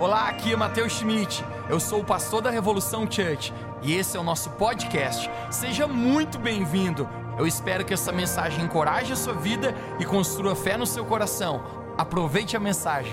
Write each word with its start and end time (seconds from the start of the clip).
Olá, 0.00 0.30
aqui 0.30 0.54
é 0.54 0.56
Matheus 0.56 0.94
Schmidt. 0.94 1.44
Eu 1.68 1.78
sou 1.78 2.00
o 2.00 2.04
pastor 2.04 2.40
da 2.40 2.48
Revolução 2.48 3.02
Church 3.02 3.52
e 3.82 3.92
esse 3.92 4.16
é 4.16 4.20
o 4.20 4.22
nosso 4.22 4.48
podcast. 4.52 5.28
Seja 5.50 5.86
muito 5.86 6.38
bem-vindo. 6.38 7.06
Eu 7.38 7.46
espero 7.46 7.84
que 7.84 7.92
essa 7.92 8.10
mensagem 8.10 8.64
encoraje 8.64 9.12
a 9.12 9.16
sua 9.16 9.34
vida 9.34 9.74
e 10.00 10.06
construa 10.06 10.56
fé 10.56 10.78
no 10.78 10.86
seu 10.86 11.04
coração. 11.04 11.62
Aproveite 11.98 12.56
a 12.56 12.60
mensagem. 12.60 13.12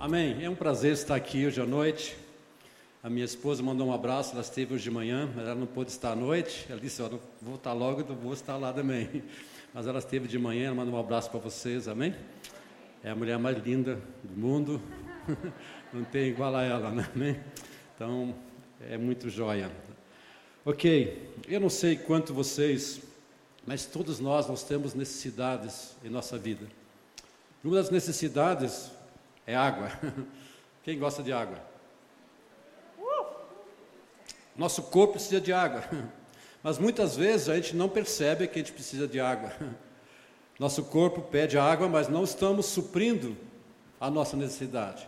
Amém. 0.00 0.44
É 0.44 0.50
um 0.50 0.56
prazer 0.56 0.94
estar 0.94 1.14
aqui 1.14 1.46
hoje 1.46 1.60
à 1.60 1.66
noite. 1.66 2.16
A 3.04 3.08
minha 3.08 3.24
esposa 3.24 3.62
mandou 3.62 3.86
um 3.86 3.92
abraço, 3.92 4.32
ela 4.32 4.40
esteve 4.40 4.74
hoje 4.74 4.82
de 4.82 4.90
manhã, 4.90 5.30
mas 5.32 5.46
ela 5.46 5.54
não 5.54 5.68
pôde 5.68 5.92
estar 5.92 6.10
à 6.10 6.16
noite. 6.16 6.66
Ela 6.68 6.80
disse: 6.80 7.00
Eu 7.00 7.20
vou 7.40 7.54
estar 7.54 7.72
logo, 7.72 8.02
vou 8.16 8.32
estar 8.32 8.56
lá 8.56 8.72
também. 8.72 9.22
Mas 9.74 9.88
ela 9.88 9.98
esteve 9.98 10.28
de 10.28 10.38
manhã, 10.38 10.66
ela 10.66 10.74
mandou 10.76 10.94
um 10.94 11.00
abraço 11.00 11.28
para 11.28 11.40
vocês, 11.40 11.88
amém? 11.88 12.14
É 13.04 13.10
a 13.10 13.14
mulher 13.14 13.38
mais 13.38 13.58
linda 13.58 14.00
do 14.22 14.34
mundo, 14.34 14.80
não 15.92 16.02
tem 16.04 16.30
igual 16.30 16.56
a 16.56 16.62
ela, 16.62 16.90
né? 16.90 17.44
Então, 17.94 18.34
é 18.80 18.96
muito 18.96 19.28
joia. 19.28 19.70
Ok, 20.64 21.30
eu 21.46 21.60
não 21.60 21.68
sei 21.68 21.96
quanto 21.96 22.32
vocês, 22.32 23.02
mas 23.66 23.84
todos 23.84 24.20
nós, 24.20 24.48
nós 24.48 24.64
temos 24.64 24.94
necessidades 24.94 25.94
em 26.02 26.08
nossa 26.08 26.38
vida. 26.38 26.66
Uma 27.62 27.76
das 27.76 27.90
necessidades 27.90 28.90
é 29.46 29.54
água. 29.54 29.90
Quem 30.82 30.98
gosta 30.98 31.22
de 31.22 31.30
água? 31.30 31.58
Nosso 34.56 34.82
corpo 34.84 35.14
precisa 35.14 35.42
de 35.42 35.52
água. 35.52 35.84
Mas 36.62 36.78
muitas 36.78 37.16
vezes 37.16 37.50
a 37.50 37.56
gente 37.56 37.76
não 37.76 37.88
percebe 37.88 38.46
que 38.46 38.58
a 38.58 38.62
gente 38.62 38.72
precisa 38.72 39.06
de 39.06 39.20
água. 39.20 39.52
Nosso 40.58 40.84
corpo 40.84 41.22
pede 41.22 41.58
água, 41.58 41.88
mas 41.88 42.08
não 42.08 42.24
estamos 42.24 42.66
suprindo 42.66 43.36
a 44.00 44.10
nossa 44.10 44.36
necessidade. 44.36 45.06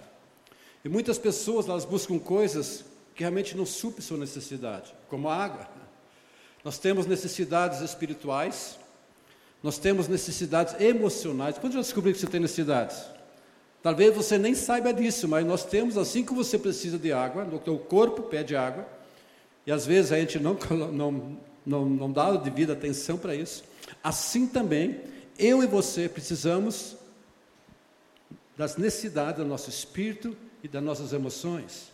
E 0.85 0.89
muitas 0.89 1.19
pessoas 1.19 1.69
elas 1.69 1.85
buscam 1.85 2.19
coisas 2.19 2.85
que 3.15 3.23
realmente 3.23 3.57
não 3.57 3.67
suprem 3.67 4.03
sua 4.03 4.19
necessidade, 4.19 4.95
como 5.09 5.29
a 5.29 5.37
água. 5.37 5.69
Nós 6.65 6.79
temos 6.79 7.07
necessidades 7.07 7.81
espirituais, 7.81 8.79
nós 9.63 9.79
temos 9.79 10.09
necessidades 10.09 10.81
emocionais. 10.81 11.59
Quando 11.59 11.75
já 11.75 11.81
descobriu 11.81 12.13
que 12.13 12.21
você 12.21 12.27
tem 12.27 12.41
necessidades? 12.41 13.05
Talvez 13.83 14.15
você 14.15 14.37
nem 14.37 14.55
saiba 14.55 14.93
disso, 14.93 15.29
mas 15.29 15.47
nós 15.47 15.65
temos, 15.65 15.97
assim 15.97 16.25
que 16.25 16.35
você 16.35 16.59
precisa 16.59 16.99
de 16.99 17.13
água, 17.13 17.45
o 17.45 17.59
teu 17.59 17.79
corpo 17.79 18.23
pede 18.23 18.57
água, 18.57 18.87
e 19.65 19.71
às 19.71 19.87
vezes 19.87 20.13
a 20.13 20.19
gente 20.19 20.39
não, 20.41 20.59
não, 20.93 21.39
não, 21.65 21.85
não 21.85 22.13
dá 22.13 22.33
devida 22.33 22.73
atenção 22.73 23.17
para 23.17 23.35
isso. 23.35 23.65
Assim 24.03 24.47
também, 24.47 25.01
eu 25.39 25.63
e 25.63 25.67
você 25.67 26.09
precisamos 26.09 26.97
das 28.57 28.77
necessidades 28.77 29.43
do 29.43 29.49
nosso 29.49 29.69
espírito 29.69 30.37
e 30.63 30.69
das 30.69 30.83
nossas 30.83 31.13
emoções. 31.13 31.93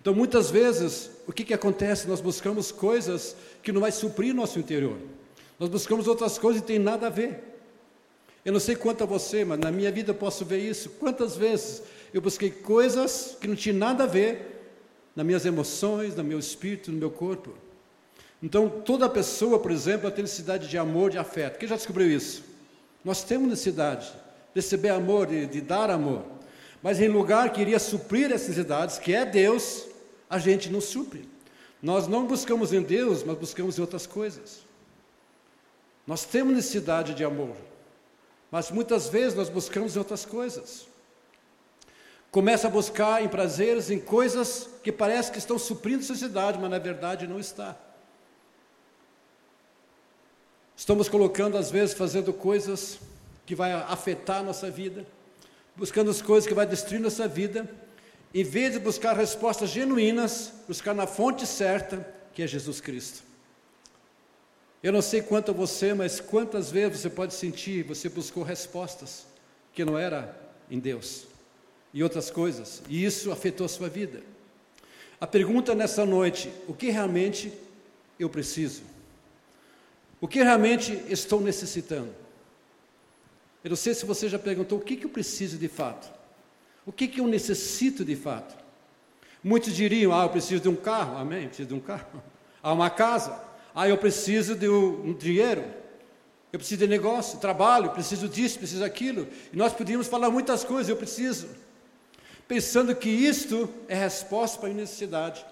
Então, 0.00 0.14
muitas 0.14 0.50
vezes, 0.50 1.10
o 1.26 1.32
que, 1.32 1.44
que 1.44 1.54
acontece? 1.54 2.06
Nós 2.06 2.20
buscamos 2.20 2.70
coisas 2.70 3.34
que 3.62 3.72
não 3.72 3.80
vai 3.80 3.90
suprir 3.90 4.34
nosso 4.34 4.58
interior. 4.58 4.98
Nós 5.58 5.68
buscamos 5.68 6.06
outras 6.06 6.38
coisas 6.38 6.60
que 6.60 6.68
tem 6.68 6.78
nada 6.78 7.08
a 7.08 7.10
ver. 7.10 7.42
Eu 8.44 8.52
não 8.52 8.60
sei 8.60 8.76
quanto 8.76 9.02
a 9.02 9.06
você, 9.06 9.44
mas 9.44 9.58
na 9.58 9.72
minha 9.72 9.90
vida 9.90 10.12
eu 10.12 10.14
posso 10.14 10.44
ver 10.44 10.58
isso. 10.58 10.90
Quantas 10.90 11.36
vezes 11.36 11.82
eu 12.14 12.20
busquei 12.20 12.50
coisas 12.50 13.36
que 13.40 13.48
não 13.48 13.56
tinham 13.56 13.76
nada 13.76 14.04
a 14.04 14.06
ver 14.06 14.70
nas 15.16 15.26
minhas 15.26 15.44
emoções, 15.44 16.14
no 16.14 16.22
meu 16.22 16.38
espírito, 16.38 16.92
no 16.92 16.98
meu 16.98 17.10
corpo. 17.10 17.54
Então, 18.42 18.68
toda 18.68 19.08
pessoa, 19.08 19.58
por 19.58 19.72
exemplo, 19.72 20.10
tem 20.10 20.22
necessidade 20.22 20.68
de 20.68 20.78
amor, 20.78 21.10
de 21.10 21.18
afeto. 21.18 21.58
Quem 21.58 21.68
já 21.68 21.74
descobriu 21.74 22.08
isso? 22.08 22.44
Nós 23.06 23.22
temos 23.22 23.48
necessidade 23.48 24.12
de 24.52 24.60
receber 24.60 24.88
amor, 24.88 25.28
de, 25.28 25.46
de 25.46 25.60
dar 25.60 25.90
amor. 25.90 26.24
Mas 26.82 27.00
em 27.00 27.06
lugar 27.06 27.52
que 27.52 27.60
iria 27.60 27.78
suprir 27.78 28.32
essas 28.32 28.48
necessidades, 28.48 28.98
que 28.98 29.14
é 29.14 29.24
Deus, 29.24 29.86
a 30.28 30.40
gente 30.40 30.68
não 30.72 30.80
supre. 30.80 31.28
Nós 31.80 32.08
não 32.08 32.26
buscamos 32.26 32.72
em 32.72 32.82
Deus, 32.82 33.22
mas 33.22 33.38
buscamos 33.38 33.78
em 33.78 33.80
outras 33.80 34.08
coisas. 34.08 34.62
Nós 36.04 36.24
temos 36.24 36.56
necessidade 36.56 37.14
de 37.14 37.22
amor, 37.22 37.54
mas 38.50 38.72
muitas 38.72 39.08
vezes 39.08 39.36
nós 39.36 39.48
buscamos 39.48 39.94
em 39.94 40.00
outras 40.00 40.24
coisas. 40.24 40.88
Começa 42.32 42.66
a 42.66 42.70
buscar 42.70 43.22
em 43.22 43.28
prazeres, 43.28 43.88
em 43.88 44.00
coisas 44.00 44.68
que 44.82 44.90
parece 44.90 45.30
que 45.30 45.38
estão 45.38 45.60
suprindo 45.60 46.00
a 46.00 46.06
sociedade, 46.06 46.58
mas 46.58 46.70
na 46.70 46.78
verdade 46.80 47.28
não 47.28 47.38
está. 47.38 47.76
Estamos 50.76 51.08
colocando, 51.08 51.56
às 51.56 51.70
vezes, 51.70 51.94
fazendo 51.94 52.34
coisas 52.34 52.98
que 53.46 53.54
vai 53.54 53.72
afetar 53.72 54.40
a 54.40 54.42
nossa 54.42 54.70
vida, 54.70 55.06
buscando 55.74 56.10
as 56.10 56.20
coisas 56.20 56.46
que 56.46 56.52
vai 56.52 56.66
destruir 56.66 57.00
nossa 57.00 57.26
vida, 57.26 57.66
em 58.34 58.44
vez 58.44 58.74
de 58.74 58.78
buscar 58.78 59.16
respostas 59.16 59.70
genuínas, 59.70 60.52
buscar 60.68 60.94
na 60.94 61.06
fonte 61.06 61.46
certa, 61.46 62.06
que 62.34 62.42
é 62.42 62.46
Jesus 62.46 62.80
Cristo. 62.80 63.22
Eu 64.82 64.92
não 64.92 65.00
sei 65.00 65.22
quanto 65.22 65.50
a 65.50 65.54
você, 65.54 65.94
mas 65.94 66.20
quantas 66.20 66.70
vezes 66.70 67.00
você 67.00 67.08
pode 67.08 67.32
sentir, 67.32 67.82
você 67.82 68.10
buscou 68.10 68.42
respostas 68.42 69.26
que 69.72 69.82
não 69.82 69.96
era 69.96 70.38
em 70.70 70.78
Deus 70.78 71.26
e 71.94 72.02
outras 72.02 72.30
coisas, 72.30 72.82
e 72.86 73.02
isso 73.02 73.32
afetou 73.32 73.64
a 73.64 73.68
sua 73.68 73.88
vida. 73.88 74.22
A 75.18 75.26
pergunta 75.26 75.74
nessa 75.74 76.04
noite: 76.04 76.52
o 76.68 76.74
que 76.74 76.90
realmente 76.90 77.50
eu 78.18 78.28
preciso? 78.28 78.82
O 80.20 80.28
que 80.28 80.42
realmente 80.42 80.92
estou 81.08 81.40
necessitando? 81.40 82.14
Eu 83.62 83.70
não 83.70 83.76
sei 83.76 83.94
se 83.94 84.06
você 84.06 84.28
já 84.28 84.38
perguntou 84.38 84.78
o 84.78 84.80
que, 84.80 84.96
que 84.96 85.04
eu 85.04 85.10
preciso 85.10 85.58
de 85.58 85.68
fato. 85.68 86.10
O 86.84 86.92
que, 86.92 87.08
que 87.08 87.20
eu 87.20 87.26
necessito 87.26 88.04
de 88.04 88.14
fato? 88.14 88.56
Muitos 89.42 89.74
diriam: 89.74 90.12
Ah, 90.12 90.24
eu 90.24 90.30
preciso 90.30 90.62
de 90.62 90.68
um 90.68 90.76
carro, 90.76 91.18
amém? 91.18 91.48
Preciso 91.48 91.68
de 91.68 91.74
um 91.74 91.80
carro. 91.80 92.06
Ah, 92.62 92.72
uma 92.72 92.90
casa. 92.90 93.40
Ah, 93.72 93.88
eu 93.88 93.96
preciso 93.96 94.56
de 94.56 94.68
um, 94.68 95.10
um 95.10 95.14
dinheiro. 95.14 95.64
Eu 96.52 96.58
preciso 96.58 96.80
de 96.80 96.88
negócio, 96.88 97.38
trabalho, 97.38 97.90
preciso 97.90 98.28
disso, 98.28 98.58
preciso 98.58 98.80
daquilo. 98.80 99.28
E 99.52 99.56
nós 99.56 99.72
podíamos 99.72 100.08
falar 100.08 100.30
muitas 100.30 100.64
coisas, 100.64 100.88
eu 100.88 100.96
preciso 100.96 101.46
pensando 102.48 102.94
que 102.94 103.08
isto 103.08 103.68
é 103.88 103.94
resposta 103.94 104.58
para 104.58 104.70
a 104.70 104.72
necessidade. 104.72 105.44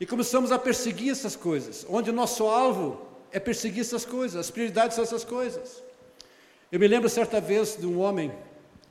E 0.00 0.06
começamos 0.06 0.52
a 0.52 0.58
perseguir 0.58 1.10
essas 1.10 1.34
coisas, 1.34 1.84
onde 1.88 2.10
o 2.10 2.12
nosso 2.12 2.44
alvo 2.44 3.07
é 3.32 3.40
perseguir 3.40 3.80
essas 3.80 4.04
coisas, 4.04 4.36
as 4.36 4.50
prioridades 4.50 4.94
são 4.94 5.04
essas 5.04 5.24
coisas. 5.24 5.82
Eu 6.70 6.78
me 6.78 6.86
lembro 6.88 7.08
certa 7.08 7.40
vez 7.40 7.76
de 7.76 7.86
um 7.86 8.00
homem, 8.00 8.32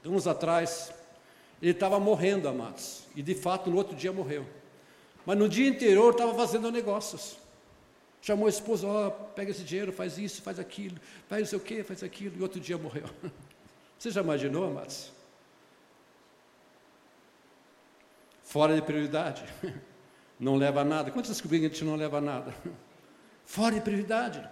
anos 0.03 0.27
atrás, 0.27 0.91
ele 1.61 1.71
estava 1.71 1.99
morrendo, 1.99 2.47
amados, 2.47 3.03
e 3.15 3.21
de 3.21 3.35
fato 3.35 3.69
no 3.69 3.77
outro 3.77 3.95
dia 3.95 4.11
morreu. 4.11 4.45
Mas 5.25 5.37
no 5.37 5.49
dia 5.49 5.69
anterior 5.69 6.11
estava 6.11 6.33
fazendo 6.33 6.71
negócios. 6.71 7.37
Chamou 8.21 8.47
a 8.47 8.49
esposa, 8.49 8.87
ó, 8.87 9.07
oh, 9.07 9.11
pega 9.11 9.51
esse 9.51 9.63
dinheiro, 9.63 9.91
faz 9.91 10.17
isso, 10.17 10.41
faz 10.41 10.59
aquilo, 10.59 10.97
faz 11.27 11.41
não 11.41 11.47
sei 11.47 11.57
o 11.57 11.61
que, 11.61 11.83
faz 11.83 12.03
aquilo, 12.03 12.35
e 12.37 12.41
outro 12.41 12.59
dia 12.59 12.77
morreu. 12.77 13.05
Você 13.97 14.11
já 14.11 14.21
imaginou, 14.21 14.65
amados? 14.65 15.11
Fora 18.43 18.75
de 18.75 18.81
prioridade. 18.81 19.43
Não 20.39 20.55
leva 20.55 20.81
a 20.81 20.85
nada. 20.85 21.09
Quantos 21.09 21.31
descobriram 21.31 21.61
que 21.61 21.65
a 21.65 21.73
gente 21.73 21.83
não 21.83 21.95
leva 21.95 22.19
a 22.19 22.21
nada? 22.21 22.53
Fora 23.47 23.75
de 23.75 23.81
prioridade. 23.81 24.45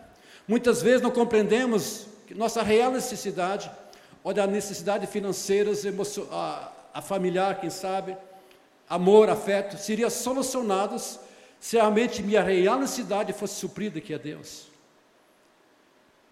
Muitas 0.48 0.82
vezes 0.82 1.02
não 1.02 1.12
compreendemos 1.12 2.08
que 2.26 2.34
nossa 2.34 2.64
real 2.64 2.92
necessidade, 2.92 3.70
ou 4.24 4.34
da 4.34 4.48
necessidade 4.48 5.06
financeira, 5.06 5.70
a, 6.32 6.72
a 6.94 7.02
familiar, 7.02 7.60
quem 7.60 7.70
sabe, 7.70 8.16
amor, 8.90 9.30
afeto, 9.30 9.78
seriam 9.78 10.10
solucionados 10.10 11.20
se 11.60 11.76
realmente 11.76 12.24
minha 12.24 12.42
real 12.42 12.80
necessidade 12.80 13.34
fosse 13.34 13.56
suprida, 13.56 14.00
que 14.00 14.14
é 14.14 14.18
Deus. 14.18 14.68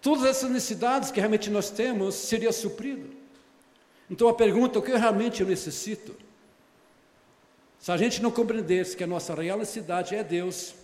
Todas 0.00 0.24
essas 0.24 0.50
necessidades 0.50 1.10
que 1.10 1.20
realmente 1.20 1.50
nós 1.50 1.68
temos 1.68 2.14
seriam 2.14 2.52
supridas. 2.52 3.10
Então 4.10 4.26
a 4.26 4.34
pergunta, 4.34 4.78
o 4.78 4.82
que 4.82 4.90
eu 4.90 4.98
realmente 4.98 5.42
eu 5.42 5.46
necessito? 5.46 6.16
Se 7.78 7.92
a 7.92 7.96
gente 7.98 8.22
não 8.22 8.30
compreendesse 8.30 8.96
que 8.96 9.04
a 9.04 9.06
nossa 9.06 9.34
real 9.34 9.58
necessidade 9.58 10.16
é 10.16 10.24
Deus, 10.24 10.74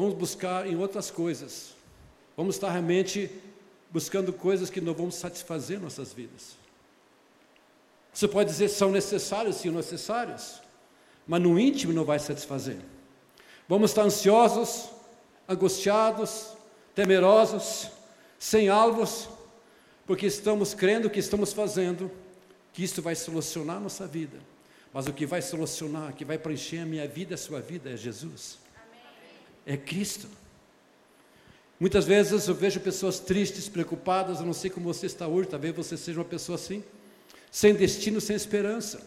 vamos 0.00 0.14
buscar 0.14 0.66
em 0.66 0.76
outras 0.76 1.10
coisas. 1.10 1.74
Vamos 2.36 2.54
estar 2.54 2.70
realmente 2.70 3.30
buscando 3.90 4.32
coisas 4.32 4.70
que 4.70 4.80
não 4.80 4.94
vão 4.94 5.10
satisfazer 5.10 5.80
nossas 5.80 6.12
vidas. 6.12 6.56
Você 8.12 8.28
pode 8.28 8.50
dizer 8.50 8.68
são 8.68 8.90
necessários, 8.92 9.56
sim, 9.56 9.70
necessários, 9.70 10.60
mas 11.26 11.42
no 11.42 11.58
íntimo 11.58 11.92
não 11.92 12.04
vai 12.04 12.18
satisfazer. 12.18 12.78
Vamos 13.68 13.90
estar 13.90 14.02
ansiosos, 14.02 14.88
angustiados, 15.48 16.52
temerosos, 16.94 17.90
sem 18.38 18.68
alvos, 18.68 19.28
porque 20.06 20.26
estamos 20.26 20.74
crendo 20.74 21.10
que 21.10 21.18
estamos 21.18 21.52
fazendo, 21.52 22.10
que 22.72 22.84
isso 22.84 23.02
vai 23.02 23.14
solucionar 23.14 23.76
a 23.76 23.80
nossa 23.80 24.06
vida. 24.06 24.38
Mas 24.92 25.06
o 25.06 25.12
que 25.12 25.26
vai 25.26 25.42
solucionar, 25.42 26.14
que 26.14 26.24
vai 26.24 26.38
preencher 26.38 26.78
a 26.78 26.86
minha 26.86 27.06
vida, 27.06 27.34
a 27.34 27.38
sua 27.38 27.60
vida, 27.60 27.90
é 27.90 27.96
Jesus. 27.96 28.58
É 29.68 29.76
Cristo. 29.76 30.26
Muitas 31.78 32.06
vezes 32.06 32.48
eu 32.48 32.54
vejo 32.54 32.80
pessoas 32.80 33.20
tristes, 33.20 33.68
preocupadas, 33.68 34.40
eu 34.40 34.46
não 34.46 34.54
sei 34.54 34.70
como 34.70 34.92
você 34.92 35.04
está 35.04 35.28
hoje, 35.28 35.50
talvez 35.50 35.76
você 35.76 35.94
seja 35.94 36.18
uma 36.18 36.24
pessoa 36.24 36.56
assim. 36.56 36.82
sem 37.50 37.74
destino, 37.74 38.20
sem 38.20 38.34
esperança, 38.34 39.06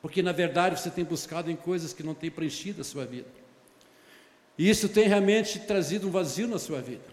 porque 0.00 0.22
na 0.22 0.32
verdade 0.32 0.78
você 0.78 0.90
tem 0.90 1.04
buscado 1.04 1.50
em 1.50 1.56
coisas 1.56 1.92
que 1.94 2.02
não 2.02 2.14
têm 2.14 2.30
preenchido 2.30 2.82
a 2.82 2.84
sua 2.84 3.06
vida. 3.06 3.28
E 4.56 4.68
isso 4.68 4.88
tem 4.88 5.08
realmente 5.08 5.58
trazido 5.60 6.06
um 6.06 6.10
vazio 6.10 6.46
na 6.46 6.58
sua 6.58 6.82
vida. 6.82 7.04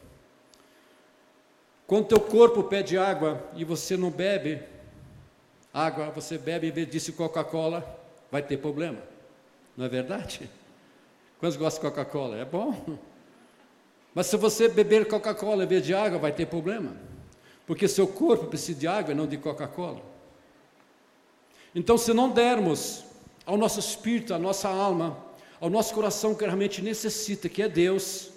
Quando 1.87 2.07
teu 2.07 2.19
corpo 2.19 2.63
pede 2.63 2.97
água 2.97 3.49
e 3.55 3.63
você 3.63 3.95
não 3.95 4.11
bebe 4.11 4.61
água, 5.73 6.09
você 6.09 6.37
bebe 6.37 6.67
em 6.67 6.71
vez 6.71 6.89
disso 6.89 7.13
Coca-Cola, 7.13 7.97
vai 8.29 8.41
ter 8.41 8.57
problema. 8.57 9.01
Não 9.77 9.85
é 9.85 9.89
verdade? 9.89 10.49
Quantos 11.39 11.57
gostam 11.57 11.83
de 11.83 11.89
Coca-Cola? 11.89 12.37
É 12.37 12.45
bom. 12.45 12.97
Mas 14.13 14.27
se 14.27 14.37
você 14.37 14.67
beber 14.67 15.07
Coca-Cola 15.07 15.63
em 15.63 15.67
vez 15.67 15.85
de 15.85 15.93
água, 15.93 16.17
vai 16.17 16.31
ter 16.31 16.47
problema. 16.47 16.95
Porque 17.65 17.87
seu 17.87 18.07
corpo 18.07 18.47
precisa 18.47 18.79
de 18.79 18.87
água 18.87 19.11
e 19.11 19.15
não 19.15 19.27
de 19.27 19.37
Coca-Cola. 19.37 20.01
Então, 21.75 21.97
se 21.97 22.13
não 22.13 22.29
dermos 22.29 23.03
ao 23.45 23.57
nosso 23.57 23.79
espírito, 23.79 24.33
à 24.33 24.39
nossa 24.39 24.67
alma, 24.67 25.23
ao 25.59 25.69
nosso 25.69 25.93
coração 25.93 26.33
que 26.33 26.43
realmente 26.43 26.81
necessita, 26.81 27.47
que 27.47 27.61
é 27.61 27.69
Deus, 27.69 28.31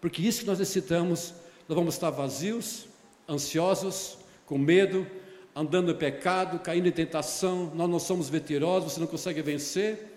porque 0.00 0.22
isso 0.22 0.40
que 0.40 0.46
nós 0.46 0.58
necessitamos, 0.58 1.34
nós 1.68 1.76
vamos 1.76 1.94
estar 1.94 2.10
vazios, 2.10 2.86
ansiosos, 3.28 4.18
com 4.44 4.58
medo, 4.58 5.06
andando 5.54 5.90
em 5.90 5.94
pecado, 5.94 6.58
caindo 6.58 6.88
em 6.88 6.92
tentação, 6.92 7.72
nós 7.74 7.88
não 7.88 7.98
somos 7.98 8.28
vetorosos, 8.28 8.92
você 8.92 9.00
não 9.00 9.06
consegue 9.06 9.42
vencer, 9.42 10.15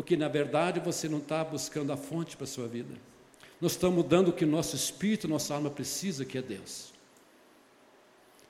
porque 0.00 0.16
na 0.16 0.28
verdade 0.28 0.80
você 0.80 1.10
não 1.10 1.18
está 1.18 1.44
buscando 1.44 1.92
a 1.92 1.96
fonte 1.96 2.34
para 2.34 2.44
a 2.44 2.46
sua 2.46 2.66
vida. 2.66 2.94
Nós 3.60 3.72
estamos 3.72 4.02
dando 4.06 4.28
o 4.28 4.32
que 4.32 4.46
nosso 4.46 4.74
espírito, 4.74 5.28
nossa 5.28 5.52
alma 5.52 5.68
precisa, 5.68 6.24
que 6.24 6.38
é 6.38 6.40
Deus. 6.40 6.90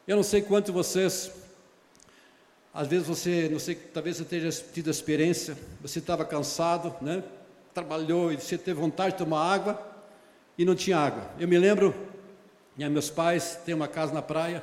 Eu 0.07 0.15
não 0.15 0.23
sei 0.23 0.43
quanto 0.43 0.73
vocês, 0.73 1.29
às 2.73 2.87
vezes 2.87 3.09
você, 3.09 3.49
não 3.51 3.59
sei, 3.59 3.75
talvez 3.75 4.19
você 4.19 4.25
tenha 4.25 4.49
tido 4.49 4.87
a 4.87 4.91
experiência, 4.93 5.59
você 5.83 5.99
estava 5.99 6.25
cansado, 6.25 6.95
né? 7.03 7.21
trabalhou 7.75 8.33
e 8.33 8.37
você 8.37 8.57
teve 8.57 8.79
vontade 8.79 9.15
de 9.15 9.19
tomar 9.19 9.53
água 9.53 9.85
e 10.57 10.65
não 10.65 10.77
tinha 10.77 10.99
água. 10.99 11.33
Eu 11.37 11.49
me 11.49 11.59
lembro, 11.59 11.93
meus 12.77 13.11
pais 13.11 13.59
têm 13.67 13.75
uma 13.75 13.89
casa 13.89 14.15
na 14.15 14.23
praia, 14.23 14.63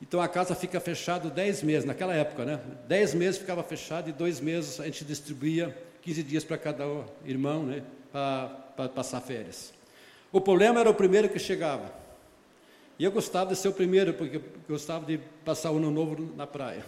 então 0.00 0.20
a 0.20 0.28
casa 0.28 0.54
fica 0.54 0.80
fechada 0.80 1.28
10 1.28 1.62
meses, 1.62 1.84
naquela 1.84 2.14
época, 2.14 2.44
né? 2.44 2.60
10 2.88 3.14
meses 3.14 3.38
ficava 3.38 3.62
fechada 3.62 4.08
e 4.08 4.12
dois 4.12 4.40
meses 4.40 4.80
a 4.80 4.86
gente 4.86 5.04
distribuía 5.04 5.76
15 6.02 6.22
dias 6.22 6.44
para 6.44 6.56
cada 6.56 6.84
irmão, 7.24 7.64
né? 7.64 7.82
Para 8.10 8.88
passar 8.94 9.20
férias. 9.20 9.72
O 10.32 10.40
problema 10.40 10.80
era 10.80 10.88
o 10.88 10.94
primeiro 10.94 11.28
que 11.28 11.38
chegava. 11.38 11.92
E 12.98 13.04
eu 13.04 13.10
gostava 13.10 13.50
de 13.50 13.58
ser 13.58 13.68
o 13.68 13.72
primeiro, 13.72 14.14
porque 14.14 14.36
eu 14.36 14.42
gostava 14.68 15.04
de 15.06 15.18
passar 15.44 15.70
o 15.70 15.76
ano 15.76 15.90
novo 15.90 16.34
na 16.36 16.46
praia. 16.46 16.84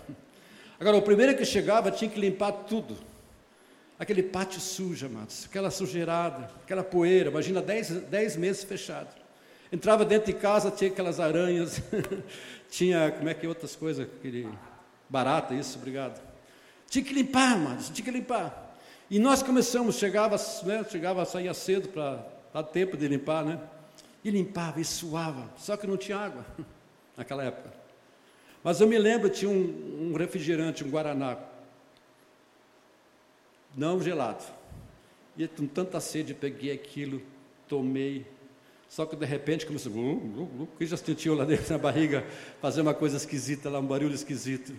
Agora, 0.78 0.96
o 0.96 1.02
primeiro 1.02 1.36
que 1.36 1.44
chegava 1.44 1.90
tinha 1.90 2.10
que 2.10 2.20
limpar 2.20 2.52
tudo. 2.52 2.96
Aquele 3.98 4.22
pátio 4.22 4.60
sujo, 4.60 5.06
amados, 5.06 5.46
aquela 5.48 5.70
sujeirada, 5.70 6.50
aquela 6.62 6.82
poeira. 6.82 7.30
Imagina 7.30 7.62
10 7.62 8.36
meses 8.36 8.64
fechado. 8.64 9.08
Entrava 9.72 10.04
dentro 10.04 10.26
de 10.26 10.38
casa, 10.38 10.70
tinha 10.70 10.90
aquelas 10.90 11.18
aranhas, 11.18 11.80
tinha, 12.72 13.12
como 13.12 13.28
é 13.28 13.34
que 13.34 13.46
outras 13.46 13.76
coisas, 13.76 14.08
aquele 14.08 14.48
barata, 15.06 15.52
isso, 15.52 15.76
obrigado. 15.76 16.18
Tinha 16.88 17.04
que 17.04 17.12
limpar, 17.12 17.58
mas 17.58 17.90
tinha 17.90 18.02
que 18.02 18.10
limpar. 18.10 18.74
E 19.10 19.18
nós 19.18 19.42
começamos, 19.42 19.96
chegava, 19.96 20.36
né, 20.64 20.82
chegava, 20.90 21.22
saía 21.26 21.52
cedo 21.52 21.90
para 21.90 22.26
dar 22.50 22.62
tempo 22.62 22.96
de 22.96 23.06
limpar, 23.06 23.44
né? 23.44 23.60
E 24.24 24.30
limpava 24.30 24.80
e 24.80 24.84
suava, 24.86 25.52
só 25.58 25.76
que 25.76 25.86
não 25.86 25.98
tinha 25.98 26.16
água 26.16 26.46
naquela 27.14 27.44
época. 27.44 27.70
Mas 28.64 28.80
eu 28.80 28.88
me 28.88 28.98
lembro, 28.98 29.28
tinha 29.28 29.50
um, 29.50 30.10
um 30.10 30.16
refrigerante, 30.16 30.82
um 30.82 30.88
Guaraná, 30.88 31.36
não 33.76 34.00
gelado. 34.00 34.44
E 35.36 35.46
com 35.46 35.66
tanta 35.66 36.00
sede, 36.00 36.32
peguei 36.32 36.72
aquilo, 36.72 37.20
tomei, 37.68 38.26
só 38.92 39.06
que 39.06 39.16
de 39.16 39.24
repente 39.24 39.64
começou, 39.64 39.90
uh, 39.90 39.96
uh, 39.96 40.62
uh, 40.64 40.68
que 40.76 40.84
já 40.84 40.98
sentiu 40.98 41.34
lá 41.34 41.46
dentro 41.46 41.72
na 41.72 41.78
barriga 41.78 42.26
fazer 42.60 42.82
uma 42.82 42.92
coisa 42.92 43.16
esquisita 43.16 43.70
lá, 43.70 43.78
um 43.78 43.86
barulho 43.86 44.14
esquisito. 44.14 44.76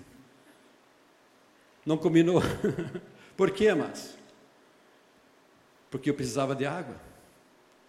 Não 1.84 1.98
combinou. 1.98 2.40
Por 3.36 3.50
quê, 3.50 3.70
amados? 3.70 4.14
Porque 5.90 6.12
eu 6.12 6.14
precisava 6.14 6.56
de 6.56 6.64
água 6.64 6.96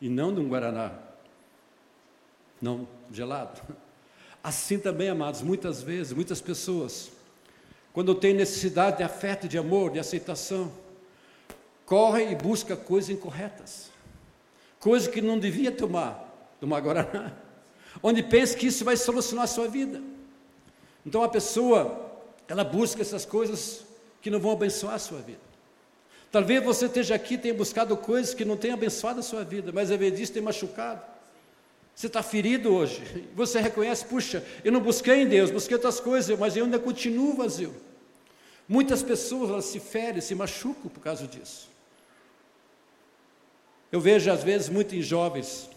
e 0.00 0.08
não 0.08 0.34
de 0.34 0.40
um 0.40 0.48
guaraná, 0.48 0.98
não 2.58 2.88
gelado. 3.12 3.60
Assim 4.42 4.78
também, 4.78 5.10
amados, 5.10 5.42
muitas 5.42 5.82
vezes, 5.82 6.14
muitas 6.14 6.40
pessoas, 6.40 7.12
quando 7.92 8.14
têm 8.14 8.32
necessidade 8.32 8.96
de 8.96 9.02
afeto, 9.02 9.46
de 9.46 9.58
amor, 9.58 9.90
de 9.90 9.98
aceitação, 9.98 10.72
correm 11.84 12.32
e 12.32 12.34
buscam 12.34 12.76
coisas 12.76 13.10
incorretas 13.10 13.92
coisa 14.84 15.10
que 15.10 15.22
não 15.22 15.38
devia 15.38 15.72
tomar, 15.72 16.54
tomar 16.60 16.78
Guaraná, 16.80 17.32
onde 18.02 18.22
pensa 18.22 18.54
que 18.54 18.66
isso 18.66 18.84
vai 18.84 18.98
solucionar 18.98 19.44
a 19.44 19.46
sua 19.46 19.66
vida. 19.66 20.02
Então 21.06 21.22
a 21.22 21.28
pessoa, 21.28 22.20
ela 22.46 22.62
busca 22.62 23.00
essas 23.00 23.24
coisas 23.24 23.82
que 24.20 24.28
não 24.28 24.38
vão 24.38 24.52
abençoar 24.52 24.96
a 24.96 24.98
sua 24.98 25.20
vida. 25.20 25.40
Talvez 26.30 26.62
você 26.62 26.84
esteja 26.84 27.14
aqui 27.14 27.38
tenha 27.38 27.54
buscado 27.54 27.96
coisas 27.96 28.34
que 28.34 28.44
não 28.44 28.58
tenham 28.58 28.74
abençoado 28.74 29.20
a 29.20 29.22
sua 29.22 29.42
vida, 29.42 29.72
mas 29.72 29.90
a 29.90 29.96
vez 29.96 30.18
disso 30.18 30.34
tem 30.34 30.42
machucado. 30.42 31.00
Você 31.94 32.06
está 32.06 32.22
ferido 32.22 32.74
hoje. 32.74 33.26
Você 33.34 33.60
reconhece, 33.60 34.04
puxa, 34.04 34.44
eu 34.62 34.70
não 34.70 34.80
busquei 34.80 35.22
em 35.22 35.26
Deus, 35.26 35.50
busquei 35.50 35.76
outras 35.76 35.98
coisas, 35.98 36.38
mas 36.38 36.58
eu 36.58 36.64
ainda 36.66 36.78
continuo 36.78 37.32
vazio. 37.32 37.74
Muitas 38.68 39.02
pessoas 39.02 39.48
elas 39.48 39.64
se 39.64 39.80
ferem, 39.80 40.20
se 40.20 40.34
machucam 40.34 40.90
por 40.90 41.00
causa 41.00 41.26
disso. 41.26 41.72
Eu 43.90 44.00
vejo, 44.00 44.30
às 44.30 44.42
vezes, 44.42 44.68
muito 44.68 44.94
em 44.94 45.02
jovens, 45.02 45.68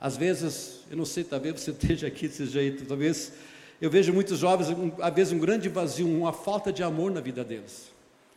às 0.00 0.16
vezes, 0.16 0.80
eu 0.90 0.96
não 0.96 1.04
sei, 1.04 1.24
talvez 1.24 1.60
você 1.60 1.70
esteja 1.72 2.06
aqui 2.06 2.28
desse 2.28 2.46
jeito, 2.46 2.84
talvez, 2.86 3.32
eu 3.80 3.90
vejo 3.90 4.12
muitos 4.12 4.38
jovens, 4.38 4.68
um, 4.70 4.92
às 5.00 5.14
vezes, 5.14 5.32
um 5.32 5.38
grande 5.38 5.68
vazio, 5.68 6.08
uma 6.08 6.32
falta 6.32 6.72
de 6.72 6.82
amor 6.82 7.10
na 7.10 7.20
vida 7.20 7.44
deles. 7.44 7.92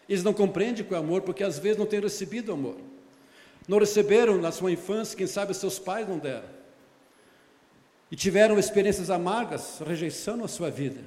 Eles 0.08 0.24
não 0.24 0.34
compreendem 0.34 0.86
o 0.88 0.94
é 0.94 0.98
amor, 0.98 1.22
porque 1.22 1.44
às 1.44 1.58
vezes 1.58 1.78
não 1.78 1.86
têm 1.86 2.00
recebido 2.00 2.52
amor. 2.52 2.78
Não 3.68 3.80
receberam 3.80 4.38
na 4.38 4.52
sua 4.52 4.72
infância, 4.72 5.18
quem 5.18 5.26
sabe 5.26 5.54
seus 5.54 5.80
pais 5.80 6.08
não 6.08 6.20
deram. 6.20 6.48
E 8.12 8.16
tiveram 8.16 8.60
experiências 8.60 9.10
amargas, 9.10 9.82
rejeição 9.86 10.38
na 10.38 10.48
sua 10.48 10.70
vida. 10.70 11.02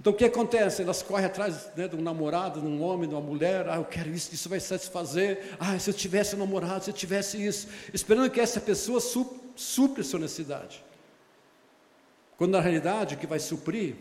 Então 0.00 0.12
o 0.12 0.16
que 0.16 0.24
acontece? 0.24 0.82
Elas 0.82 1.02
correm 1.02 1.26
atrás 1.26 1.68
né, 1.76 1.88
de 1.88 1.96
um 1.96 2.00
namorado, 2.00 2.60
de 2.60 2.66
um 2.66 2.82
homem, 2.82 3.08
de 3.08 3.14
uma 3.14 3.20
mulher. 3.20 3.68
Ah, 3.68 3.76
eu 3.76 3.84
quero 3.84 4.10
isso, 4.10 4.32
isso 4.32 4.48
vai 4.48 4.60
satisfazer. 4.60 5.56
Ah, 5.58 5.78
se 5.78 5.90
eu 5.90 5.94
tivesse 5.94 6.36
um 6.36 6.38
namorado, 6.38 6.84
se 6.84 6.90
eu 6.90 6.94
tivesse 6.94 7.44
isso. 7.44 7.66
Esperando 7.92 8.30
que 8.30 8.40
essa 8.40 8.60
pessoa 8.60 9.00
supre 9.00 10.00
a 10.00 10.04
sua 10.04 10.20
necessidade. 10.20 10.84
Quando 12.36 12.52
na 12.52 12.60
realidade 12.60 13.16
o 13.16 13.18
que 13.18 13.26
vai 13.26 13.40
suprir 13.40 13.96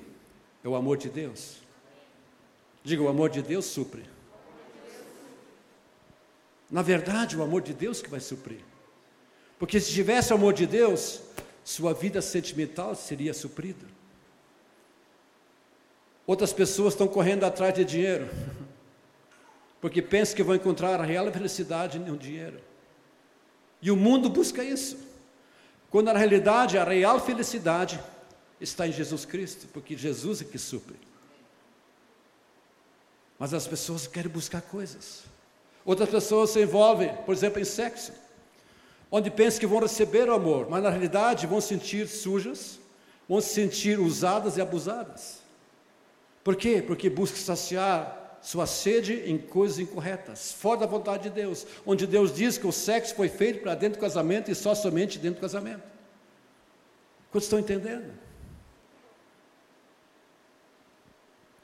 é 0.63 0.69
o 0.69 0.75
amor 0.75 0.97
de 0.97 1.09
Deus. 1.09 1.57
Diga, 2.83 3.01
o 3.01 3.09
amor 3.09 3.31
de 3.31 3.41
Deus 3.41 3.65
supre. 3.65 4.03
Na 6.69 6.83
verdade, 6.83 7.35
o 7.35 7.41
amor 7.41 7.61
de 7.61 7.73
Deus 7.73 8.01
que 8.01 8.09
vai 8.09 8.19
suprir. 8.19 8.59
Porque 9.57 9.79
se 9.79 9.91
tivesse 9.91 10.31
o 10.31 10.35
amor 10.35 10.53
de 10.53 10.67
Deus, 10.67 11.21
sua 11.63 11.93
vida 11.93 12.21
sentimental 12.21 12.93
seria 12.93 13.33
suprida. 13.33 13.96
Outras 16.27 16.51
pessoas 16.51 16.93
estão 16.93 17.07
correndo 17.07 17.45
atrás 17.45 17.73
de 17.73 17.85
dinheiro, 17.85 18.29
porque 19.79 20.01
pensam 20.01 20.35
que 20.35 20.43
vão 20.43 20.55
encontrar 20.55 20.99
a 20.99 21.03
real 21.05 21.31
felicidade 21.31 21.97
no 21.97 22.17
dinheiro. 22.17 22.59
E 23.81 23.89
o 23.89 23.95
mundo 23.95 24.29
busca 24.29 24.61
isso, 24.61 24.97
quando 25.89 26.07
na 26.07 26.19
realidade 26.19 26.77
a 26.77 26.83
real 26.83 27.17
felicidade 27.21 27.97
está 28.59 28.85
em 28.85 28.91
Jesus 28.91 29.23
Cristo, 29.23 29.67
porque 29.71 29.95
Jesus 29.95 30.41
é 30.41 30.43
que 30.43 30.57
supre. 30.57 30.99
Mas 33.39 33.53
as 33.53 33.65
pessoas 33.65 34.05
querem 34.05 34.29
buscar 34.29 34.61
coisas. 34.61 35.23
Outras 35.85 36.09
pessoas 36.09 36.49
se 36.49 36.61
envolvem, 36.61 37.15
por 37.25 37.33
exemplo, 37.33 37.61
em 37.61 37.63
sexo, 37.63 38.11
onde 39.09 39.31
pensam 39.31 39.61
que 39.61 39.67
vão 39.67 39.79
receber 39.79 40.27
o 40.27 40.33
amor, 40.33 40.69
mas 40.69 40.83
na 40.83 40.89
realidade 40.89 41.47
vão 41.47 41.61
se 41.61 41.69
sentir 41.69 42.05
sujas, 42.09 42.79
vão 43.29 43.39
se 43.39 43.53
sentir 43.53 43.97
usadas 43.97 44.57
e 44.57 44.61
abusadas. 44.61 45.46
Por 46.47 46.55
quê? 46.55 46.81
Porque 46.81 47.09
busca 47.09 47.35
saciar 47.35 48.39
sua 48.41 48.65
sede 48.65 49.29
em 49.29 49.37
coisas 49.37 49.79
incorretas, 49.79 50.53
fora 50.53 50.79
da 50.79 50.85
vontade 50.85 51.23
de 51.23 51.29
Deus, 51.29 51.67
onde 51.85 52.07
Deus 52.07 52.33
diz 52.33 52.57
que 52.57 52.65
o 52.65 52.71
sexo 52.71 53.13
foi 53.15 53.27
feito 53.27 53.59
para 53.59 53.75
dentro 53.75 53.99
do 53.99 54.01
casamento 54.01 54.49
e 54.49 54.55
só 54.55 54.73
somente 54.73 55.19
dentro 55.19 55.39
do 55.39 55.41
casamento. 55.41 55.83
Quantos 57.29 57.47
estão 57.47 57.59
entendendo? 57.59 58.13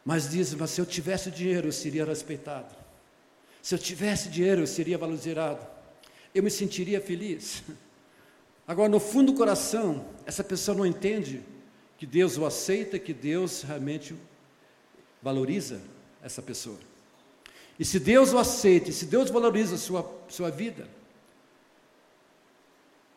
Mas 0.03 0.29
diz, 0.29 0.53
mas 0.53 0.71
se 0.71 0.81
eu 0.81 0.85
tivesse 0.85 1.31
dinheiro, 1.31 1.69
eu 1.69 1.71
seria 1.71 2.03
respeitado. 2.03 2.75
Se 3.61 3.73
eu 3.75 3.79
tivesse 3.79 4.27
dinheiro, 4.27 4.63
eu 4.63 4.67
seria 4.67 4.97
valorizado. 4.97 5.65
Eu 6.35 6.43
me 6.43 6.51
sentiria 6.51 6.99
feliz. 6.99 7.63
Agora, 8.67 8.89
no 8.89 8.99
fundo 8.99 9.31
do 9.31 9.37
coração, 9.37 10.05
essa 10.25 10.43
pessoa 10.43 10.75
não 10.75 10.85
entende 10.85 11.41
que 11.97 12.05
Deus 12.05 12.37
o 12.37 12.45
aceita, 12.45 12.99
que 12.99 13.13
Deus 13.13 13.61
realmente 13.61 14.13
valoriza 15.23 15.81
essa 16.21 16.41
pessoa. 16.41 16.79
E 17.79 17.85
se 17.85 17.99
Deus 17.99 18.33
o 18.33 18.37
aceita, 18.37 18.91
se 18.91 19.05
Deus 19.05 19.29
valoriza 19.29 19.75
a 19.75 19.77
sua, 19.77 20.23
sua 20.27 20.51
vida, 20.51 20.87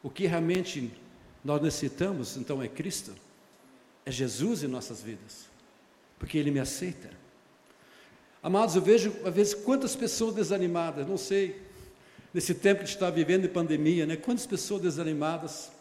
o 0.03 0.09
que 0.09 0.27
realmente 0.27 0.93
nós 1.45 1.61
necessitamos, 1.61 2.37
então, 2.37 2.63
é 2.63 2.69
Cristo, 2.69 3.13
é 4.05 4.11
Jesus 4.11 4.63
em 4.63 4.69
nossas 4.69 5.03
vidas, 5.03 5.47
porque 6.19 6.39
Ele 6.39 6.51
me 6.51 6.61
aceita. 6.61 7.11
Amados, 8.43 8.77
eu 8.77 8.83
vejo, 8.83 9.13
às 9.25 9.35
vezes, 9.35 9.55
quantas 9.55 9.97
pessoas 9.97 10.35
desanimadas, 10.35 11.07
não 11.07 11.17
sei, 11.17 11.61
nesse 12.33 12.55
tempo 12.55 12.79
que 12.79 12.85
a 12.85 12.87
gente 12.87 12.97
está 12.97 13.11
vivendo 13.11 13.43
de 13.43 13.49
pandemia, 13.49 14.07
né? 14.07 14.15
Quantas 14.15 14.47
pessoas 14.47 14.83
desanimadas, 14.83 15.73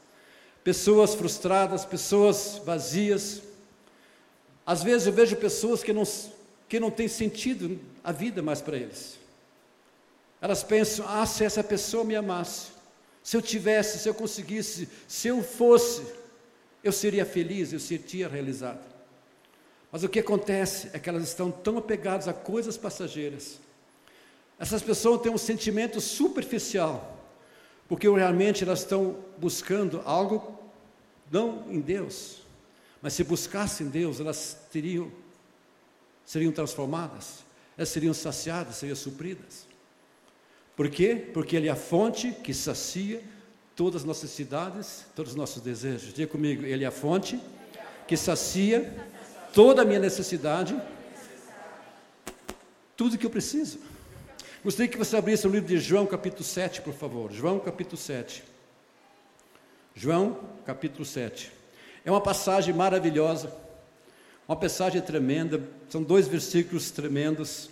pessoas 0.63 1.13
frustradas, 1.13 1.85
pessoas 1.85 2.61
vazias. 2.65 3.41
Às 4.65 4.81
vezes 4.83 5.05
eu 5.05 5.13
vejo 5.13 5.35
pessoas 5.35 5.83
que 5.83 5.93
não, 5.93 6.03
que 6.67 6.79
não 6.79 6.89
têm 6.89 7.07
sentido 7.07 7.79
a 8.03 8.11
vida 8.11 8.41
mais 8.41 8.61
para 8.61 8.77
eles. 8.77 9.19
Elas 10.41 10.63
pensam: 10.63 11.05
ah, 11.07 11.25
se 11.25 11.43
essa 11.43 11.63
pessoa 11.63 12.03
me 12.03 12.15
amasse, 12.15 12.71
se 13.21 13.37
eu 13.37 13.41
tivesse, 13.41 13.99
se 13.99 14.09
eu 14.09 14.13
conseguisse, 14.13 14.89
se 15.07 15.27
eu 15.27 15.43
fosse, 15.43 16.03
eu 16.83 16.91
seria 16.91 17.25
feliz, 17.25 17.73
eu 17.73 17.79
seria 17.79 18.27
realizado. 18.27 18.83
Mas 19.91 20.03
o 20.03 20.09
que 20.09 20.19
acontece 20.19 20.89
é 20.93 20.99
que 20.99 21.09
elas 21.09 21.23
estão 21.23 21.49
tão 21.49 21.77
apegadas 21.77 22.27
a 22.27 22.33
coisas 22.33 22.75
passageiras. 22.75 23.59
Essas 24.59 24.81
pessoas 24.81 25.21
têm 25.21 25.31
um 25.31 25.37
sentimento 25.37 25.99
superficial, 25.99 27.17
porque 27.87 28.09
realmente 28.09 28.63
elas 28.63 28.79
estão 28.79 29.17
buscando 29.37 30.01
algo 30.05 30.59
não 31.31 31.65
em 31.71 31.79
Deus, 31.79 32.44
mas 33.05 33.13
se 33.13 33.23
buscassem 33.23 33.87
Deus, 33.87 34.19
elas 34.19 34.57
teriam 34.71 35.11
seriam 36.25 36.51
transformadas, 36.51 37.45
elas 37.77 37.89
seriam 37.89 38.15
saciadas, 38.15 38.77
seriam 38.77 38.95
supridas. 38.95 39.67
Por 40.75 40.89
quê? 40.89 41.15
Porque 41.31 41.55
Ele 41.55 41.67
é 41.67 41.71
a 41.71 41.75
fonte 41.75 42.31
que 42.31 42.51
sacia 42.51 43.21
todas 43.75 44.01
as 44.01 44.07
nossas 44.07 44.23
necessidades, 44.23 45.05
todos 45.15 45.33
os 45.33 45.37
nossos 45.37 45.61
desejos. 45.61 46.15
Diga 46.15 46.31
comigo, 46.31 46.65
Ele 46.65 46.83
é 46.83 46.87
a 46.87 46.91
fonte 46.91 47.39
que 48.07 48.17
sacia 48.17 48.91
toda 49.53 49.83
a 49.83 49.85
minha 49.85 49.99
necessidade, 49.99 50.75
tudo 52.97 53.19
que 53.19 53.25
eu 53.27 53.29
preciso. 53.29 53.77
Gostaria 54.63 54.91
que 54.91 54.97
você 54.97 55.15
abrisse 55.15 55.45
o 55.45 55.51
livro 55.51 55.67
de 55.67 55.77
João, 55.77 56.07
capítulo 56.07 56.43
7, 56.43 56.81
por 56.81 56.95
favor. 56.95 57.31
João, 57.31 57.59
capítulo 57.59 57.97
7. 57.97 58.43
João, 59.93 60.39
capítulo 60.65 61.05
7. 61.05 61.53
É 62.05 62.11
uma 62.11 62.21
passagem 62.21 62.71
maravilhosa, 62.71 63.51
uma 64.47 64.55
passagem 64.55 65.01
tremenda, 65.01 65.59
são 65.89 66.03
dois 66.03 66.27
versículos 66.27 66.91
tremendos. 66.91 67.71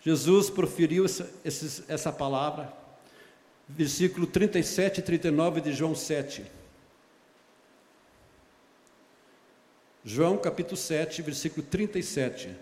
Jesus 0.00 0.48
proferiu 0.48 1.04
essa, 1.04 1.30
essa 1.86 2.10
palavra, 2.10 2.72
versículo 3.68 4.26
37 4.26 5.00
e 5.00 5.02
39 5.02 5.60
de 5.60 5.74
João 5.74 5.94
7. 5.94 6.46
João 10.02 10.38
capítulo 10.38 10.76
7, 10.76 11.20
versículo 11.20 11.66
37. 11.66 12.56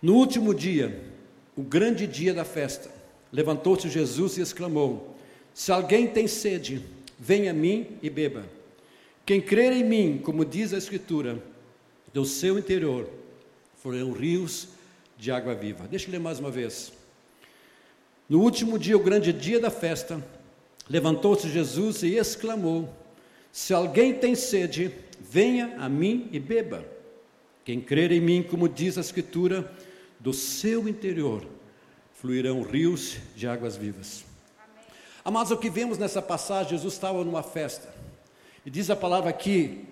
No 0.00 0.14
último 0.14 0.54
dia, 0.54 1.04
o 1.54 1.62
grande 1.62 2.06
dia 2.06 2.32
da 2.32 2.46
festa, 2.46 2.90
levantou-se 3.30 3.90
Jesus 3.90 4.38
e 4.38 4.40
exclamou: 4.40 5.14
Se 5.52 5.70
alguém 5.70 6.06
tem 6.06 6.26
sede, 6.26 6.95
venha 7.18 7.50
a 7.50 7.54
mim 7.54 7.98
e 8.02 8.10
beba. 8.10 8.44
Quem 9.24 9.40
crer 9.40 9.72
em 9.72 9.84
mim, 9.84 10.20
como 10.22 10.44
diz 10.44 10.72
a 10.72 10.78
Escritura, 10.78 11.42
do 12.12 12.24
seu 12.24 12.58
interior 12.58 13.08
foram 13.82 14.12
rios 14.12 14.68
de 15.18 15.30
água 15.30 15.54
viva. 15.54 15.86
Deixa 15.88 16.08
eu 16.08 16.12
ler 16.12 16.20
mais 16.20 16.38
uma 16.38 16.50
vez. 16.50 16.92
No 18.28 18.40
último 18.40 18.78
dia, 18.78 18.96
o 18.96 19.02
grande 19.02 19.32
dia 19.32 19.60
da 19.60 19.70
festa, 19.70 20.22
levantou-se 20.88 21.48
Jesus 21.48 22.02
e 22.02 22.16
exclamou: 22.16 22.92
Se 23.52 23.72
alguém 23.72 24.14
tem 24.14 24.34
sede, 24.34 24.92
venha 25.20 25.76
a 25.78 25.88
mim 25.88 26.28
e 26.32 26.40
beba. 26.40 26.84
Quem 27.64 27.80
crer 27.80 28.12
em 28.12 28.20
mim, 28.20 28.42
como 28.42 28.68
diz 28.68 28.98
a 28.98 29.00
Escritura, 29.00 29.72
do 30.20 30.32
seu 30.32 30.88
interior 30.88 31.46
fluirão 32.14 32.62
rios 32.62 33.18
de 33.36 33.46
águas 33.46 33.76
vivas. 33.76 34.25
Amados, 35.26 35.50
o 35.50 35.56
que 35.56 35.68
vemos 35.68 35.98
nessa 35.98 36.22
passagem, 36.22 36.70
Jesus 36.70 36.94
estava 36.94 37.24
numa 37.24 37.42
festa, 37.42 37.92
e 38.64 38.70
diz 38.70 38.88
a 38.90 38.94
palavra 38.94 39.28
aqui, 39.28 39.84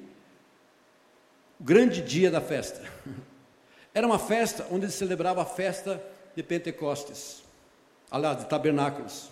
o 1.58 1.64
grande 1.64 2.00
dia 2.00 2.30
da 2.30 2.40
festa. 2.40 2.80
Era 3.92 4.06
uma 4.06 4.20
festa 4.20 4.64
onde 4.70 4.88
se 4.88 4.96
celebrava 4.96 5.42
a 5.42 5.44
festa 5.44 6.00
de 6.36 6.42
Pentecostes, 6.44 7.42
aliás, 8.12 8.38
de 8.38 8.44
tabernáculos. 8.44 9.28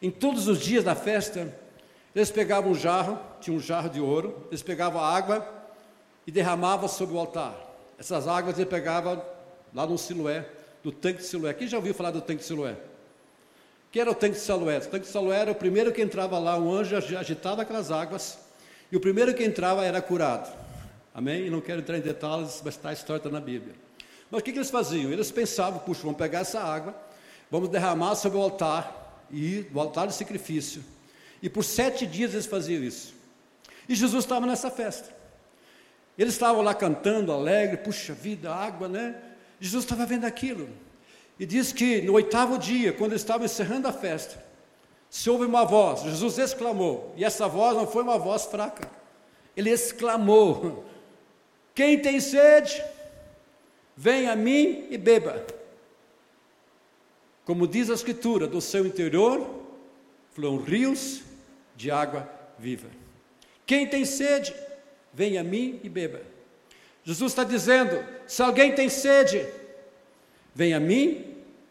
Em 0.00 0.10
todos 0.10 0.48
os 0.48 0.60
dias 0.60 0.82
da 0.82 0.94
festa, 0.94 1.54
eles 2.14 2.30
pegavam 2.30 2.70
um 2.70 2.74
jarro, 2.74 3.18
tinha 3.38 3.54
um 3.54 3.60
jarro 3.60 3.90
de 3.90 4.00
ouro, 4.00 4.46
eles 4.48 4.62
pegavam 4.62 4.98
a 4.98 5.14
água 5.14 5.46
e 6.26 6.32
derramavam 6.32 6.88
sobre 6.88 7.14
o 7.14 7.18
altar. 7.18 7.54
Essas 7.98 8.26
águas 8.26 8.56
eles 8.56 8.70
pegavam 8.70 9.22
lá 9.74 9.86
no 9.86 9.98
Siloé, 9.98 10.48
do 10.82 10.90
tanque 10.90 11.18
de 11.18 11.26
Siloé. 11.26 11.52
Quem 11.52 11.68
já 11.68 11.76
ouviu 11.76 11.92
falar 11.92 12.12
do 12.12 12.22
tanque 12.22 12.40
de 12.40 12.46
Siloé? 12.46 12.87
Que 13.90 14.00
era 14.00 14.10
o 14.10 14.14
tanque 14.14 14.34
de 14.34 14.40
Siloé? 14.40 14.78
O 14.78 14.80
tanque 14.82 15.06
de 15.06 15.12
Siloé 15.12 15.38
era 15.38 15.52
o 15.52 15.54
primeiro 15.54 15.92
que 15.92 16.02
entrava 16.02 16.38
lá, 16.38 16.58
um 16.58 16.72
anjo 16.72 16.96
agitava 16.96 17.62
aquelas 17.62 17.90
águas, 17.90 18.38
e 18.90 18.96
o 18.96 19.00
primeiro 19.00 19.34
que 19.34 19.44
entrava 19.44 19.84
era 19.84 20.00
curado. 20.00 20.52
Amém? 21.14 21.46
E 21.46 21.50
não 21.50 21.60
quero 21.60 21.80
entrar 21.80 21.98
em 21.98 22.00
detalhes, 22.00 22.60
mas 22.64 22.74
está 22.74 22.90
a 22.90 22.92
história 22.92 23.18
está 23.18 23.30
na 23.30 23.40
Bíblia. 23.40 23.74
Mas 24.30 24.40
o 24.40 24.44
que, 24.44 24.52
que 24.52 24.58
eles 24.58 24.70
faziam? 24.70 25.10
Eles 25.10 25.30
pensavam, 25.30 25.80
puxa, 25.80 26.02
vamos 26.02 26.18
pegar 26.18 26.40
essa 26.40 26.60
água, 26.60 26.94
vamos 27.50 27.68
derramar 27.68 28.14
sobre 28.14 28.38
o 28.38 28.42
altar, 28.42 29.26
e 29.30 29.66
o 29.74 29.80
altar 29.80 30.06
de 30.06 30.14
sacrifício. 30.14 30.84
E 31.42 31.48
por 31.48 31.64
sete 31.64 32.06
dias 32.06 32.32
eles 32.32 32.46
faziam 32.46 32.82
isso. 32.82 33.14
E 33.88 33.94
Jesus 33.94 34.24
estava 34.24 34.46
nessa 34.46 34.70
festa. 34.70 35.16
Eles 36.16 36.34
estavam 36.34 36.62
lá 36.62 36.74
cantando, 36.74 37.32
alegre, 37.32 37.76
puxa 37.78 38.12
vida, 38.12 38.52
água, 38.52 38.88
né? 38.88 39.14
Jesus 39.60 39.84
estava 39.84 40.04
vendo 40.04 40.24
aquilo. 40.24 40.68
E 41.38 41.46
diz 41.46 41.72
que 41.72 42.02
no 42.02 42.14
oitavo 42.14 42.58
dia, 42.58 42.92
quando 42.92 43.14
estavam 43.14 43.44
encerrando 43.44 43.86
a 43.86 43.92
festa, 43.92 44.42
se 45.08 45.30
ouve 45.30 45.44
uma 45.44 45.64
voz, 45.64 46.02
Jesus 46.02 46.38
exclamou, 46.38 47.14
e 47.16 47.24
essa 47.24 47.48
voz 47.48 47.76
não 47.76 47.86
foi 47.86 48.02
uma 48.02 48.18
voz 48.18 48.44
fraca, 48.46 48.90
ele 49.56 49.70
exclamou: 49.70 50.84
quem 51.74 51.98
tem 52.00 52.20
sede, 52.20 52.82
venha 53.96 54.32
a 54.32 54.36
mim 54.36 54.86
e 54.90 54.98
beba. 54.98 55.46
Como 57.44 57.66
diz 57.66 57.88
a 57.88 57.94
Escritura, 57.94 58.46
do 58.46 58.60
seu 58.60 58.84
interior 58.84 59.62
fluem 60.32 60.60
rios 60.62 61.22
de 61.74 61.90
água 61.90 62.28
viva. 62.58 62.88
Quem 63.64 63.86
tem 63.86 64.04
sede, 64.04 64.54
venha 65.12 65.40
a 65.40 65.44
mim 65.44 65.80
e 65.82 65.88
beba. 65.88 66.20
Jesus 67.02 67.32
está 67.32 67.44
dizendo: 67.44 68.04
se 68.26 68.42
alguém 68.42 68.74
tem 68.74 68.88
sede, 68.88 69.46
venha 70.54 70.76
a 70.76 70.80
mim 70.80 71.27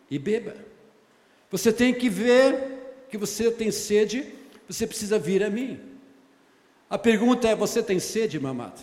e 0.09 0.17
beba. 0.17 0.55
Você 1.49 1.71
tem 1.71 1.93
que 1.93 2.09
ver 2.09 3.05
que 3.09 3.17
você 3.17 3.51
tem 3.51 3.71
sede, 3.71 4.33
você 4.67 4.85
precisa 4.85 5.17
vir 5.17 5.43
a 5.43 5.49
mim. 5.49 5.79
A 6.89 6.97
pergunta 6.97 7.47
é: 7.47 7.55
você 7.55 7.81
tem 7.81 7.99
sede, 7.99 8.39
mamado? 8.39 8.81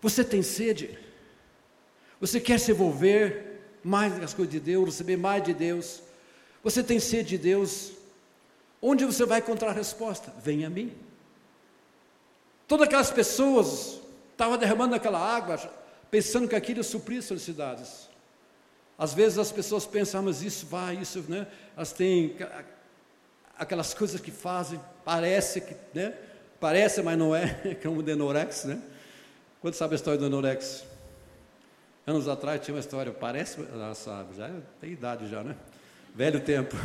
Você 0.00 0.24
tem 0.24 0.42
sede? 0.42 0.98
Você 2.20 2.40
quer 2.40 2.58
se 2.58 2.70
envolver 2.70 3.60
mais 3.82 4.16
nas 4.18 4.34
coisas 4.34 4.52
de 4.52 4.60
Deus, 4.60 4.86
receber 4.86 5.16
mais 5.16 5.42
de 5.42 5.54
Deus? 5.54 6.02
Você 6.62 6.82
tem 6.82 7.00
sede 7.00 7.30
de 7.30 7.38
Deus? 7.38 7.92
Onde 8.82 9.04
você 9.04 9.24
vai 9.24 9.40
encontrar 9.40 9.70
a 9.70 9.74
resposta? 9.74 10.32
Venha 10.42 10.66
a 10.66 10.70
mim. 10.70 10.92
Todas 12.66 12.86
aquelas 12.86 13.10
pessoas 13.10 14.00
estavam 14.32 14.56
derramando 14.56 14.94
aquela 14.94 15.18
água, 15.18 15.58
pensando 16.10 16.48
que 16.48 16.54
aquilo 16.54 16.84
supria 16.84 17.20
suas 17.20 17.40
necessidades. 17.40 18.09
Às 19.00 19.14
vezes 19.14 19.38
as 19.38 19.50
pessoas 19.50 19.86
pensam, 19.86 20.20
ah, 20.20 20.24
mas 20.24 20.42
isso 20.42 20.66
vai, 20.66 20.94
isso, 20.96 21.24
né? 21.26 21.46
Elas 21.74 21.90
têm 21.90 22.36
aquelas 23.58 23.94
coisas 23.94 24.20
que 24.20 24.30
fazem, 24.30 24.78
parece 25.02 25.62
que, 25.62 25.74
né? 25.94 26.14
Parece, 26.60 27.00
mas 27.00 27.16
não 27.16 27.34
é, 27.34 27.48
como 27.82 28.00
o 28.00 28.02
Denorex, 28.02 28.64
né? 28.64 28.78
Quanto 29.62 29.78
sabe 29.78 29.94
a 29.94 29.96
história 29.96 30.20
do 30.20 30.28
Norex? 30.28 30.84
Anos 32.06 32.28
atrás 32.28 32.60
tinha 32.60 32.74
uma 32.74 32.80
história, 32.80 33.10
parece, 33.10 33.66
ah, 33.72 33.94
sabe, 33.94 34.36
já 34.36 34.50
tem 34.78 34.92
idade 34.92 35.30
já, 35.30 35.42
né? 35.42 35.56
Velho 36.14 36.40
tempo. 36.40 36.76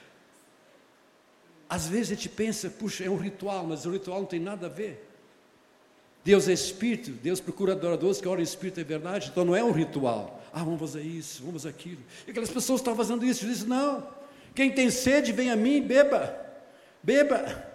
Às 1.68 1.86
vezes 1.86 2.12
a 2.12 2.14
gente 2.14 2.30
pensa, 2.30 2.70
puxa, 2.70 3.04
é 3.04 3.10
um 3.10 3.18
ritual, 3.18 3.66
mas 3.66 3.84
o 3.84 3.90
ritual 3.90 4.20
não 4.20 4.26
tem 4.26 4.40
nada 4.40 4.68
a 4.68 4.70
ver. 4.70 5.09
Deus 6.24 6.48
é 6.48 6.52
espírito, 6.52 7.10
Deus 7.12 7.40
procura 7.40 7.72
adoradores 7.72 8.20
que 8.20 8.28
oram 8.28 8.42
espírito 8.42 8.80
e 8.80 8.84
verdade, 8.84 9.30
então 9.30 9.44
não 9.44 9.56
é 9.56 9.64
um 9.64 9.72
ritual. 9.72 10.42
Ah, 10.52 10.62
vamos 10.62 10.80
fazer 10.80 11.02
isso, 11.02 11.42
vamos 11.42 11.62
fazer 11.62 11.74
aquilo. 11.74 12.02
E 12.26 12.30
aquelas 12.30 12.50
pessoas 12.50 12.80
estavam 12.80 12.96
fazendo 12.96 13.24
isso, 13.24 13.40
Jesus 13.40 13.58
disse, 13.58 13.68
não, 13.68 14.06
quem 14.54 14.70
tem 14.70 14.90
sede, 14.90 15.32
vem 15.32 15.50
a 15.50 15.56
mim, 15.56 15.80
beba, 15.80 16.36
beba. 17.02 17.70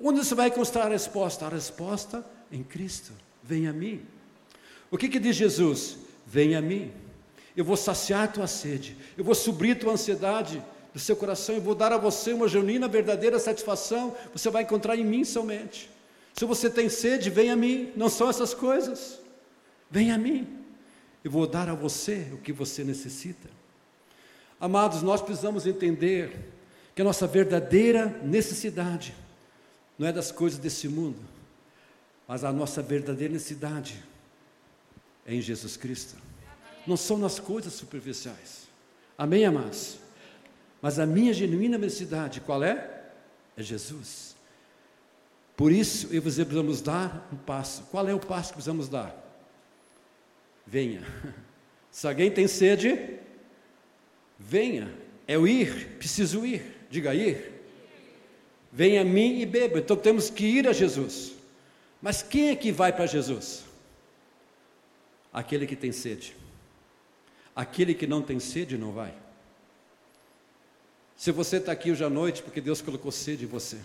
Onde 0.00 0.18
você 0.18 0.34
vai 0.34 0.48
encontrar 0.48 0.86
a 0.86 0.88
resposta? 0.88 1.46
A 1.46 1.48
resposta 1.48 2.26
em 2.50 2.62
Cristo. 2.62 3.12
Venha 3.42 3.70
a 3.70 3.72
mim. 3.72 4.02
O 4.90 4.98
que, 4.98 5.08
que 5.08 5.18
diz 5.18 5.36
Jesus? 5.36 5.96
Venha 6.26 6.58
a 6.58 6.62
mim. 6.62 6.92
Eu 7.56 7.64
vou 7.64 7.76
saciar 7.76 8.32
tua 8.32 8.46
sede. 8.46 8.96
Eu 9.16 9.24
vou 9.24 9.34
suprir 9.34 9.78
tua 9.78 9.92
ansiedade 9.92 10.62
do 10.92 10.98
seu 10.98 11.14
coração. 11.14 11.54
Eu 11.54 11.60
vou 11.60 11.74
dar 11.74 11.92
a 11.92 11.98
você 11.98 12.32
uma 12.32 12.48
genuína, 12.48 12.88
verdadeira 12.88 13.38
satisfação. 13.38 14.14
Você 14.32 14.50
vai 14.50 14.64
encontrar 14.64 14.96
em 14.96 15.04
mim 15.04 15.24
somente. 15.24 15.88
Se 16.34 16.44
você 16.44 16.70
tem 16.70 16.88
sede, 16.88 17.30
venha 17.30 17.52
a 17.52 17.56
mim. 17.56 17.92
Não 17.96 18.08
são 18.08 18.28
essas 18.28 18.54
coisas. 18.54 19.20
Venha 19.90 20.14
a 20.14 20.18
mim. 20.18 20.46
Eu 21.22 21.30
vou 21.30 21.46
dar 21.46 21.68
a 21.68 21.74
você 21.74 22.28
o 22.32 22.38
que 22.38 22.52
você 22.52 22.82
necessita. 22.82 23.48
Amados, 24.58 25.02
nós 25.02 25.20
precisamos 25.20 25.66
entender 25.66 26.52
que 26.94 27.02
a 27.02 27.04
nossa 27.04 27.26
verdadeira 27.26 28.06
necessidade 28.22 29.14
não 29.98 30.06
é 30.06 30.12
das 30.12 30.32
coisas 30.32 30.58
desse 30.58 30.88
mundo, 30.88 31.18
mas 32.26 32.44
a 32.44 32.52
nossa 32.52 32.82
verdadeira 32.82 33.32
necessidade 33.32 34.02
é 35.26 35.34
em 35.34 35.40
Jesus 35.40 35.76
Cristo. 35.76 36.16
Não 36.86 36.96
são 36.96 37.18
nas 37.18 37.38
coisas 37.38 37.72
superficiais. 37.72 38.68
Amém, 39.16 39.44
amados? 39.44 39.98
Mas 40.80 40.98
a 40.98 41.06
minha 41.06 41.32
genuína 41.32 41.78
necessidade, 41.78 42.40
qual 42.40 42.62
é? 42.62 43.04
É 43.56 43.62
Jesus. 43.62 44.31
Por 45.56 45.70
isso, 45.70 46.08
eu 46.12 46.22
você 46.22 46.44
precisamos 46.44 46.80
dar 46.80 47.28
um 47.32 47.36
passo. 47.36 47.84
Qual 47.84 48.08
é 48.08 48.14
o 48.14 48.18
passo 48.18 48.48
que 48.48 48.54
precisamos 48.54 48.88
dar? 48.88 49.14
Venha. 50.66 51.02
Se 51.90 52.06
alguém 52.06 52.30
tem 52.30 52.48
sede, 52.48 53.18
venha. 54.38 54.92
É 55.26 55.36
o 55.36 55.46
ir, 55.46 55.98
preciso 55.98 56.44
ir. 56.44 56.86
Diga 56.90 57.14
ir. 57.14 57.52
Venha 58.72 59.02
a 59.02 59.04
mim 59.04 59.40
e 59.40 59.46
beba. 59.46 59.78
Então 59.78 59.96
temos 59.96 60.30
que 60.30 60.44
ir 60.44 60.66
a 60.66 60.72
Jesus. 60.72 61.32
Mas 62.00 62.22
quem 62.22 62.48
é 62.48 62.56
que 62.56 62.72
vai 62.72 62.92
para 62.92 63.06
Jesus? 63.06 63.64
Aquele 65.32 65.66
que 65.66 65.76
tem 65.76 65.92
sede. 65.92 66.34
Aquele 67.54 67.94
que 67.94 68.06
não 68.06 68.22
tem 68.22 68.40
sede 68.40 68.78
não 68.78 68.92
vai. 68.92 69.14
Se 71.16 71.30
você 71.30 71.58
está 71.58 71.70
aqui 71.72 71.90
hoje 71.92 72.02
à 72.02 72.10
noite, 72.10 72.42
porque 72.42 72.60
Deus 72.60 72.80
colocou 72.82 73.12
sede 73.12 73.44
em 73.44 73.48
você. 73.48 73.78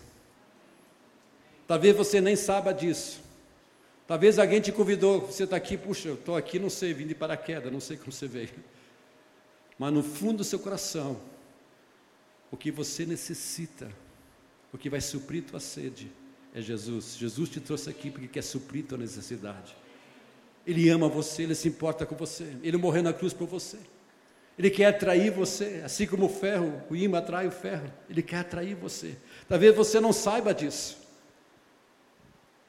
Talvez 1.67 1.95
você 1.95 2.21
nem 2.21 2.35
saiba 2.35 2.73
disso. 2.73 3.19
Talvez 4.07 4.39
alguém 4.39 4.61
te 4.61 4.71
convidou, 4.71 5.19
você 5.19 5.43
está 5.43 5.57
aqui, 5.57 5.77
puxa, 5.77 6.07
eu 6.07 6.13
estou 6.13 6.37
aqui, 6.37 6.57
não 6.57 6.69
sei, 6.69 6.93
vim 6.93 7.05
de 7.05 7.13
paraquedas, 7.13 7.71
não 7.71 7.81
sei 7.81 7.97
como 7.97 8.13
você 8.13 8.25
veio. 8.25 8.49
Mas 9.77 9.93
no 9.93 10.01
fundo 10.01 10.37
do 10.37 10.43
seu 10.45 10.59
coração, 10.59 11.19
o 12.49 12.55
que 12.55 12.71
você 12.71 13.05
necessita, 13.05 13.91
o 14.71 14.77
que 14.77 14.89
vai 14.89 15.01
suprir 15.01 15.43
tua 15.43 15.59
sede, 15.59 16.09
é 16.55 16.61
Jesus. 16.61 17.17
Jesus 17.17 17.49
te 17.49 17.59
trouxe 17.59 17.89
aqui 17.89 18.09
porque 18.09 18.29
quer 18.29 18.43
suprir 18.43 18.85
tua 18.85 18.97
necessidade. 18.97 19.75
Ele 20.65 20.87
ama 20.87 21.09
você, 21.09 21.43
ele 21.43 21.53
se 21.53 21.67
importa 21.67 22.05
com 22.05 22.15
você, 22.15 22.55
ele 22.63 22.77
morreu 22.77 23.03
na 23.03 23.11
cruz 23.11 23.33
por 23.33 23.45
você. 23.45 23.77
Ele 24.57 24.69
quer 24.69 24.85
atrair 24.85 25.31
você, 25.31 25.81
assim 25.83 26.07
como 26.07 26.27
o 26.27 26.29
ferro, 26.29 26.81
o 26.89 26.95
imã 26.95 27.17
atrai 27.17 27.45
o 27.45 27.51
ferro, 27.51 27.91
ele 28.09 28.23
quer 28.23 28.37
atrair 28.37 28.73
você. 28.73 29.17
Talvez 29.49 29.75
você 29.75 29.99
não 29.99 30.13
saiba 30.13 30.53
disso 30.53 31.06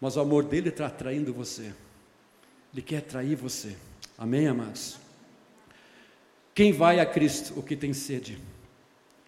mas 0.00 0.16
o 0.16 0.20
amor 0.20 0.44
dele 0.44 0.68
está 0.68 0.86
atraindo 0.86 1.32
você. 1.32 1.72
Ele 2.72 2.82
quer 2.82 2.98
atrair 2.98 3.34
você. 3.34 3.76
Amém, 4.16 4.46
amados? 4.46 4.98
Quem 6.54 6.72
vai 6.72 7.00
a 7.00 7.06
Cristo, 7.06 7.54
o 7.56 7.62
que 7.62 7.76
tem 7.76 7.92
sede, 7.92 8.38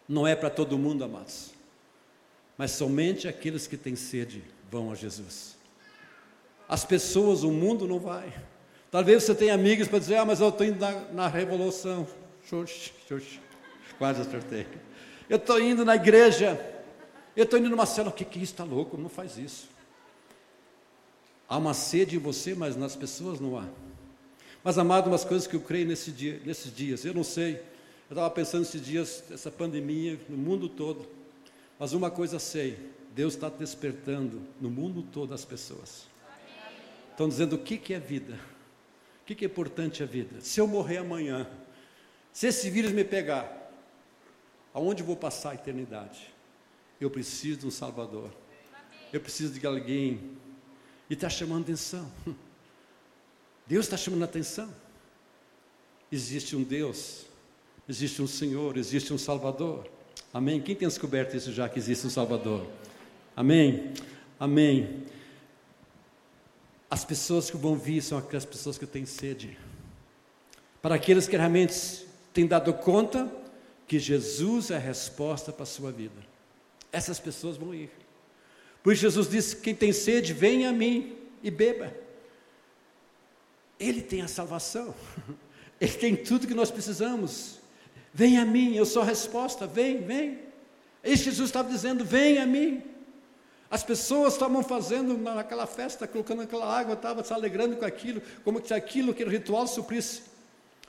não 0.09 0.27
é 0.27 0.35
para 0.35 0.51
todo 0.51 0.77
mundo, 0.77 1.05
amados, 1.05 1.53
mas 2.59 2.73
somente 2.73 3.29
aqueles 3.29 3.67
que 3.67 3.77
têm 3.77 3.95
sede 3.95 4.43
vão 4.71 4.91
a 4.91 4.95
Jesus. 4.95 5.57
As 6.69 6.85
pessoas, 6.85 7.43
o 7.43 7.51
mundo 7.51 7.87
não 7.87 7.99
vai. 7.99 8.33
Talvez 8.91 9.23
você 9.23 9.35
tenha 9.35 9.55
amigos 9.55 9.87
para 9.87 10.01
dizer, 10.01 10.17
ah, 10.17 10.25
mas 10.25 10.41
eu 10.41 10.49
estou 10.49 10.67
indo 10.67 10.79
na, 10.79 10.93
na 11.13 11.29
revolução. 11.29 12.07
Xuxa, 12.45 12.91
xuxa. 13.09 13.41
Quase 13.99 14.21
acertei. 14.23 14.67
Eu 15.29 15.37
estou 15.37 15.61
indo 15.61 15.85
na 15.85 15.95
igreja. 15.95 16.59
Eu 17.37 17.45
estou 17.45 17.59
indo 17.59 17.69
numa 17.69 17.87
cela. 17.87 18.09
O 18.09 18.13
que, 18.13 18.25
que 18.25 18.41
é 18.41 18.43
isso? 18.43 18.53
Está 18.53 18.65
louco? 18.65 18.97
Não 18.97 19.09
faz 19.09 19.39
isso. 19.39 19.69
Há 21.51 21.59
uma 21.59 21.75
sede 21.75 22.15
em 22.15 22.19
você, 22.21 22.55
mas 22.55 22.77
nas 22.77 22.95
pessoas 22.95 23.41
não 23.41 23.59
há. 23.59 23.67
Mas, 24.63 24.79
amado, 24.79 25.09
umas 25.09 25.25
coisas 25.25 25.49
que 25.49 25.57
eu 25.57 25.61
creio 25.61 25.85
nesse 25.85 26.13
dia, 26.13 26.41
nesses 26.45 26.73
dias, 26.73 27.05
eu 27.05 27.13
não 27.13 27.25
sei, 27.25 27.57
eu 28.09 28.11
estava 28.11 28.31
pensando 28.31 28.63
esses 28.63 28.81
dias, 28.81 29.25
essa 29.33 29.51
pandemia 29.51 30.17
no 30.29 30.37
mundo 30.37 30.69
todo, 30.69 31.09
mas 31.77 31.93
uma 31.93 32.09
coisa 32.09 32.39
sei, 32.39 32.79
Deus 33.17 33.35
está 33.35 33.49
despertando 33.49 34.41
no 34.61 34.71
mundo 34.71 35.03
todo 35.03 35.35
as 35.35 35.45
pessoas. 35.45 36.07
Estão 37.11 37.29
dizendo 37.29 37.57
o 37.57 37.59
que, 37.59 37.77
que 37.77 37.95
é 37.95 37.99
vida, 37.99 38.39
o 39.23 39.25
que, 39.27 39.35
que 39.35 39.45
é 39.45 39.49
importante 39.49 40.05
a 40.05 40.07
vida. 40.07 40.41
Se 40.41 40.61
eu 40.61 40.69
morrer 40.69 40.99
amanhã, 40.99 41.51
se 42.33 42.47
esse 42.47 42.71
vírus 42.71 42.93
me 42.93 43.03
pegar, 43.03 43.73
aonde 44.73 45.03
vou 45.03 45.17
passar 45.17 45.51
a 45.51 45.55
eternidade? 45.57 46.33
Eu 47.01 47.11
preciso 47.11 47.59
de 47.59 47.67
um 47.67 47.73
Salvador. 47.73 48.31
Eu 49.13 49.21
preciso 49.21 49.59
de 49.59 49.67
alguém 49.67 50.39
e 51.11 51.15
está 51.15 51.29
chamando 51.29 51.65
atenção. 51.65 52.09
Deus 53.67 53.87
está 53.87 53.97
chamando 53.97 54.23
atenção. 54.23 54.73
Existe 56.11 56.55
um 56.55 56.63
Deus, 56.63 57.27
existe 57.89 58.23
um 58.23 58.27
Senhor, 58.29 58.77
existe 58.77 59.13
um 59.13 59.19
Salvador. 59.19 59.89
Amém? 60.33 60.61
Quem 60.61 60.77
tem 60.77 60.87
descoberto 60.87 61.37
isso 61.37 61.53
já 61.53 61.69
que 61.69 61.79
existe 61.79 62.07
um 62.07 62.11
Salvador? 62.11 62.65
Amém? 63.35 63.93
Amém. 64.39 65.05
As 66.89 67.05
pessoas 67.05 67.51
que 67.51 67.57
vão 67.57 67.77
vir 67.77 68.03
são 68.03 68.19
aquelas 68.19 68.45
pessoas 68.45 68.79
que 68.79 68.87
têm 68.87 69.05
sede. 69.05 69.59
Para 70.81 70.95
aqueles 70.95 71.27
que 71.29 71.37
realmente 71.37 72.07
têm 72.33 72.47
dado 72.47 72.73
conta 72.75 73.31
que 73.87 73.99
Jesus 73.99 74.71
é 74.71 74.77
a 74.77 74.81
resposta 74.81 75.53
para 75.53 75.65
a 75.65 75.67
sua 75.67 75.91
vida. 75.91 76.21
Essas 76.93 77.19
pessoas 77.19 77.57
vão 77.57 77.75
ir. 77.75 77.91
Por 78.83 78.93
isso 78.93 79.03
Jesus 79.03 79.29
disse: 79.29 79.57
Quem 79.57 79.75
tem 79.75 79.93
sede, 79.93 80.33
venha 80.33 80.71
a 80.71 80.73
mim 80.73 81.17
e 81.43 81.51
beba. 81.51 81.95
Ele 83.79 84.03
tem 84.03 84.23
a 84.23 84.29
salvação, 84.29 84.95
Ele 85.81 85.93
tem 85.93 86.15
tudo 86.17 86.47
que 86.47 86.55
nós 86.55 86.71
precisamos. 86.71 87.59
Venha 88.13 88.43
a 88.43 88.45
mim, 88.45 88.75
eu 88.75 88.85
sou 88.85 89.03
a 89.03 89.05
resposta, 89.05 89.67
vem, 89.67 90.03
vem. 90.03 90.39
Esse 91.03 91.25
Jesus 91.25 91.49
estava 91.49 91.71
dizendo: 91.71 92.05
Venha 92.05 92.43
a 92.43 92.47
mim. 92.47 92.83
As 93.71 93.85
pessoas 93.85 94.33
estavam 94.33 94.65
fazendo 94.65 95.17
naquela 95.17 95.65
festa, 95.65 96.07
colocando 96.07 96.43
aquela 96.43 96.67
água, 96.67 96.95
estavam 96.95 97.23
se 97.23 97.33
alegrando 97.33 97.77
com 97.77 97.85
aquilo, 97.85 98.21
como 98.43 98.65
se 98.67 98.75
aquilo, 98.75 99.13
aquele 99.13 99.31
ritual 99.31 99.67
suprisse. 99.69 100.23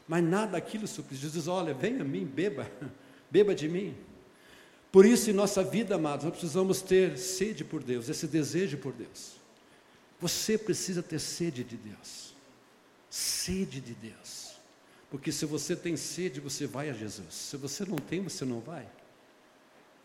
Mas 0.07 0.23
nada 0.23 0.57
aquilo 0.57 0.87
suprisse. 0.87 1.21
Jesus 1.21 1.43
diz: 1.43 1.47
Olha, 1.47 1.73
venha 1.73 2.01
a 2.01 2.03
mim, 2.03 2.25
beba, 2.25 2.69
beba 3.29 3.53
de 3.53 3.69
mim. 3.69 3.95
Por 4.91 5.05
isso, 5.05 5.29
em 5.29 5.33
nossa 5.33 5.63
vida, 5.63 5.95
amados, 5.95 6.25
nós 6.25 6.33
precisamos 6.33 6.81
ter 6.81 7.17
sede 7.17 7.63
por 7.63 7.81
Deus, 7.81 8.09
esse 8.09 8.27
desejo 8.27 8.77
por 8.77 8.91
Deus. 8.91 9.33
Você 10.19 10.57
precisa 10.57 11.01
ter 11.01 11.19
sede 11.19 11.63
de 11.63 11.77
Deus. 11.77 12.35
Sede 13.09 13.79
de 13.79 13.93
Deus. 13.93 14.51
Porque 15.09 15.31
se 15.31 15.45
você 15.45 15.75
tem 15.75 15.95
sede, 15.95 16.41
você 16.41 16.67
vai 16.67 16.89
a 16.89 16.93
Jesus. 16.93 17.33
Se 17.33 17.57
você 17.57 17.85
não 17.85 17.97
tem, 17.97 18.21
você 18.21 18.43
não 18.43 18.59
vai. 18.59 18.87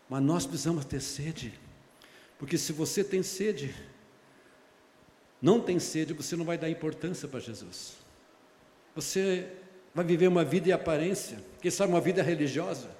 Mas 0.09 0.23
nós 0.23 0.45
precisamos 0.45 0.85
ter 0.85 1.01
sede. 1.01 1.53
Porque 2.39 2.57
se 2.57 2.71
você 2.71 3.03
tem 3.03 3.21
sede, 3.21 3.75
não 5.41 5.59
tem 5.59 5.79
sede, 5.79 6.13
você 6.13 6.35
não 6.35 6.45
vai 6.45 6.57
dar 6.57 6.69
importância 6.69 7.27
para 7.27 7.41
Jesus. 7.41 7.97
Você 8.95 9.51
vai 9.93 10.05
viver 10.05 10.27
uma 10.27 10.45
vida 10.45 10.69
em 10.69 10.71
aparência, 10.71 11.43
quem 11.61 11.69
sabe 11.69 11.91
uma 11.91 12.01
vida 12.01 12.23
religiosa 12.23 12.96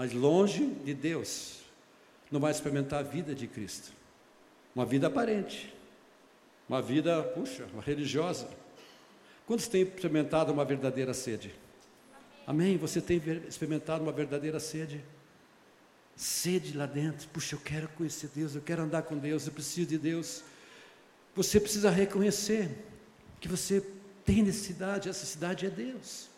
mas 0.00 0.14
longe 0.14 0.64
de 0.82 0.94
Deus, 0.94 1.60
não 2.30 2.40
vai 2.40 2.50
experimentar 2.50 3.00
a 3.00 3.02
vida 3.02 3.34
de 3.34 3.46
Cristo. 3.46 3.92
Uma 4.74 4.86
vida 4.86 5.08
aparente, 5.08 5.74
uma 6.66 6.80
vida, 6.80 7.22
puxa, 7.22 7.66
uma 7.70 7.82
religiosa. 7.82 8.48
Quantos 9.46 9.68
têm 9.68 9.82
experimentado 9.82 10.54
uma 10.54 10.64
verdadeira 10.64 11.12
sede? 11.12 11.54
Amém? 12.46 12.78
Você 12.78 12.98
tem 12.98 13.20
experimentado 13.46 14.02
uma 14.02 14.10
verdadeira 14.10 14.58
sede? 14.58 15.04
Sede 16.16 16.74
lá 16.74 16.86
dentro, 16.86 17.28
puxa, 17.28 17.54
eu 17.54 17.60
quero 17.60 17.86
conhecer 17.88 18.30
Deus, 18.34 18.54
eu 18.54 18.62
quero 18.62 18.80
andar 18.80 19.02
com 19.02 19.18
Deus, 19.18 19.46
eu 19.46 19.52
preciso 19.52 19.86
de 19.86 19.98
Deus. 19.98 20.42
Você 21.36 21.60
precisa 21.60 21.90
reconhecer 21.90 22.70
que 23.38 23.48
você 23.48 23.84
tem 24.24 24.42
necessidade, 24.42 25.10
essa 25.10 25.26
cidade 25.26 25.66
é 25.66 25.68
Deus. 25.68 26.30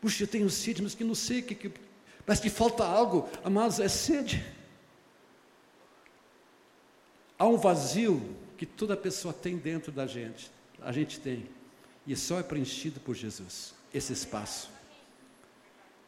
Puxa, 0.00 0.24
eu 0.24 0.26
tenho 0.26 0.50
sede, 0.50 0.82
mas 0.82 0.96
que 0.96 1.04
não 1.04 1.14
sei 1.14 1.38
o 1.38 1.42
que, 1.44 1.54
que 1.54 1.85
Parece 2.26 2.42
que 2.42 2.50
falta 2.50 2.84
algo, 2.84 3.28
amados, 3.44 3.78
é 3.78 3.88
sede. 3.88 4.44
Há 7.38 7.46
um 7.46 7.56
vazio 7.56 8.36
que 8.58 8.66
toda 8.66 8.96
pessoa 8.96 9.32
tem 9.32 9.56
dentro 9.56 9.92
da 9.92 10.06
gente, 10.06 10.50
a 10.82 10.90
gente 10.90 11.20
tem, 11.20 11.46
e 12.04 12.16
só 12.16 12.40
é 12.40 12.42
preenchido 12.42 12.98
por 12.98 13.14
Jesus, 13.14 13.74
esse 13.94 14.12
espaço. 14.12 14.70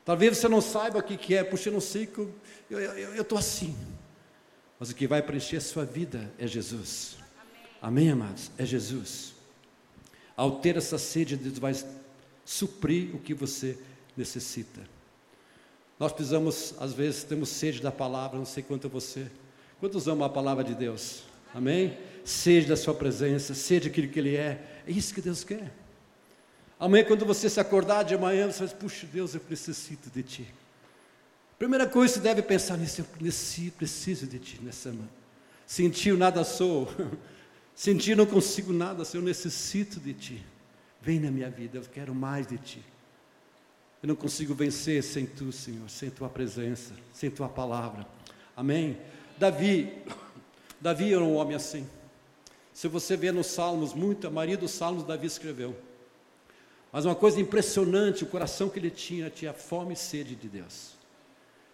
Talvez 0.04 0.38
você 0.38 0.48
não 0.48 0.60
saiba 0.60 0.98
o 0.98 1.02
que, 1.02 1.16
que 1.16 1.34
é, 1.34 1.44
puxa, 1.44 1.68
eu 1.68 1.74
não 1.74 1.80
sei 1.80 2.06
que 2.06 2.18
eu 2.18 3.22
estou 3.22 3.38
assim. 3.38 3.76
Mas 4.80 4.90
o 4.90 4.94
que 4.94 5.06
vai 5.06 5.20
preencher 5.20 5.58
a 5.58 5.60
sua 5.60 5.84
vida 5.84 6.32
é 6.38 6.46
Jesus. 6.46 7.18
Amém, 7.80 8.10
Amém 8.10 8.10
amados? 8.10 8.50
É 8.56 8.64
Jesus. 8.64 9.34
Ao 10.34 10.60
ter 10.60 10.76
essa 10.76 10.98
sede, 10.98 11.36
Deus 11.36 11.58
vai 11.58 11.74
suprir 12.44 13.14
o 13.14 13.18
que 13.18 13.34
você 13.34 13.78
necessita. 14.16 14.97
Nós 15.98 16.12
precisamos, 16.12 16.74
às 16.78 16.92
vezes, 16.92 17.24
temos 17.24 17.48
sede 17.48 17.82
da 17.82 17.90
palavra, 17.90 18.38
não 18.38 18.44
sei 18.44 18.62
quanto 18.62 18.88
você. 18.88 19.26
Quantos 19.80 20.06
amam 20.06 20.26
a 20.26 20.30
palavra 20.30 20.62
de 20.62 20.74
Deus? 20.74 21.24
Amém? 21.54 21.96
Sede 22.24 22.66
da 22.66 22.76
sua 22.76 22.94
presença, 22.94 23.54
sede 23.54 23.88
daquilo 23.88 24.08
que 24.08 24.18
Ele 24.18 24.36
é. 24.36 24.82
É 24.86 24.90
isso 24.90 25.12
que 25.12 25.20
Deus 25.20 25.42
quer. 25.42 25.72
Amanhã, 26.78 27.04
quando 27.04 27.24
você 27.26 27.50
se 27.50 27.58
acordar 27.58 28.04
de 28.04 28.16
manhã, 28.16 28.50
você 28.50 28.64
dizer, 28.64 28.76
puxa, 28.76 29.06
Deus, 29.12 29.34
eu 29.34 29.40
necessito 29.50 30.08
de 30.10 30.22
Ti. 30.22 30.54
Primeira 31.58 31.88
coisa 31.88 32.14
que 32.14 32.20
você 32.20 32.22
deve 32.22 32.42
pensar 32.42 32.76
nisso, 32.76 33.00
eu 33.00 33.04
preciso, 33.04 33.72
preciso 33.72 34.26
de 34.26 34.38
Ti 34.38 34.60
nessa 34.62 34.90
semana. 34.90 35.10
Sentir 35.66 36.16
nada 36.16 36.44
sou. 36.44 36.88
Sentir 37.74 38.16
não 38.16 38.26
consigo 38.26 38.72
nada, 38.72 39.02
eu 39.12 39.22
necessito 39.22 39.98
de 39.98 40.14
Ti. 40.14 40.46
Vem 41.02 41.18
na 41.18 41.30
minha 41.30 41.50
vida, 41.50 41.78
eu 41.78 41.82
quero 41.82 42.14
mais 42.14 42.46
de 42.46 42.58
Ti. 42.58 42.84
Eu 44.02 44.08
não 44.08 44.16
consigo 44.16 44.54
vencer 44.54 45.02
sem 45.02 45.26
Tu, 45.26 45.50
Senhor, 45.50 45.88
sem 45.90 46.08
Tua 46.10 46.28
presença, 46.28 46.94
sem 47.12 47.30
Tua 47.30 47.48
palavra. 47.48 48.06
Amém? 48.56 48.96
Davi, 49.36 49.92
Davi 50.80 51.12
era 51.12 51.22
um 51.22 51.36
homem 51.36 51.56
assim. 51.56 51.88
Se 52.72 52.86
você 52.86 53.16
vê 53.16 53.32
nos 53.32 53.48
Salmos, 53.48 53.92
muita, 53.92 54.28
a 54.28 54.30
maioria 54.30 54.56
dos 54.56 54.70
Salmos 54.70 55.02
Davi 55.02 55.26
escreveu. 55.26 55.76
Mas 56.92 57.04
uma 57.04 57.14
coisa 57.14 57.40
impressionante, 57.40 58.22
o 58.22 58.26
coração 58.28 58.68
que 58.68 58.78
ele 58.78 58.90
tinha, 58.90 59.28
tinha 59.28 59.52
fome 59.52 59.94
e 59.94 59.96
sede 59.96 60.36
de 60.36 60.48
Deus. 60.48 60.92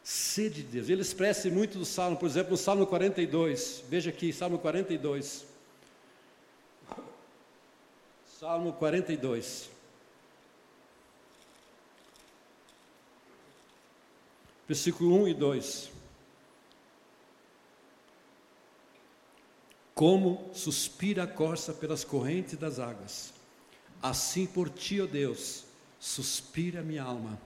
Sede 0.02 0.62
de 0.62 0.68
Deus. 0.68 0.88
Ele 0.88 1.02
expressa 1.02 1.48
muito 1.50 1.78
do 1.78 1.84
Salmo, 1.84 2.16
por 2.16 2.26
exemplo, 2.26 2.52
no 2.52 2.56
Salmo 2.56 2.86
42. 2.86 3.84
Veja 3.88 4.10
aqui, 4.10 4.32
Salmo 4.32 4.58
42. 4.58 5.46
Salmo 8.40 8.72
42. 8.72 9.73
Versículo 14.66 15.22
1 15.22 15.28
e 15.28 15.34
2. 15.34 15.90
Como 19.94 20.50
suspira 20.52 21.22
a 21.24 21.26
corça 21.26 21.72
pelas 21.72 22.02
correntes 22.02 22.58
das 22.58 22.78
águas, 22.78 23.32
assim 24.02 24.46
por 24.46 24.68
ti, 24.68 25.00
ó 25.00 25.06
Deus, 25.06 25.64
suspira 26.00 26.80
a 26.80 26.82
minha 26.82 27.02
alma. 27.02 27.40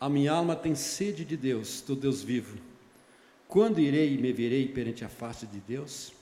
A 0.00 0.08
minha 0.08 0.32
alma 0.32 0.56
tem 0.56 0.74
sede 0.74 1.24
de 1.24 1.36
Deus, 1.36 1.82
do 1.82 1.94
Deus 1.94 2.22
vivo. 2.22 2.58
Quando 3.48 3.78
irei 3.78 4.14
e 4.14 4.18
me 4.18 4.32
verei 4.32 4.68
perante 4.68 5.04
a 5.04 5.08
face 5.08 5.46
de 5.46 5.60
Deus? 5.60 6.12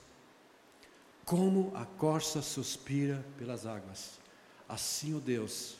Como 1.23 1.71
a 1.75 1.85
corça 1.85 2.41
suspira 2.41 3.25
pelas 3.37 3.65
águas, 3.65 4.19
assim, 4.69 5.15
ó 5.15 5.19
Deus, 5.19 5.75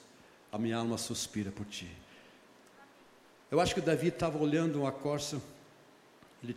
a 0.51 0.57
minha 0.57 0.77
alma 0.77 0.97
suspira 0.97 1.51
por 1.51 1.65
ti. 1.65 1.91
Eu 3.51 3.59
acho 3.59 3.73
que 3.73 3.81
Davi 3.81 4.07
estava 4.07 4.37
olhando 4.37 4.81
uma 4.81 4.91
corça, 4.91 5.41
ele 6.43 6.55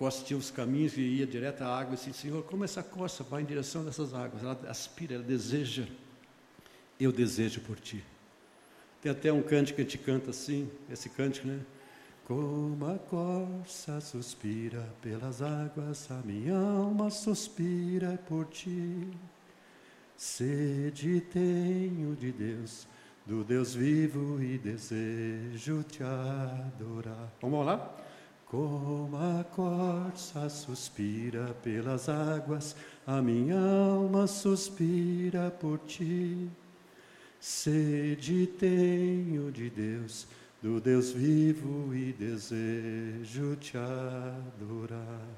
Costa 0.00 0.24
tinha 0.24 0.38
os 0.38 0.50
caminhos 0.50 0.96
e 0.96 1.02
ia 1.02 1.26
direto 1.26 1.60
à 1.60 1.78
água 1.78 1.92
e 1.92 1.96
disse, 1.98 2.14
Senhor, 2.14 2.42
como 2.44 2.64
essa 2.64 2.82
costa 2.82 3.22
vai 3.22 3.42
em 3.42 3.44
direção 3.44 3.84
dessas 3.84 4.14
águas? 4.14 4.42
Ela 4.42 4.58
aspira, 4.66 5.16
ela 5.16 5.22
deseja. 5.22 5.86
Eu 6.98 7.12
desejo 7.12 7.60
por 7.60 7.78
ti. 7.78 8.02
Tem 9.02 9.12
até 9.12 9.30
um 9.30 9.42
cântico 9.42 9.76
que 9.76 9.82
a 9.82 9.84
gente 9.84 9.98
canta 9.98 10.30
assim, 10.30 10.70
esse 10.90 11.10
cântico, 11.10 11.46
né? 11.46 11.60
Como 12.24 12.82
a 12.86 12.98
corça 12.98 14.00
suspira 14.00 14.88
pelas 15.02 15.42
águas, 15.42 16.10
a 16.10 16.22
minha 16.24 16.56
alma 16.56 17.10
suspira 17.10 18.18
por 18.26 18.46
ti. 18.46 19.06
Sede 20.16 21.20
tenho 21.30 22.16
de 22.16 22.32
Deus, 22.32 22.86
do 23.30 23.44
Deus 23.44 23.76
vivo 23.76 24.42
e 24.42 24.58
desejo 24.58 25.84
te 25.84 26.02
adorar. 26.02 27.32
Vamos 27.40 27.64
lá? 27.64 27.96
Como 28.44 29.16
a 29.16 29.44
corça 29.44 30.48
suspira 30.48 31.54
pelas 31.62 32.08
águas, 32.08 32.74
a 33.06 33.22
minha 33.22 33.56
alma 33.56 34.26
suspira 34.26 35.48
por 35.48 35.78
ti. 35.86 36.50
Sede 37.38 38.48
tenho 38.48 39.52
de 39.52 39.70
Deus, 39.70 40.26
do 40.60 40.80
Deus 40.80 41.12
vivo 41.12 41.94
e 41.94 42.12
desejo 42.12 43.54
te 43.54 43.78
adorar. 43.78 45.28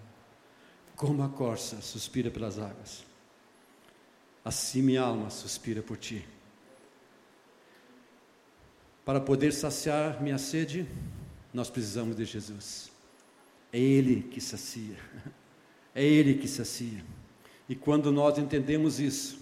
Como 0.97 1.23
a 1.23 1.29
corça 1.29 1.79
suspira 1.83 2.31
pelas 2.31 2.59
águas, 2.59 3.05
assim 4.43 4.81
minha 4.81 5.03
alma 5.03 5.29
suspira 5.29 5.83
por 5.83 5.99
ti. 5.99 6.25
Para 9.05 9.21
poder 9.21 9.53
saciar 9.53 10.23
minha 10.23 10.38
sede, 10.38 10.87
nós 11.53 11.69
precisamos 11.69 12.17
de 12.17 12.25
Jesus. 12.25 12.91
É 13.73 13.79
Ele 13.79 14.23
que 14.23 14.41
sacia. 14.41 14.97
É 15.95 16.03
Ele 16.03 16.37
que 16.37 16.49
sacia. 16.49 17.05
E 17.69 17.77
quando 17.77 18.11
nós 18.11 18.38
entendemos 18.38 18.99
isso, 18.99 19.38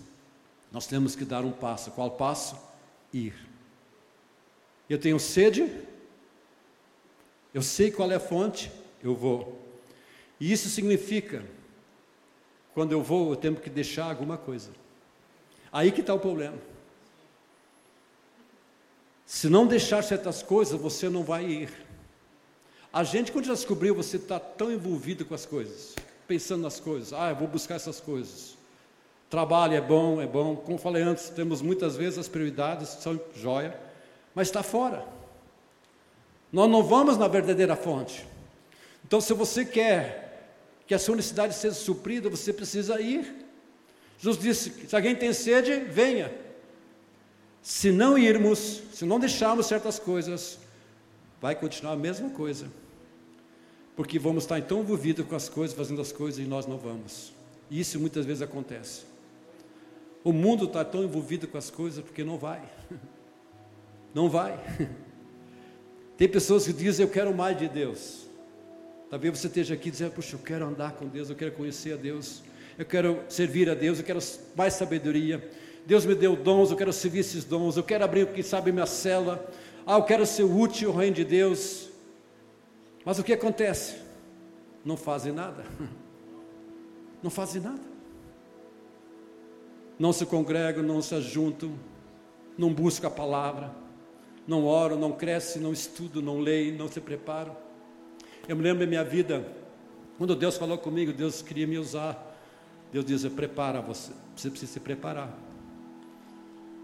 nós 0.73 0.85
temos 0.85 1.14
que 1.14 1.25
dar 1.25 1.44
um 1.44 1.53
passo. 1.53 1.92
Qual 1.92 2.11
passo? 2.11 2.59
Ir. 3.12 3.35
Eu 4.88 4.99
tenho 4.99 5.20
sede, 5.20 5.73
eu 7.55 7.62
sei 7.62 7.92
qual 7.92 8.11
é 8.11 8.16
a 8.16 8.20
fonte, 8.20 8.73
eu 9.01 9.14
vou. 9.14 9.64
E 10.40 10.51
isso 10.51 10.68
significa, 10.68 11.44
quando 12.75 12.90
eu 12.90 13.01
vou, 13.03 13.31
eu 13.31 13.37
tenho 13.37 13.55
que 13.55 13.70
deixar 13.70 14.07
alguma 14.07 14.37
coisa. 14.37 14.70
Aí 15.73 15.92
que 15.92 16.01
está 16.01 16.12
o 16.12 16.18
problema. 16.18 16.59
Se 19.31 19.49
não 19.49 19.64
deixar 19.64 20.03
certas 20.03 20.43
coisas, 20.43 20.79
você 20.79 21.09
não 21.09 21.23
vai 21.23 21.45
ir. 21.45 21.71
A 22.93 23.05
gente, 23.05 23.31
quando 23.31 23.45
já 23.45 23.55
descobriu, 23.55 23.95
você 23.95 24.16
está 24.16 24.40
tão 24.40 24.73
envolvido 24.73 25.25
com 25.25 25.33
as 25.33 25.47
coisas, 25.47 25.95
pensando 26.27 26.62
nas 26.62 26.81
coisas, 26.81 27.12
ah, 27.12 27.31
eu 27.31 27.37
vou 27.37 27.47
buscar 27.47 27.77
essas 27.77 28.01
coisas. 28.01 28.59
Trabalho 29.31 29.75
é 29.75 29.81
bom, 29.81 30.21
é 30.21 30.27
bom. 30.27 30.57
Como 30.57 30.77
falei 30.77 31.05
antes, 31.05 31.29
temos 31.29 31.62
muitas 31.62 31.95
vezes 31.95 32.19
as 32.19 32.27
prioridades, 32.27 32.88
são 32.88 33.21
joia, 33.37 33.81
mas 34.35 34.49
está 34.49 34.64
fora. 34.64 35.07
Nós 36.53 36.69
não 36.69 36.83
vamos 36.83 37.16
na 37.16 37.29
verdadeira 37.29 37.77
fonte. 37.77 38.27
Então, 39.07 39.21
se 39.21 39.33
você 39.33 39.64
quer 39.64 40.59
que 40.88 40.93
a 40.93 40.99
sua 40.99 41.14
necessidade 41.14 41.55
seja 41.55 41.77
suprida, 41.77 42.29
você 42.29 42.53
precisa 42.53 43.01
ir. 43.01 43.47
Jesus 44.19 44.43
disse: 44.43 44.88
se 44.88 44.97
alguém 44.97 45.14
tem 45.14 45.33
sede, 45.33 45.85
venha. 45.85 46.50
Se 47.62 47.92
não 47.92 48.16
irmos, 48.16 48.83
se 48.92 49.05
não 49.05 49.18
deixarmos 49.18 49.66
certas 49.66 49.99
coisas, 49.99 50.59
vai 51.40 51.55
continuar 51.55 51.92
a 51.92 51.96
mesma 51.96 52.31
coisa. 52.31 52.70
Porque 53.96 54.18
vamos 54.18 54.44
estar 54.44 54.61
tão 54.62 54.81
envolvidos 54.81 55.27
com 55.27 55.37
as 55.37 55.49
coisas, 55.49 55.77
fazendo 55.77 56.01
as 56.01 56.11
coisas 56.11 56.44
e 56.44 56.49
nós 56.49 56.66
não 56.66 56.79
vamos. 56.79 57.33
E 57.70 57.81
isso 57.81 58.01
muitas 58.01 58.25
vezes 58.25 58.42
acontece. 58.42 59.03
O 60.25 60.33
mundo 60.33 60.64
está 60.64 60.85
tão 60.85 61.03
envolvido 61.03 61.46
com 61.46 61.59
as 61.59 61.70
coisas 61.70 62.05
porque 62.05 62.25
não 62.25 62.38
vai. 62.38 62.62
Não 64.12 64.29
vai. 64.29 64.59
Tem 66.18 66.29
pessoas 66.29 66.66
que 66.66 66.73
dizem, 66.73 67.07
eu 67.07 67.12
quero 67.12 67.33
mais 67.33 67.57
de 67.57 67.68
Deus. 67.68 68.27
Talvez 69.09 69.38
você 69.38 69.46
esteja 69.46 69.75
aqui 69.75 69.88
dizendo, 69.88 70.11
puxa, 70.11 70.35
eu 70.35 70.40
quero 70.40 70.66
andar 70.66 70.94
com 70.94 71.07
Deus, 71.07 71.31
eu 71.31 71.37
quero 71.37 71.53
conhecer 71.53 71.92
a 71.92 71.96
Deus, 71.96 72.42
eu 72.77 72.85
quero 72.85 73.23
servir 73.29 73.70
a 73.70 73.75
Deus, 73.75 73.99
eu 73.99 74.05
quero 74.05 74.18
mais 74.57 74.75
sabedoria. 74.75 75.49
Deus 75.87 76.05
me 76.05 76.14
deu 76.14 76.37
dons, 76.37 76.71
eu 76.71 76.77
quero 76.77 76.93
servir 76.93 77.21
esses 77.21 77.45
dons, 77.45 77.77
eu 77.77 77.83
quero 77.83 78.05
abrir, 78.05 78.27
quem 78.29 78.43
sabe, 78.43 78.71
minha 78.71 78.87
cela, 78.87 79.51
ah, 79.87 79.97
eu 79.97 80.05
quero 80.05 80.25
ser 80.27 80.45
útil 80.45 80.90
ao 80.90 80.97
reino 80.97 81.16
de 81.16 81.25
Deus. 81.25 81.88
Mas 83.05 83.19
o 83.19 83.25
que 83.25 83.33
acontece? 83.33 83.97
Não 84.85 84.97
fazem 84.97 85.33
nada. 85.33 85.64
Não 87.23 87.31
fazem 87.31 87.61
nada. 87.61 87.81
Não 89.99 90.11
se 90.11 90.25
congregam, 90.25 90.83
não 90.83 91.03
se 91.03 91.14
ajuntam, 91.14 91.75
não 92.57 92.73
buscam 92.73 93.09
a 93.09 93.11
palavra, 93.11 93.71
não 94.47 94.64
oram, 94.64 94.99
não 94.99 95.12
crescem, 95.12 95.61
não 95.61 95.75
estudam, 95.75 96.23
não 96.23 96.38
leem, 96.38 96.73
não 96.73 96.88
se 96.88 97.03
preparam. 97.03 97.55
Eu 98.49 98.57
me 98.57 98.62
lembro 98.62 98.81
da 98.81 98.87
minha 98.87 99.05
vida, 99.05 99.47
quando 100.16 100.35
Deus 100.35 100.57
falou 100.57 100.79
comigo, 100.79 101.12
Deus 101.12 101.43
queria 101.43 101.66
me 101.66 101.77
usar. 101.77 102.38
Deus 102.90 103.05
diz: 103.05 103.27
prepara 103.27 103.83
você, 103.83 104.12
você 104.35 104.49
precisa 104.49 104.73
se 104.73 104.81
preparar. 104.81 105.31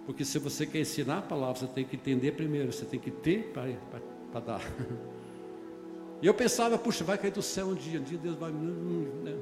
Porque 0.07 0.25
se 0.25 0.39
você 0.39 0.65
quer 0.65 0.79
ensinar 0.79 1.19
a 1.19 1.23
palavra, 1.23 1.57
você 1.57 1.67
tem 1.67 1.85
que 1.85 1.97
entender 1.97 2.33
primeiro, 2.33 2.73
você 2.73 2.85
tem 2.85 2.99
que 2.99 3.11
ter 3.11 3.53
para 3.53 4.41
dar. 4.41 4.61
E 6.23 6.27
eu 6.27 6.33
pensava, 6.33 6.79
puxa, 6.79 7.05
vai 7.05 7.19
cair 7.19 7.31
do 7.31 7.43
céu 7.43 7.67
um 7.67 7.75
dia, 7.75 8.01
um 8.01 8.03
dia 8.03 8.17
Deus 8.17 8.37
vai. 8.37 8.51
Né? 8.51 9.39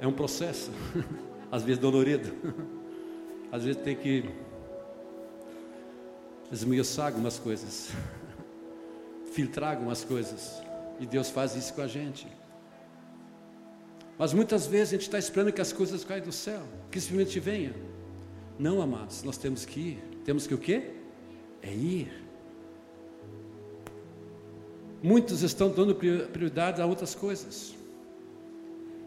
É 0.00 0.06
um 0.06 0.12
processo, 0.12 0.70
às 1.50 1.64
vezes 1.64 1.80
dolorido, 1.80 2.32
às 3.50 3.64
vezes 3.64 3.82
tem 3.82 3.96
que 3.96 4.30
esmiuçar 6.52 7.06
algumas 7.06 7.36
coisas, 7.36 7.90
filtrar 9.32 9.72
algumas 9.72 10.04
coisas, 10.04 10.62
e 11.00 11.06
Deus 11.06 11.30
faz 11.30 11.56
isso 11.56 11.74
com 11.74 11.82
a 11.82 11.88
gente. 11.88 12.28
Mas 14.16 14.32
muitas 14.32 14.68
vezes 14.68 14.90
a 14.90 14.96
gente 14.96 15.02
está 15.02 15.18
esperando 15.18 15.52
que 15.52 15.60
as 15.60 15.72
coisas 15.72 16.04
caiam 16.04 16.24
do 16.24 16.32
céu, 16.32 16.62
que 16.90 17.00
simplesmente 17.00 17.40
venha. 17.40 17.74
Não, 18.58 18.80
amados, 18.80 19.22
nós 19.22 19.36
temos 19.36 19.64
que 19.64 19.80
ir. 19.80 19.98
Temos 20.24 20.46
que 20.46 20.54
o 20.54 20.58
quê? 20.58 20.90
É 21.62 21.72
ir. 21.72 22.26
Muitos 25.02 25.42
estão 25.42 25.70
dando 25.70 25.94
prioridade 25.94 26.80
a 26.80 26.86
outras 26.86 27.14
coisas. 27.14 27.74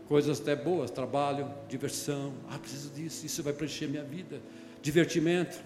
Coisas 0.07 0.39
até 0.39 0.55
boas, 0.55 0.89
trabalho, 0.89 1.51
diversão. 1.67 2.33
Ah, 2.49 2.57
preciso 2.57 2.89
disso, 2.91 3.25
isso 3.25 3.43
vai 3.43 3.53
preencher 3.53 3.87
minha 3.87 4.03
vida. 4.03 4.41
Divertimento. 4.81 5.59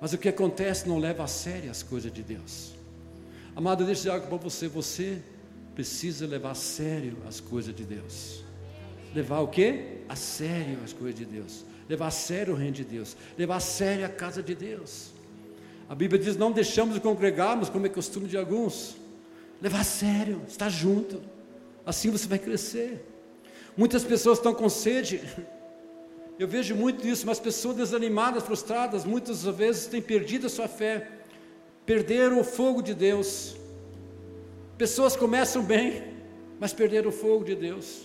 Mas 0.00 0.12
o 0.12 0.18
que 0.18 0.28
acontece 0.28 0.88
não 0.88 0.98
leva 0.98 1.24
a 1.24 1.26
sério 1.26 1.70
as 1.70 1.82
coisas 1.82 2.12
de 2.12 2.22
Deus. 2.22 2.74
Amado, 3.54 3.82
eu 3.82 3.92
dizer 3.92 4.10
algo 4.10 4.26
para 4.26 4.36
você. 4.36 4.68
Você 4.68 5.22
precisa 5.74 6.26
levar 6.26 6.50
a 6.50 6.54
sério 6.54 7.16
as 7.26 7.40
coisas 7.40 7.74
de 7.74 7.84
Deus. 7.84 8.44
Levar 9.14 9.40
o 9.40 9.48
quê? 9.48 10.02
A 10.08 10.16
sério 10.16 10.78
as 10.84 10.92
coisas 10.92 11.18
de 11.18 11.24
Deus. 11.24 11.64
Levar 11.88 12.08
a 12.08 12.10
sério 12.10 12.54
o 12.54 12.56
reino 12.56 12.72
de 12.72 12.84
Deus. 12.84 13.16
Levar 13.38 13.56
a 13.56 13.60
sério 13.60 14.04
a 14.04 14.08
casa 14.08 14.42
de 14.42 14.54
Deus. 14.54 15.12
A 15.88 15.94
Bíblia 15.94 16.20
diz: 16.20 16.36
não 16.36 16.50
deixamos 16.50 16.94
de 16.94 17.00
congregarmos, 17.00 17.68
como 17.68 17.86
é 17.86 17.88
costume 17.88 18.26
de 18.26 18.36
alguns. 18.36 18.96
Levar 19.60 19.80
a 19.80 19.84
sério, 19.84 20.42
estar 20.48 20.68
junto. 20.68 21.22
Assim 21.84 22.10
você 22.10 22.26
vai 22.26 22.38
crescer. 22.38 23.04
Muitas 23.76 24.02
pessoas 24.02 24.38
estão 24.38 24.54
com 24.54 24.68
sede. 24.68 25.20
Eu 26.38 26.46
vejo 26.46 26.74
muito 26.74 27.06
isso, 27.06 27.26
mas 27.26 27.38
pessoas 27.38 27.76
desanimadas, 27.76 28.42
frustradas, 28.42 29.04
muitas 29.04 29.44
vezes 29.44 29.86
têm 29.86 30.02
perdido 30.02 30.46
a 30.46 30.50
sua 30.50 30.68
fé, 30.68 31.08
perderam 31.86 32.40
o 32.40 32.44
fogo 32.44 32.82
de 32.82 32.92
Deus. 32.92 33.56
Pessoas 34.76 35.16
começam 35.16 35.62
bem, 35.62 36.02
mas 36.60 36.74
perderam 36.74 37.08
o 37.08 37.12
fogo 37.12 37.44
de 37.44 37.54
Deus. 37.54 38.02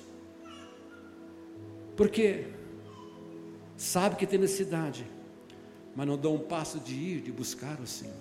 Por 1.97 2.07
quê? 2.07 2.45
Sabe 3.81 4.15
que 4.15 4.27
tem 4.27 4.37
necessidade, 4.37 5.07
mas 5.95 6.05
não 6.05 6.15
dão 6.15 6.35
um 6.35 6.39
passo 6.39 6.79
de 6.79 6.93
ir, 6.93 7.21
de 7.21 7.31
buscar 7.31 7.79
o 7.81 7.87
Senhor. 7.87 8.13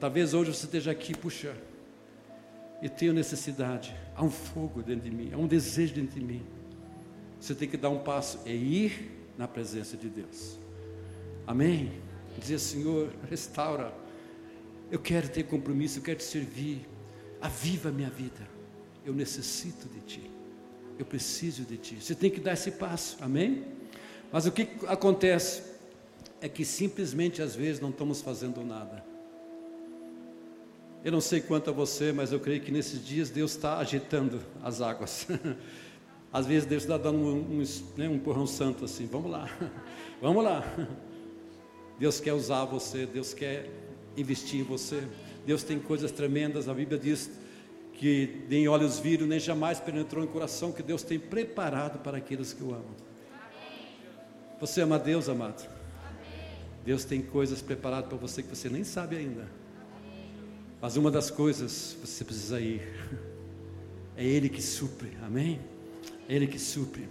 Talvez 0.00 0.32
hoje 0.32 0.54
você 0.54 0.64
esteja 0.64 0.90
aqui, 0.90 1.14
puxa, 1.14 1.54
e 2.80 2.88
tenho 2.88 3.12
necessidade, 3.12 3.94
há 4.16 4.24
um 4.24 4.30
fogo 4.30 4.82
dentro 4.82 5.02
de 5.02 5.14
mim, 5.14 5.30
há 5.34 5.36
um 5.36 5.46
desejo 5.46 5.96
dentro 5.96 6.18
de 6.18 6.24
mim. 6.24 6.42
Você 7.38 7.54
tem 7.54 7.68
que 7.68 7.76
dar 7.76 7.90
um 7.90 7.98
passo, 7.98 8.40
é 8.46 8.54
ir 8.54 9.10
na 9.36 9.46
presença 9.46 9.98
de 9.98 10.08
Deus. 10.08 10.58
Amém? 11.46 11.92
Dizer, 12.38 12.58
Senhor, 12.58 13.12
restaura. 13.28 13.92
Eu 14.90 14.98
quero 14.98 15.28
ter 15.28 15.42
compromisso, 15.42 15.98
eu 15.98 16.02
quero 16.02 16.20
te 16.20 16.24
servir. 16.24 16.88
Aviva 17.38 17.90
a 17.90 17.92
minha 17.92 18.08
vida. 18.08 18.48
Eu 19.04 19.12
necessito 19.12 19.90
de 19.90 20.00
Ti. 20.00 20.39
Eu 21.00 21.06
preciso 21.06 21.64
de 21.64 21.78
Ti. 21.78 21.96
Você 21.98 22.14
tem 22.14 22.30
que 22.30 22.38
dar 22.38 22.52
esse 22.52 22.72
passo, 22.72 23.16
amém? 23.22 23.64
Mas 24.30 24.44
o 24.44 24.52
que 24.52 24.68
acontece 24.86 25.62
é 26.42 26.48
que 26.48 26.62
simplesmente 26.62 27.40
às 27.40 27.56
vezes 27.56 27.80
não 27.80 27.88
estamos 27.88 28.20
fazendo 28.20 28.62
nada. 28.62 29.02
Eu 31.02 31.10
não 31.10 31.22
sei 31.22 31.40
quanto 31.40 31.70
a 31.70 31.72
você, 31.72 32.12
mas 32.12 32.32
eu 32.32 32.38
creio 32.38 32.60
que 32.60 32.70
nesses 32.70 33.02
dias 33.02 33.30
Deus 33.30 33.52
está 33.52 33.78
agitando 33.78 34.42
as 34.62 34.82
águas. 34.82 35.26
Às 36.30 36.46
vezes 36.46 36.68
Deus 36.68 36.82
está 36.82 36.98
dando 36.98 37.18
um, 37.18 37.60
um, 37.60 37.64
né, 37.96 38.06
um 38.06 38.16
empurrão 38.16 38.46
santo 38.46 38.84
assim, 38.84 39.06
vamos 39.06 39.30
lá, 39.30 39.48
vamos 40.20 40.44
lá. 40.44 40.62
Deus 41.98 42.20
quer 42.20 42.34
usar 42.34 42.66
você, 42.66 43.06
Deus 43.06 43.32
quer 43.32 43.70
investir 44.18 44.60
em 44.60 44.62
você. 44.62 45.02
Deus 45.46 45.62
tem 45.62 45.78
coisas 45.80 46.12
tremendas, 46.12 46.68
a 46.68 46.74
Bíblia 46.74 46.98
diz 46.98 47.30
que 48.00 48.46
nem 48.48 48.66
olhos 48.66 48.98
viram, 48.98 49.26
nem 49.26 49.38
jamais 49.38 49.78
penetrou 49.78 50.24
no 50.24 50.30
coração, 50.30 50.72
que 50.72 50.82
Deus 50.82 51.02
tem 51.02 51.18
preparado 51.18 51.98
para 51.98 52.16
aqueles 52.16 52.50
que 52.50 52.64
o 52.64 52.70
amam. 52.70 52.96
Você 54.58 54.80
ama 54.80 54.98
Deus, 54.98 55.28
amado? 55.28 55.68
Deus 56.82 57.04
tem 57.04 57.20
coisas 57.20 57.60
preparadas 57.60 58.08
para 58.08 58.16
você 58.16 58.42
que 58.42 58.48
você 58.48 58.70
nem 58.70 58.84
sabe 58.84 59.18
ainda. 59.18 59.46
Mas 60.80 60.96
uma 60.96 61.10
das 61.10 61.30
coisas 61.30 61.94
você 62.02 62.24
precisa 62.24 62.58
ir. 62.58 62.80
É 64.16 64.24
Ele 64.24 64.48
que 64.48 64.62
supre, 64.62 65.10
amém? 65.22 65.60
Ele 66.26 66.46
que 66.46 66.58
supre. 66.58 67.06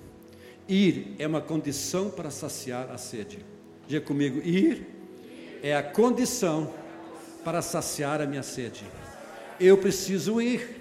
Ir 0.67 1.13
é 1.19 1.27
uma 1.27 1.39
condição 1.39 2.09
para 2.09 2.31
saciar 2.31 2.89
a 2.89 2.97
sede. 2.97 3.45
Diga 3.87 4.03
comigo, 4.03 4.39
ir 4.39 4.87
é 5.61 5.75
a 5.75 5.83
condição 5.83 6.73
para 7.43 7.61
saciar 7.61 8.21
a 8.21 8.25
minha 8.25 8.41
sede. 8.41 8.83
Eu 9.59 9.77
preciso 9.77 10.41
ir, 10.41 10.78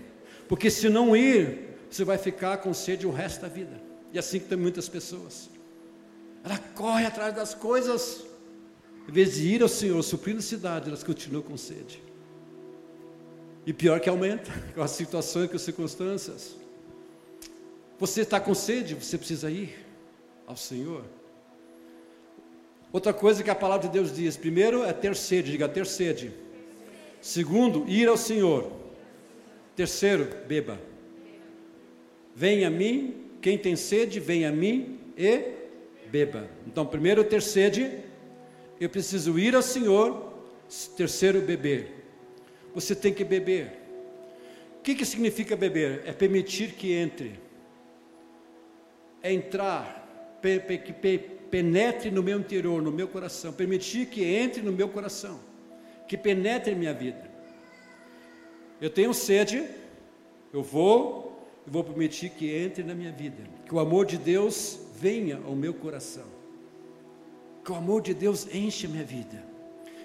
porque 0.48 0.70
se 0.70 0.88
não 0.88 1.14
ir, 1.14 1.76
você 1.90 2.04
vai 2.04 2.18
ficar 2.18 2.58
com 2.58 2.72
sede 2.72 3.06
o 3.06 3.11
resto 3.11 3.42
da 3.42 3.48
vida. 3.48 3.80
E 4.12 4.18
assim 4.18 4.38
que 4.38 4.46
tem 4.46 4.56
muitas 4.56 4.88
pessoas. 4.88 5.50
Ela 6.42 6.58
corre 6.74 7.04
atrás 7.04 7.34
das 7.34 7.54
coisas, 7.54 8.24
em 9.06 9.12
vez 9.12 9.34
de 9.34 9.46
ir 9.46 9.62
ao 9.62 9.68
Senhor, 9.68 10.02
suprir 10.02 10.34
necessidade, 10.34 10.88
elas 10.88 11.04
continuam 11.04 11.42
com 11.42 11.56
sede. 11.56 12.02
E 13.66 13.72
pior 13.72 14.00
que 14.00 14.08
aumenta, 14.08 14.50
com 14.74 14.82
as 14.82 14.92
situações, 14.92 15.50
com 15.50 15.56
as 15.56 15.62
circunstâncias. 15.62 16.56
Você 17.98 18.22
está 18.22 18.40
com 18.40 18.54
sede, 18.54 18.94
você 18.94 19.18
precisa 19.18 19.50
ir 19.50 19.84
ao 20.46 20.56
Senhor. 20.56 21.04
Outra 22.90 23.12
coisa 23.12 23.42
que 23.42 23.50
a 23.50 23.54
palavra 23.54 23.88
de 23.88 23.92
Deus 23.92 24.14
diz: 24.14 24.37
primeiro 24.37 24.84
é 24.84 24.92
ter 24.92 25.14
sede, 25.14 25.50
diga 25.50 25.68
ter 25.68 25.84
sede. 25.84 26.32
Segundo, 27.20 27.87
ir 27.88 28.08
ao 28.08 28.16
Senhor. 28.16 28.88
Terceiro, 29.79 30.29
beba. 30.49 30.77
Venha 32.35 32.67
a 32.67 32.71
mim, 32.71 33.14
quem 33.41 33.57
tem 33.57 33.77
sede, 33.77 34.19
venha 34.19 34.49
a 34.49 34.53
mim 34.53 34.99
e 35.17 35.53
beba. 36.09 36.51
Então, 36.67 36.85
primeiro, 36.85 37.23
ter 37.23 37.41
sede, 37.41 37.88
eu 38.81 38.91
preciso 38.91 39.38
ir 39.38 39.55
ao 39.55 39.62
Senhor. 39.62 40.33
Terceiro, 40.97 41.41
beber. 41.43 41.93
Você 42.75 42.93
tem 42.93 43.14
que 43.14 43.23
beber. 43.23 43.71
O 44.81 44.83
que, 44.83 44.97
que 44.97 45.05
significa 45.05 45.55
beber? 45.55 46.03
É 46.05 46.12
permitir 46.12 46.73
que 46.73 46.95
entre 46.95 47.38
é 49.23 49.33
entrar, 49.33 50.41
que 50.43 51.19
penetre 51.49 52.11
no 52.11 52.21
meu 52.21 52.41
interior, 52.41 52.83
no 52.83 52.91
meu 52.91 53.07
coração, 53.07 53.53
permitir 53.53 54.07
que 54.07 54.25
entre 54.25 54.61
no 54.61 54.73
meu 54.73 54.88
coração, 54.88 55.38
que 56.09 56.17
penetre 56.17 56.75
minha 56.75 56.93
vida. 56.93 57.28
Eu 58.81 58.91
tenho 58.91 59.12
sede, 59.12 59.64
eu 60.53 60.62
vou, 60.62 61.47
eu 61.67 61.73
vou 61.73 61.83
permitir 61.83 62.31
que 62.31 62.55
entre 62.55 62.83
na 62.83 62.95
minha 62.95 63.12
vida, 63.12 63.43
que 63.67 63.75
o 63.75 63.81
amor 63.81 64.07
de 64.07 64.17
Deus 64.17 64.79
venha 64.95 65.41
ao 65.45 65.55
meu 65.55 65.75
coração, 65.75 66.27
que 67.64 67.73
o 67.73 67.75
amor 67.75 68.03
de 68.03 68.14
Deus 68.14 68.47
enche 68.55 68.87
a 68.87 68.88
minha 68.88 69.05
vida. 69.05 69.45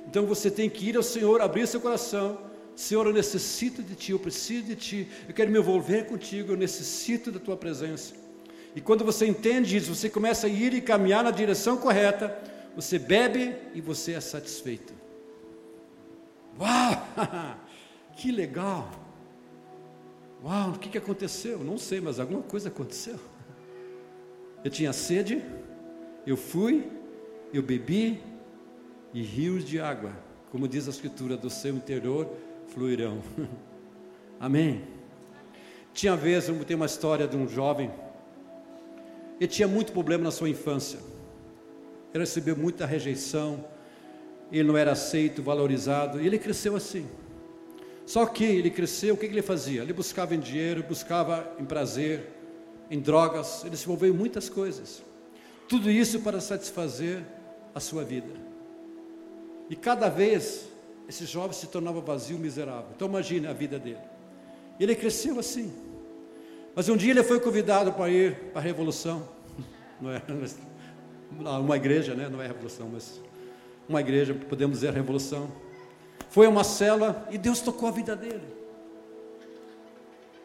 Então 0.08 0.26
você 0.26 0.50
tem 0.50 0.70
que 0.70 0.90
ir 0.90 0.98
ao 0.98 1.04
Senhor, 1.04 1.42
abrir 1.42 1.68
seu 1.68 1.80
coração. 1.80 2.38
Senhor, 2.76 3.06
eu 3.06 3.14
necessito 3.14 3.84
de 3.84 3.96
Ti, 3.96 4.12
eu 4.12 4.20
preciso 4.20 4.64
de 4.66 4.76
Ti, 4.76 5.08
eu 5.28 5.34
quero 5.34 5.52
me 5.52 5.60
envolver 5.60 6.06
contigo, 6.08 6.54
eu 6.54 6.58
necessito 6.58 7.32
da 7.32 7.40
Tua 7.40 7.56
presença. 7.56 8.16
E 8.76 8.82
quando 8.82 9.06
você 9.06 9.28
entende 9.28 9.78
isso, 9.78 9.94
você 9.94 10.10
começa 10.10 10.48
a 10.48 10.50
ir 10.50 10.74
e 10.74 10.82
caminhar 10.82 11.24
na 11.24 11.30
direção 11.30 11.78
correta, 11.78 12.36
você 12.76 12.98
bebe 12.98 13.56
e 13.76 13.82
você 13.82 14.14
é 14.14 14.20
satisfeito. 14.20 14.94
Uau! 16.60 17.58
Que 18.16 18.32
legal! 18.32 18.90
Uau, 20.44 20.72
o 20.72 20.80
que, 20.80 20.90
que 20.90 20.98
aconteceu? 20.98 21.64
Não 21.64 21.78
sei, 21.78 22.02
mas 22.02 22.20
alguma 22.20 22.42
coisa 22.42 22.70
aconteceu. 22.70 23.20
Eu 24.64 24.72
tinha 24.72 24.92
sede, 24.94 25.44
eu 26.26 26.36
fui, 26.38 26.90
eu 27.54 27.62
bebi, 27.62 28.22
e 29.14 29.22
rios 29.22 29.64
de 29.64 29.80
água, 29.80 30.12
como 30.52 30.68
diz 30.68 30.88
a 30.88 30.92
Escritura, 30.92 31.38
do 31.38 31.50
seu 31.50 31.76
interior 31.76 32.30
fluirão. 32.68 33.22
Amém? 34.40 34.84
Tinha 35.94 36.16
vez, 36.16 36.48
tem 36.66 36.76
uma 36.76 36.88
história 36.88 37.28
de 37.28 37.38
um 37.38 37.48
jovem 37.48 37.92
ele 39.44 39.52
tinha 39.52 39.68
muito 39.68 39.92
problema 39.92 40.24
na 40.24 40.32
sua 40.32 40.50
infância. 40.50 41.00
Ele 42.14 42.24
recebeu 42.24 42.56
muita 42.56 42.86
rejeição, 42.86 43.66
ele 44.52 44.64
não 44.64 44.78
era 44.78 44.92
aceito, 44.92 45.42
valorizado, 45.42 46.22
e 46.22 46.26
ele 46.26 46.38
cresceu 46.38 46.76
assim. 46.76 47.06
Só 48.06 48.26
que 48.26 48.44
ele 48.44 48.70
cresceu, 48.70 49.14
o 49.16 49.18
que 49.18 49.26
ele 49.26 49.42
fazia? 49.42 49.82
Ele 49.82 49.94
buscava 49.94 50.36
em 50.36 50.40
dinheiro, 50.40 50.84
buscava 50.84 51.56
em 51.60 51.66
prazer, 51.66 52.30
em 52.92 53.00
drogas, 53.00 53.64
ele 53.66 53.78
se 53.78 53.84
envolveu 53.84 54.14
em 54.14 54.18
muitas 54.18 54.50
coisas. 54.50 55.02
Tudo 55.68 55.90
isso 55.90 56.20
para 56.20 56.40
satisfazer 56.40 57.24
a 57.74 57.80
sua 57.80 58.04
vida. 58.04 58.30
E 59.70 59.76
cada 59.76 60.10
vez 60.10 60.70
esse 61.08 61.26
jovem 61.26 61.54
se 61.54 61.68
tornava 61.68 62.02
vazio, 62.02 62.38
miserável. 62.38 62.88
Então 62.96 63.08
imagine 63.08 63.48
a 63.48 63.54
vida 63.54 63.80
dele. 63.80 64.00
Ele 64.80 64.96
cresceu 64.96 65.40
assim. 65.40 65.74
Mas 66.76 66.90
um 66.90 66.98
dia 66.98 67.12
ele 67.12 67.24
foi 67.24 67.40
convidado 67.40 67.94
para 67.94 68.10
ir 68.10 68.36
para 68.52 68.62
a 68.62 68.64
revolução, 68.64 69.28
não 70.02 70.12
é? 70.12 70.22
Uma 71.60 71.78
igreja, 71.78 72.14
né? 72.14 72.30
Não 72.30 72.42
é 72.42 72.48
revolução, 72.48 72.90
mas 72.92 73.22
uma 73.88 74.02
igreja, 74.02 74.34
podemos 74.34 74.80
dizer 74.80 74.94
revolução. 74.94 75.52
Foi 76.34 76.48
a 76.48 76.50
uma 76.50 76.64
cela 76.64 77.28
e 77.30 77.38
Deus 77.38 77.62
tocou 77.62 77.88
a 77.88 77.92
vida 77.92 78.16
dele. 78.16 78.42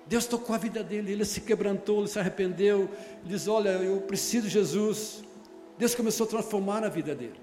Deus 0.07 0.27
tocou 0.27 0.55
a 0.55 0.59
vida 0.59 0.85
dele, 0.85 1.13
ele 1.13 1.25
se 1.25 1.41
quebrantou, 1.41 2.01
ele 2.01 2.09
se 2.09 2.19
arrependeu, 2.19 2.81
ele 3.23 3.35
diz: 3.35 3.49
Olha, 3.49 3.71
eu 3.71 3.99
preciso 4.03 4.49
de 4.49 4.53
Jesus. 4.53 5.25
Deus 5.79 5.95
começou 5.95 6.27
a 6.27 6.29
transformar 6.29 6.85
a 6.85 6.91
vida 6.91 7.15
dele. 7.15 7.41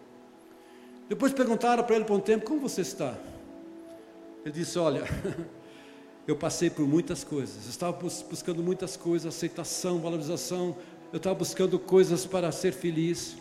Depois 1.10 1.34
perguntaram 1.34 1.84
para 1.84 1.96
ele 1.96 2.06
por 2.06 2.18
um 2.18 2.20
tempo: 2.20 2.46
Como 2.46 2.60
você 2.60 2.82
está? 2.82 3.18
Ele 4.46 4.54
disse: 4.54 4.78
Olha, 4.78 5.06
eu 6.28 6.36
passei 6.36 6.70
por 6.70 6.88
muitas 6.88 7.24
coisas, 7.24 7.66
estava 7.66 7.94
buscando 7.94 8.62
muitas 8.62 8.96
coisas, 8.96 9.34
aceitação, 9.34 9.98
valorização, 9.98 10.78
eu 11.12 11.18
estava 11.18 11.34
buscando 11.34 11.80
coisas 11.80 12.28
para 12.28 12.52
ser 12.52 12.74
feliz. 12.74 13.38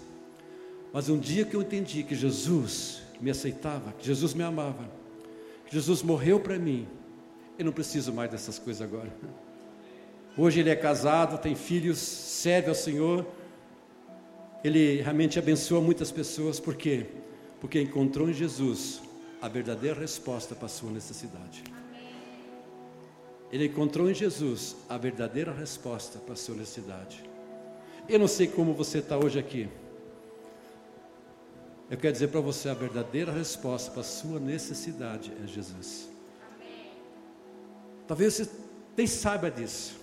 Mas 0.94 1.10
um 1.10 1.18
dia 1.18 1.44
que 1.44 1.54
eu 1.54 1.60
entendi 1.60 2.02
que 2.04 2.14
Jesus 2.14 3.03
me 3.24 3.30
aceitava, 3.30 3.90
que 3.92 4.04
Jesus 4.04 4.34
me 4.34 4.42
amava, 4.42 4.86
que 5.66 5.72
Jesus 5.74 6.02
morreu 6.02 6.38
para 6.38 6.58
mim, 6.58 6.86
eu 7.58 7.64
não 7.64 7.72
preciso 7.72 8.12
mais 8.12 8.30
dessas 8.30 8.58
coisas 8.58 8.82
agora. 8.82 9.10
Hoje 10.36 10.60
ele 10.60 10.68
é 10.68 10.76
casado, 10.76 11.40
tem 11.40 11.54
filhos, 11.54 11.96
serve 11.96 12.68
ao 12.68 12.74
Senhor. 12.74 13.24
Ele 14.62 15.00
realmente 15.00 15.38
abençoa 15.38 15.80
muitas 15.80 16.12
pessoas, 16.12 16.60
por 16.60 16.74
quê? 16.74 17.06
Porque 17.62 17.80
encontrou 17.80 18.28
em 18.28 18.34
Jesus 18.34 19.00
a 19.40 19.48
verdadeira 19.48 19.98
resposta 19.98 20.54
para 20.54 20.66
a 20.66 20.68
sua 20.68 20.90
necessidade. 20.90 21.64
Ele 23.50 23.66
encontrou 23.66 24.10
em 24.10 24.14
Jesus 24.14 24.76
a 24.86 24.98
verdadeira 24.98 25.52
resposta 25.52 26.18
para 26.18 26.34
a 26.34 26.36
sua 26.36 26.56
necessidade. 26.56 27.24
Eu 28.06 28.18
não 28.18 28.28
sei 28.28 28.48
como 28.48 28.74
você 28.74 28.98
está 28.98 29.16
hoje 29.16 29.38
aqui. 29.38 29.66
Eu 31.94 31.98
quero 31.98 32.12
dizer 32.12 32.26
para 32.26 32.40
você 32.40 32.68
a 32.68 32.74
verdadeira 32.74 33.30
resposta 33.30 33.88
para 33.92 34.00
a 34.00 34.04
sua 34.04 34.40
necessidade 34.40 35.32
é 35.44 35.46
Jesus. 35.46 36.08
Talvez 38.08 38.34
você 38.34 38.50
nem 38.96 39.06
saiba 39.06 39.48
disso. 39.48 39.94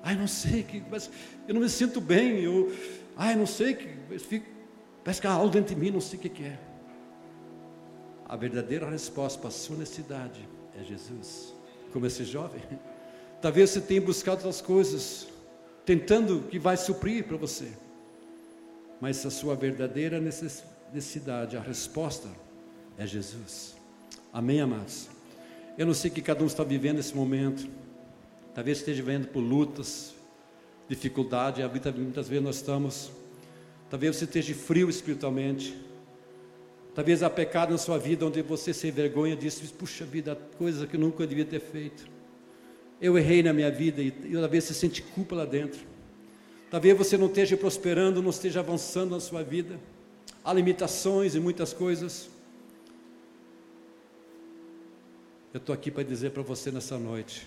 Ai, 0.00 0.14
não 0.14 0.28
sei 0.28 0.62
que, 0.62 0.80
mas 0.88 1.10
eu 1.48 1.54
não 1.54 1.60
me 1.60 1.68
sinto 1.68 2.00
bem. 2.00 2.38
Eu, 2.38 2.72
ai, 3.16 3.34
não 3.34 3.46
sei 3.46 3.74
que, 3.74 4.16
fico, 4.16 4.46
parece 5.02 5.20
que 5.20 5.26
há 5.26 5.32
algo 5.32 5.50
dentro 5.50 5.74
de 5.74 5.80
mim, 5.80 5.90
não 5.90 6.00
sei 6.00 6.20
o 6.20 6.22
que, 6.22 6.28
que 6.28 6.44
é. 6.44 6.56
A 8.28 8.36
verdadeira 8.36 8.88
resposta 8.88 9.36
para 9.40 9.48
a 9.48 9.52
sua 9.52 9.76
necessidade 9.76 10.48
é 10.80 10.84
Jesus. 10.84 11.52
Como 11.92 12.06
esse 12.06 12.24
jovem. 12.24 12.62
Talvez 13.42 13.70
você 13.70 13.80
tenha 13.80 14.00
buscado 14.00 14.36
outras 14.36 14.60
coisas, 14.60 15.26
tentando 15.84 16.42
que 16.42 16.60
vai 16.60 16.76
suprir 16.76 17.24
para 17.24 17.36
você. 17.36 17.72
Mas 19.00 19.26
a 19.26 19.30
sua 19.30 19.56
verdadeira 19.56 20.20
necessidade, 20.20 20.73
a 21.56 21.60
resposta 21.60 22.28
é 22.96 23.04
Jesus. 23.04 23.74
Amém, 24.32 24.60
amados? 24.60 25.08
Eu 25.76 25.86
não 25.86 25.94
sei 25.94 26.08
o 26.08 26.14
que 26.14 26.22
cada 26.22 26.44
um 26.44 26.46
está 26.46 26.62
vivendo 26.62 26.98
nesse 26.98 27.16
momento. 27.16 27.68
Talvez 28.54 28.78
esteja 28.78 29.02
vivendo 29.02 29.26
por 29.26 29.40
lutas, 29.40 30.14
dificuldade, 30.88 31.62
muitas 31.96 32.28
vezes 32.28 32.44
nós 32.44 32.56
estamos. 32.56 33.10
Talvez 33.90 34.14
você 34.14 34.24
esteja 34.24 34.54
frio 34.54 34.88
espiritualmente. 34.88 35.76
Talvez 36.94 37.24
há 37.24 37.30
pecado 37.30 37.72
na 37.72 37.78
sua 37.78 37.98
vida 37.98 38.24
onde 38.24 38.40
você 38.42 38.72
se 38.72 38.86
envergonha 38.86 39.34
disso, 39.34 39.64
puxa 39.74 40.04
vida, 40.04 40.38
coisa 40.56 40.86
que 40.86 40.94
eu 40.94 41.00
nunca 41.00 41.26
devia 41.26 41.44
ter 41.44 41.60
feito. 41.60 42.06
Eu 43.00 43.18
errei 43.18 43.42
na 43.42 43.52
minha 43.52 43.70
vida 43.70 44.00
e, 44.00 44.14
e 44.26 44.32
talvez 44.32 44.62
você 44.62 44.74
sente 44.74 45.02
culpa 45.02 45.34
lá 45.34 45.44
dentro. 45.44 45.80
Talvez 46.70 46.96
você 46.96 47.18
não 47.18 47.26
esteja 47.26 47.56
prosperando, 47.56 48.22
não 48.22 48.30
esteja 48.30 48.60
avançando 48.60 49.10
na 49.10 49.18
sua 49.18 49.42
vida. 49.42 49.80
Há 50.44 50.52
limitações 50.52 51.34
e 51.34 51.40
muitas 51.40 51.72
coisas. 51.72 52.28
Eu 55.54 55.58
estou 55.58 55.72
aqui 55.72 55.90
para 55.90 56.02
dizer 56.02 56.32
para 56.32 56.42
você 56.42 56.70
nessa 56.70 56.98
noite: 56.98 57.46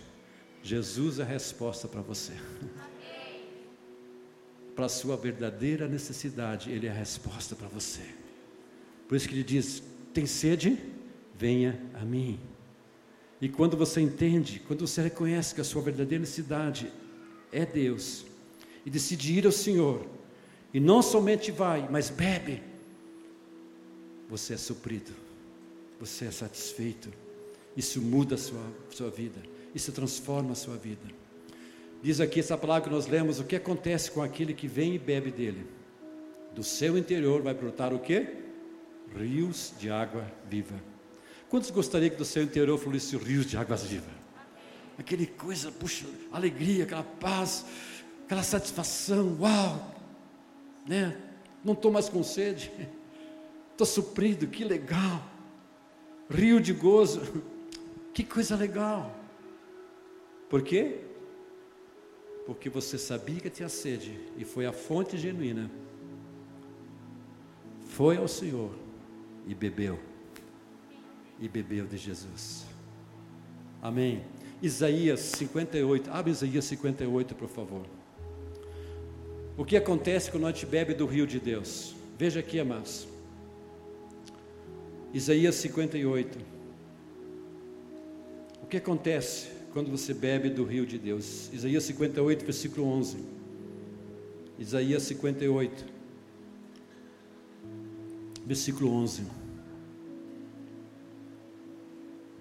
Jesus 0.64 1.20
é 1.20 1.22
a 1.22 1.26
resposta 1.26 1.88
para 1.88 2.02
você. 2.02 2.34
Para 4.76 4.86
a 4.86 4.90
sua 4.90 5.16
verdadeira 5.16 5.88
necessidade, 5.88 6.72
Ele 6.72 6.88
é 6.88 6.90
a 6.90 6.94
resposta 6.94 7.56
para 7.56 7.68
você. 7.68 8.02
Por 9.08 9.16
isso 9.16 9.28
que 9.28 9.36
Ele 9.36 9.44
diz: 9.44 9.84
tem 10.12 10.26
sede? 10.26 10.78
Venha 11.36 11.80
a 11.94 12.04
mim. 12.04 12.40
E 13.40 13.48
quando 13.48 13.78
você 13.78 14.02
entende, 14.02 14.60
quando 14.66 14.88
você 14.88 15.04
reconhece 15.04 15.54
que 15.54 15.62
a 15.62 15.64
sua 15.64 15.84
verdadeira 15.84 16.22
necessidade 16.22 16.92
é 17.52 17.64
Deus, 17.64 18.26
e 18.84 18.90
decide 18.90 19.34
ir 19.34 19.46
ao 19.46 19.52
Senhor, 19.52 20.04
e 20.74 20.80
não 20.80 21.04
somente 21.04 21.52
vai, 21.52 21.88
mas 21.92 22.10
bebe, 22.10 22.64
você 24.30 24.54
é 24.54 24.58
suprido, 24.58 25.12
você 26.00 26.26
é 26.26 26.32
satisfeito 26.32 27.10
isso 27.78 28.02
muda 28.02 28.34
a 28.34 28.38
sua, 28.40 28.64
sua 28.90 29.12
vida, 29.12 29.40
isso 29.76 29.92
transforma 29.92 30.54
a 30.54 30.56
sua 30.56 30.76
vida. 30.76 31.06
Diz 32.02 32.20
aqui 32.20 32.40
essa 32.40 32.58
palavra 32.58 32.86
que 32.86 32.90
nós 32.90 33.06
lemos, 33.06 33.40
o 33.40 33.44
que 33.44 33.56
acontece 33.56 34.10
com 34.10 34.24
aquele 34.24 34.56
que 34.56 34.68
vem 34.68 34.96
e 34.96 35.00
bebe 35.00 35.30
dele? 35.30 35.68
Do 36.56 36.64
seu 36.64 36.98
interior 36.98 37.44
vai 37.44 37.54
brotar 37.54 37.94
o 37.94 38.00
que? 38.00 38.26
Rios 39.16 39.74
de 39.80 39.92
água 39.92 40.26
viva. 40.50 40.76
Quantos 41.50 41.70
gostariam 41.70 42.10
que 42.10 42.16
do 42.16 42.26
seu 42.26 42.42
interior 42.42 42.80
fluísse 42.80 43.16
rios 43.16 43.46
de 43.46 43.56
águas 43.56 43.84
vivas? 43.84 44.10
Aquele 44.98 45.28
coisa, 45.28 45.72
puxa, 45.72 46.08
alegria, 46.32 46.84
aquela 46.84 47.04
paz, 47.04 47.64
aquela 48.26 48.42
satisfação, 48.42 49.38
uau, 49.40 49.96
né? 50.88 51.16
Não 51.64 51.74
estou 51.74 51.92
mais 51.92 52.10
com 52.10 52.24
sede, 52.24 52.72
estou 53.78 53.86
suprido, 53.86 54.48
que 54.48 54.64
legal, 54.64 55.24
rio 56.30 56.60
de 56.60 56.74
gozo. 56.74 57.22
Que 58.14 58.24
coisa 58.24 58.56
legal. 58.56 59.16
Por 60.50 60.64
quê? 60.64 61.02
Porque 62.48 62.68
você 62.68 62.98
sabia 62.98 63.40
que 63.40 63.48
tinha 63.48 63.70
sede 63.70 64.20
e 64.36 64.44
foi 64.44 64.66
a 64.66 64.74
fonte 64.74 65.20
genuína. 65.20 65.70
Foi 67.90 68.18
ao 68.18 68.28
Senhor 68.28 68.72
e 69.46 69.54
bebeu. 69.54 70.00
E 71.40 71.48
bebeu 71.48 71.86
de 71.86 71.96
Jesus. 71.96 72.66
Amém. 73.84 74.24
Isaías 74.64 75.20
58. 75.20 76.10
Abre 76.10 76.32
Isaías 76.32 76.66
58, 76.66 77.36
por 77.36 77.50
favor. 77.50 77.86
O 79.56 79.64
que 79.64 79.78
acontece 79.78 80.32
quando 80.32 80.48
a 80.48 80.52
gente 80.52 80.66
bebe 80.66 80.96
do 80.96 81.06
rio 81.06 81.28
de 81.28 81.40
Deus? 81.40 81.96
Veja 82.18 82.40
aqui, 82.40 82.60
amados. 82.60 83.08
Isaías 85.18 85.56
58. 85.56 86.38
O 88.62 88.68
que 88.68 88.78
acontece 88.78 89.48
quando 89.74 89.90
você 89.90 90.14
bebe 90.14 90.48
do 90.48 90.64
rio 90.64 90.86
de 90.86 91.00
Deus? 91.00 91.52
Isaías 91.52 91.86
58, 91.86 92.46
versículo 92.46 92.86
11. 92.86 93.18
Isaías 94.60 95.02
58, 95.02 95.86
versículo 98.46 98.94
11. 98.94 99.24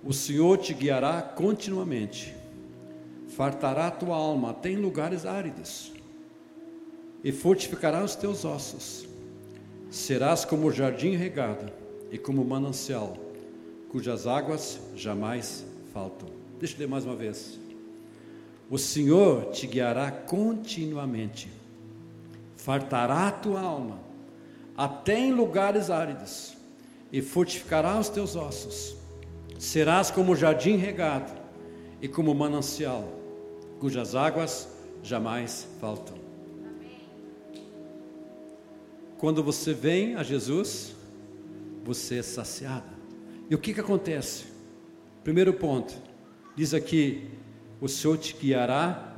O 0.05 0.13
Senhor 0.13 0.59
te 0.59 0.75
guiará 0.75 1.23
continuamente, 1.23 2.37
fartará 3.29 3.87
a 3.87 3.91
tua 3.91 4.17
alma 4.17 4.51
até 4.51 4.69
em 4.69 4.77
lugares 4.77 5.25
áridos, 5.25 5.95
e 7.25 7.33
fortificará 7.33 8.05
os 8.05 8.15
teus 8.15 8.45
ossos. 8.45 9.09
Serás 9.91 10.45
como 10.45 10.67
o 10.67 10.73
jardim 10.73 11.17
regado 11.17 11.86
e 12.11 12.19
como 12.19 12.45
manancial, 12.45 13.17
cujas 13.91 14.27
águas 14.27 14.81
jamais 14.95 15.65
faltam. 15.93 16.29
Deixa 16.59 16.75
eu 16.75 16.81
ler 16.81 16.89
mais 16.89 17.05
uma 17.05 17.15
vez. 17.15 17.59
O 18.71 18.79
Senhor 18.79 19.51
te 19.51 19.67
guiará 19.67 20.11
continuamente, 20.11 21.49
fartará 22.57 23.29
a 23.29 23.33
tua 23.33 23.61
alma, 23.61 24.01
até 24.77 25.19
em 25.19 25.33
lugares 25.33 25.89
áridos, 25.91 26.57
e 27.13 27.23
fortificará 27.23 27.99
os 27.99 28.09
teus 28.09 28.35
ossos. 28.35 28.97
Serás 29.59 30.11
como 30.11 30.35
jardim 30.35 30.77
regado 30.77 31.33
e 32.03 32.09
como 32.09 32.35
manancial, 32.35 33.09
cujas 33.79 34.15
águas 34.15 34.69
jamais 35.03 35.69
faltam. 35.81 36.17
Quando 39.19 39.43
você 39.43 39.73
vem 39.73 40.17
a 40.17 40.23
Jesus, 40.23 40.96
você 41.87 42.19
é 42.19 42.23
saciado. 42.23 42.91
E 43.49 43.55
o 43.55 43.59
que, 43.59 43.73
que 43.73 43.81
acontece? 43.81 44.47
Primeiro 45.23 45.55
ponto, 45.55 45.95
diz 46.57 46.75
aqui: 46.75 47.31
o 47.81 47.89
Senhor 47.89 48.19
te 48.19 48.35
guiará 48.35 49.15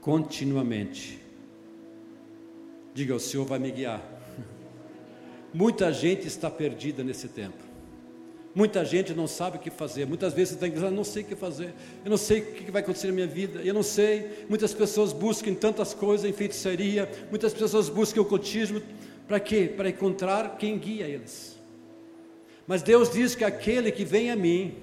continuamente. 0.00 1.20
Diga, 2.92 3.14
o 3.14 3.20
Senhor 3.20 3.46
vai 3.46 3.60
me 3.60 3.70
guiar. 3.70 4.02
Muita 5.54 5.92
gente 5.92 6.26
está 6.26 6.50
perdida 6.50 7.04
nesse 7.04 7.28
tempo. 7.28 7.70
Muita 8.52 8.84
gente 8.84 9.14
não 9.14 9.28
sabe 9.28 9.58
o 9.58 9.60
que 9.60 9.70
fazer. 9.70 10.06
Muitas 10.06 10.34
vezes 10.34 10.48
você 10.48 10.54
está 10.56 10.66
dizendo, 10.66 10.86
eu 10.86 10.96
não 10.96 11.04
sei 11.04 11.22
o 11.22 11.26
que 11.26 11.36
fazer. 11.36 11.72
Eu 12.04 12.10
não 12.10 12.16
sei 12.16 12.40
o 12.40 12.46
que 12.46 12.68
vai 12.68 12.82
acontecer 12.82 13.06
na 13.06 13.12
minha 13.12 13.26
vida. 13.28 13.60
Eu 13.62 13.72
não 13.72 13.84
sei. 13.84 14.44
Muitas 14.48 14.74
pessoas 14.74 15.12
buscam 15.12 15.54
tantas 15.54 15.94
coisas 15.94 16.28
em 16.28 16.32
feitiçaria. 16.32 17.08
Muitas 17.30 17.54
pessoas 17.54 17.88
buscam 17.88 18.22
o 18.22 18.24
ocultismo. 18.24 18.82
Para 19.28 19.38
quê? 19.38 19.72
Para 19.76 19.88
encontrar 19.88 20.56
quem 20.56 20.76
guia 20.76 21.06
eles. 21.06 21.59
Mas 22.70 22.84
Deus 22.84 23.10
diz 23.10 23.34
que 23.34 23.42
aquele 23.42 23.90
que 23.90 24.04
vem 24.04 24.30
a 24.30 24.36
mim, 24.36 24.76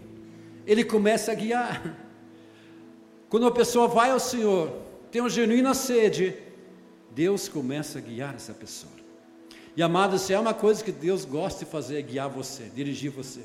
ele 0.65 0.83
começa 0.83 1.31
a 1.31 1.33
guiar. 1.33 1.97
Quando 3.29 3.43
uma 3.43 3.51
pessoa 3.53 3.87
vai 3.87 4.11
ao 4.11 4.19
Senhor, 4.19 4.75
tem 5.09 5.21
uma 5.21 5.29
genuína 5.29 5.73
sede, 5.73 6.35
Deus 7.11 7.47
começa 7.47 7.97
a 7.97 8.01
guiar 8.01 8.35
essa 8.35 8.53
pessoa. 8.53 8.91
E 9.73 9.81
amado, 9.81 10.19
se 10.19 10.33
é 10.33 10.37
uma 10.37 10.53
coisa 10.53 10.83
que 10.83 10.91
Deus 10.91 11.23
gosta 11.23 11.63
de 11.63 11.71
fazer, 11.71 11.99
é 11.99 12.01
guiar 12.01 12.27
você, 12.27 12.63
dirigir 12.75 13.09
você, 13.09 13.39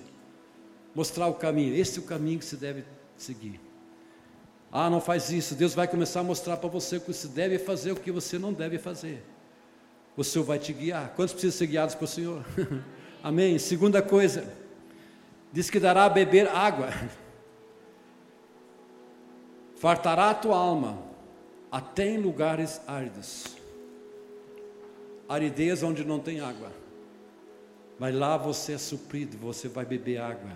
mostrar 0.93 1.29
o 1.29 1.35
caminho. 1.35 1.77
Esse 1.77 2.01
é 2.01 2.03
o 2.03 2.05
caminho 2.05 2.41
que 2.41 2.45
você 2.45 2.57
deve 2.57 2.85
seguir. 3.17 3.61
Ah, 4.73 4.91
não 4.91 5.01
faz 5.01 5.31
isso. 5.31 5.55
Deus 5.55 5.73
vai 5.73 5.87
começar 5.87 6.19
a 6.19 6.25
mostrar 6.25 6.57
para 6.57 6.69
você 6.69 6.97
o 6.97 7.01
que 7.01 7.13
você 7.13 7.29
deve 7.29 7.61
fazer, 7.61 7.93
o 7.93 7.97
que 7.97 8.11
você 8.11 8.41
não 8.41 8.53
deve 8.53 8.77
fazer. 8.77 9.23
O 10.17 10.25
Senhor 10.25 10.43
vai 10.45 10.59
te 10.59 10.73
guiar. 10.73 11.13
Quantos 11.15 11.33
precisam 11.33 11.57
ser 11.57 11.67
guiados 11.69 11.95
pelo 11.95 12.09
Senhor? 12.09 12.45
Amém. 13.23 13.59
Segunda 13.59 14.03
coisa, 14.03 14.53
diz 15.53 15.71
que 15.71 15.79
dará 15.79 16.05
a 16.05 16.11
beber 16.11 16.49
água, 16.49 16.89
fartará 19.77 20.31
a 20.31 20.35
tua 20.35 20.57
alma, 20.57 20.99
até 21.71 22.09
em 22.09 22.19
lugares 22.19 22.81
áridos 22.87 23.63
aridez 25.35 25.83
onde 25.83 26.05
não 26.05 26.19
tem 26.19 26.41
água. 26.41 26.71
Mas 27.99 28.15
lá 28.15 28.37
você 28.37 28.75
é 28.75 28.79
suprido, 28.79 29.37
você 29.39 29.69
vai 29.69 29.85
beber 29.85 30.19
água. 30.19 30.51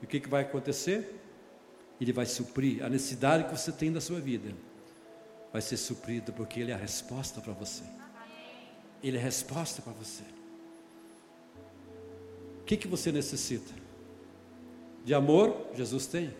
E 0.00 0.04
o 0.04 0.08
que, 0.08 0.20
que 0.20 0.28
vai 0.28 0.42
acontecer? 0.42 1.20
Ele 2.00 2.12
vai 2.12 2.26
suprir 2.26 2.84
a 2.84 2.88
necessidade 2.88 3.44
que 3.44 3.50
você 3.50 3.72
tem 3.72 3.92
da 3.92 4.00
sua 4.00 4.20
vida. 4.20 4.54
Vai 5.52 5.62
ser 5.62 5.76
suprido 5.76 6.32
porque 6.32 6.60
Ele 6.60 6.70
é 6.70 6.74
a 6.74 6.78
resposta 6.78 7.40
para 7.40 7.52
você. 7.52 7.84
Ele 9.02 9.16
é 9.16 9.20
a 9.20 9.22
resposta 9.22 9.80
para 9.82 9.92
você. 9.92 10.24
Que, 12.66 12.76
que 12.76 12.88
você 12.88 13.12
necessita? 13.12 13.72
De 15.04 15.14
amor, 15.14 15.68
Jesus 15.72 16.08
tem. 16.08 16.34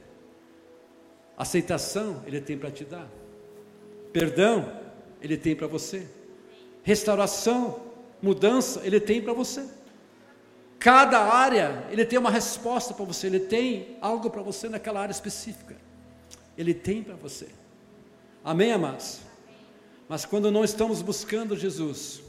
Aceitação, 1.39 2.22
Ele 2.27 2.41
tem 2.41 2.59
para 2.59 2.70
te 2.70 2.85
dar. 2.85 3.09
Perdão, 4.12 4.77
Ele 5.22 5.37
tem 5.37 5.55
para 5.55 5.68
você. 5.68 6.05
Restauração, 6.83 7.81
mudança, 8.20 8.81
Ele 8.85 8.99
tem 8.99 9.22
para 9.22 9.33
você. 9.33 9.64
Cada 10.81 11.20
área, 11.20 11.87
Ele 11.91 12.05
tem 12.05 12.18
uma 12.18 12.31
resposta 12.31 12.93
para 12.93 13.05
você, 13.05 13.29
Ele 13.29 13.41
tem 13.41 13.97
algo 14.01 14.29
para 14.29 14.43
você 14.43 14.68
naquela 14.68 15.01
área 15.01 15.12
específica. 15.12 15.77
Ele 16.59 16.74
tem 16.74 17.05
para 17.05 17.14
você. 17.14 17.47
Amém, 18.43 18.72
amados? 18.72 19.20
Mas 20.09 20.24
quando 20.24 20.51
não 20.51 20.64
estamos 20.64 21.03
buscando 21.03 21.57
Jesus, 21.57 22.20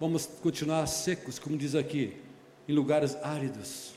vamos 0.00 0.24
continuar 0.42 0.86
secos, 0.86 1.38
como 1.38 1.58
diz 1.58 1.74
aqui, 1.74 2.27
em 2.68 2.72
lugares 2.72 3.16
áridos. 3.22 3.94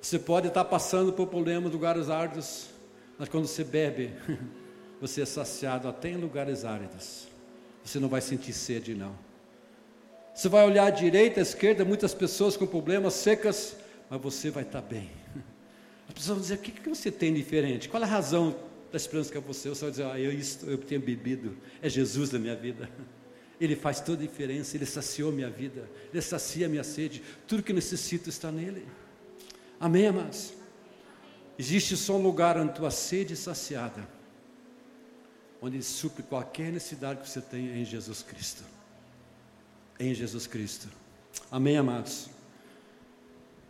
Você 0.00 0.18
pode 0.18 0.48
estar 0.48 0.66
passando 0.66 1.14
por 1.14 1.26
problemas, 1.28 1.72
lugares 1.72 2.10
áridos, 2.10 2.66
mas 3.18 3.26
quando 3.28 3.46
você 3.46 3.64
bebe, 3.64 4.12
você 5.00 5.22
é 5.22 5.24
saciado 5.24 5.88
até 5.88 6.10
em 6.10 6.16
lugares 6.16 6.62
áridos. 6.62 7.26
Você 7.82 7.98
não 7.98 8.08
vai 8.08 8.20
sentir 8.20 8.52
sede, 8.52 8.94
não. 8.94 9.16
Você 10.34 10.48
vai 10.48 10.66
olhar 10.66 10.86
à 10.86 10.90
direita, 10.90 11.40
à 11.40 11.42
esquerda, 11.42 11.84
muitas 11.84 12.12
pessoas 12.12 12.56
com 12.56 12.66
problemas 12.66 13.14
secas, 13.14 13.76
mas 14.10 14.20
você 14.20 14.50
vai 14.50 14.64
estar 14.64 14.82
bem. 14.82 15.10
As 16.06 16.14
pessoas 16.14 16.36
vão 16.36 16.40
dizer: 16.40 16.54
o 16.56 16.58
que, 16.58 16.70
que 16.70 16.88
você 16.88 17.10
tem 17.10 17.32
diferente? 17.32 17.88
Qual 17.88 18.02
é 18.02 18.06
a 18.06 18.08
razão 18.08 18.54
da 18.90 18.96
esperança 18.96 19.32
que 19.32 19.38
é 19.38 19.40
você? 19.40 19.70
Você 19.70 19.82
vai 19.82 19.90
dizer: 19.90 20.04
ah, 20.04 20.20
eu, 20.20 20.32
eu 20.66 20.78
tenho 20.78 21.00
bebido, 21.00 21.56
é 21.80 21.88
Jesus 21.88 22.30
na 22.30 22.38
minha 22.38 22.56
vida. 22.56 22.90
Ele 23.60 23.76
faz 23.76 24.00
toda 24.00 24.22
a 24.22 24.26
diferença, 24.26 24.76
Ele 24.76 24.86
saciou 24.86 25.32
minha 25.32 25.50
vida, 25.50 25.88
Ele 26.12 26.22
sacia 26.22 26.68
minha 26.68 26.84
sede, 26.84 27.22
tudo 27.46 27.62
que 27.62 27.72
necessito 27.72 28.28
está 28.28 28.50
nele. 28.50 28.86
Amém, 29.78 30.06
amados? 30.06 30.52
Existe 31.58 31.96
só 31.96 32.16
um 32.16 32.22
lugar 32.22 32.58
onde 32.58 32.74
tua 32.74 32.90
sede 32.90 33.34
é 33.34 33.36
saciada, 33.36 34.08
onde 35.60 35.76
Ele 35.76 35.84
supre 35.84 36.22
qualquer 36.22 36.72
necessidade 36.72 37.20
que 37.20 37.28
você 37.28 37.40
tenha 37.40 37.76
em 37.76 37.84
Jesus 37.84 38.22
Cristo 38.22 38.64
em 39.98 40.14
Jesus 40.14 40.46
Cristo. 40.46 40.88
Amém, 41.50 41.76
amados? 41.76 42.28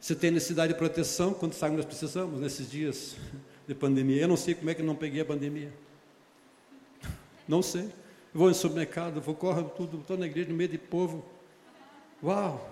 Você 0.00 0.14
tem 0.14 0.30
necessidade 0.30 0.72
de 0.72 0.78
proteção 0.78 1.32
quando 1.32 1.54
sabe 1.54 1.76
nós 1.76 1.84
precisamos 1.84 2.40
nesses 2.40 2.70
dias 2.70 3.16
de 3.66 3.74
pandemia. 3.74 4.22
Eu 4.22 4.28
não 4.28 4.36
sei 4.36 4.54
como 4.54 4.70
é 4.70 4.74
que 4.74 4.82
não 4.82 4.94
peguei 4.94 5.22
a 5.22 5.24
pandemia. 5.24 5.72
Não 7.48 7.62
sei. 7.62 7.88
Vou 8.34 8.50
em 8.50 8.54
supermercado, 8.54 9.20
vou 9.20 9.34
correr 9.34 9.62
tudo, 9.76 9.98
estou 10.00 10.18
na 10.18 10.26
igreja 10.26 10.50
no 10.50 10.56
meio 10.56 10.68
de 10.68 10.78
povo. 10.78 11.24
Uau! 12.22 12.68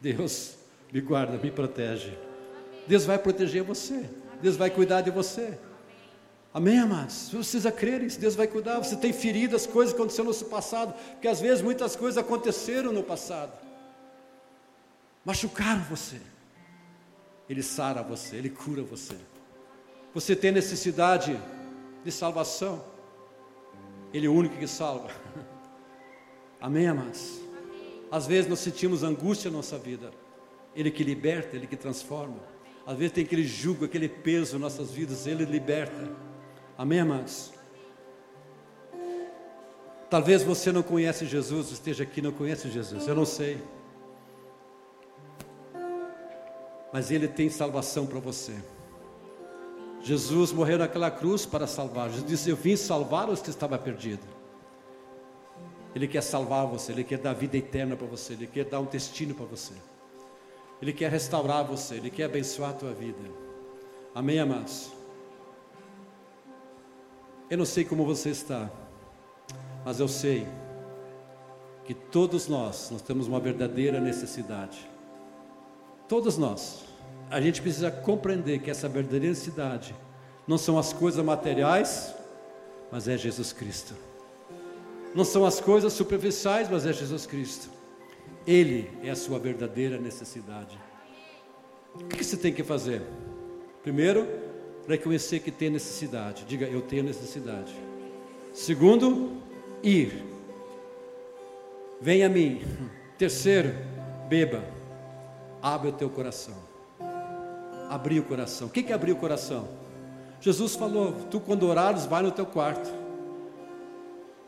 Deus 0.00 0.56
me 0.90 1.00
guarda, 1.00 1.36
me 1.36 1.50
protege. 1.50 2.16
Deus 2.86 3.04
vai 3.04 3.18
proteger 3.18 3.62
você. 3.62 4.08
Deus 4.40 4.56
vai 4.56 4.70
cuidar 4.70 5.02
de 5.02 5.10
você. 5.10 5.58
Amém, 6.52 6.78
amados? 6.78 7.28
Você 7.28 7.36
precisa 7.36 7.70
crer 7.70 8.00
nisso, 8.00 8.18
Deus 8.18 8.34
vai 8.34 8.46
cuidar. 8.46 8.78
Você 8.78 8.96
tem 8.96 9.12
feridas, 9.12 9.66
coisas 9.66 9.92
que 9.92 10.00
aconteceram 10.00 10.30
no 10.30 10.44
passado, 10.46 10.94
porque 11.12 11.28
às 11.28 11.38
vezes 11.38 11.62
muitas 11.62 11.94
coisas 11.94 12.16
aconteceram 12.16 12.92
no 12.92 13.02
passado, 13.02 13.52
machucaram 15.22 15.82
você. 15.82 16.18
Ele 17.48 17.62
sara 17.62 18.02
você, 18.02 18.36
ele 18.36 18.48
cura 18.48 18.82
você. 18.82 19.16
Você 20.14 20.34
tem 20.34 20.50
necessidade 20.50 21.38
de 22.02 22.10
salvação, 22.10 22.82
Ele 24.12 24.26
é 24.26 24.30
o 24.30 24.32
único 24.32 24.56
que 24.56 24.66
salva. 24.66 25.10
Amém, 26.60 26.86
amados? 26.86 27.40
Às 28.10 28.26
vezes 28.26 28.48
nós 28.48 28.60
sentimos 28.60 29.02
angústia 29.02 29.50
na 29.50 29.58
nossa 29.58 29.78
vida, 29.78 30.10
Ele 30.74 30.90
que 30.90 31.04
liberta, 31.04 31.56
Ele 31.56 31.66
que 31.66 31.76
transforma. 31.76 32.40
Às 32.86 32.96
vezes 32.96 33.12
tem 33.12 33.24
aquele 33.24 33.44
jugo, 33.44 33.84
aquele 33.84 34.08
peso 34.08 34.56
em 34.56 34.60
nossas 34.60 34.90
vidas, 34.90 35.26
Ele 35.26 35.44
liberta. 35.44 36.10
Amém, 36.78 37.00
amados? 37.00 37.52
Talvez 40.08 40.44
você 40.44 40.70
não 40.70 40.84
conhece 40.84 41.26
Jesus, 41.26 41.72
esteja 41.72 42.04
aqui 42.04 42.22
não 42.22 42.30
conhece 42.30 42.70
Jesus, 42.70 43.08
eu 43.08 43.14
não 43.14 43.26
sei. 43.26 43.60
Mas 46.92 47.10
Ele 47.10 47.26
tem 47.26 47.50
salvação 47.50 48.06
para 48.06 48.20
você. 48.20 48.54
Jesus 50.06 50.52
morreu 50.52 50.78
naquela 50.78 51.10
cruz 51.10 51.44
para 51.44 51.66
salvar. 51.66 52.10
Jesus 52.10 52.24
disse: 52.24 52.48
Eu 52.48 52.54
vim 52.54 52.76
salvar 52.76 53.28
os 53.28 53.42
que 53.42 53.50
estavam 53.50 53.76
perdidos. 53.76 54.24
Ele 55.96 56.06
quer 56.06 56.22
salvar 56.22 56.64
você, 56.64 56.92
Ele 56.92 57.02
quer 57.02 57.18
dar 57.18 57.32
vida 57.32 57.56
eterna 57.56 57.96
para 57.96 58.06
você, 58.06 58.34
Ele 58.34 58.46
quer 58.46 58.66
dar 58.66 58.78
um 58.78 58.84
destino 58.84 59.34
para 59.34 59.46
você. 59.46 59.72
Ele 60.80 60.92
quer 60.92 61.10
restaurar 61.10 61.64
você, 61.64 61.96
Ele 61.96 62.08
quer 62.08 62.24
abençoar 62.26 62.70
a 62.70 62.74
tua 62.74 62.92
vida. 62.92 63.18
Amém, 64.14 64.38
amados? 64.38 64.92
Eu 67.50 67.58
não 67.58 67.64
sei 67.64 67.84
como 67.84 68.06
você 68.06 68.30
está, 68.30 68.70
mas 69.84 69.98
eu 69.98 70.06
sei 70.06 70.46
que 71.84 71.94
todos 71.94 72.46
nós, 72.46 72.90
nós 72.92 73.02
temos 73.02 73.26
uma 73.26 73.40
verdadeira 73.40 74.00
necessidade. 74.00 74.88
Todos 76.06 76.38
nós. 76.38 76.85
A 77.30 77.40
gente 77.40 77.60
precisa 77.60 77.90
compreender 77.90 78.60
que 78.60 78.70
essa 78.70 78.88
verdadeira 78.88 79.26
necessidade 79.26 79.94
não 80.46 80.56
são 80.56 80.78
as 80.78 80.92
coisas 80.92 81.24
materiais, 81.24 82.14
mas 82.90 83.08
é 83.08 83.16
Jesus 83.16 83.52
Cristo. 83.52 83.94
Não 85.14 85.24
são 85.24 85.44
as 85.44 85.60
coisas 85.60 85.92
superficiais, 85.92 86.68
mas 86.70 86.86
é 86.86 86.92
Jesus 86.92 87.26
Cristo. 87.26 87.68
Ele 88.46 88.90
é 89.02 89.10
a 89.10 89.16
sua 89.16 89.38
verdadeira 89.38 89.98
necessidade. 89.98 90.78
O 91.94 92.04
que 92.04 92.22
você 92.22 92.36
tem 92.36 92.52
que 92.52 92.62
fazer? 92.62 93.02
Primeiro, 93.82 94.28
reconhecer 94.86 95.40
que 95.40 95.50
tem 95.50 95.70
necessidade. 95.70 96.44
Diga, 96.44 96.66
eu 96.66 96.82
tenho 96.82 97.02
necessidade. 97.02 97.74
Segundo, 98.52 99.42
ir. 99.82 100.24
Venha 102.00 102.26
a 102.26 102.28
mim. 102.28 102.60
Terceiro, 103.18 103.74
beba. 104.28 104.62
Abre 105.60 105.88
o 105.88 105.92
teu 105.92 106.08
coração. 106.08 106.54
Abrir 107.88 108.20
o 108.20 108.24
coração. 108.24 108.68
O 108.68 108.70
que 108.70 108.92
é 108.92 108.94
abrir 108.94 109.12
o 109.12 109.16
coração? 109.16 109.68
Jesus 110.40 110.74
falou: 110.74 111.12
Tu, 111.30 111.40
quando 111.40 111.66
orares, 111.66 112.04
vai 112.06 112.22
no 112.22 112.30
teu 112.30 112.46
quarto. 112.46 112.90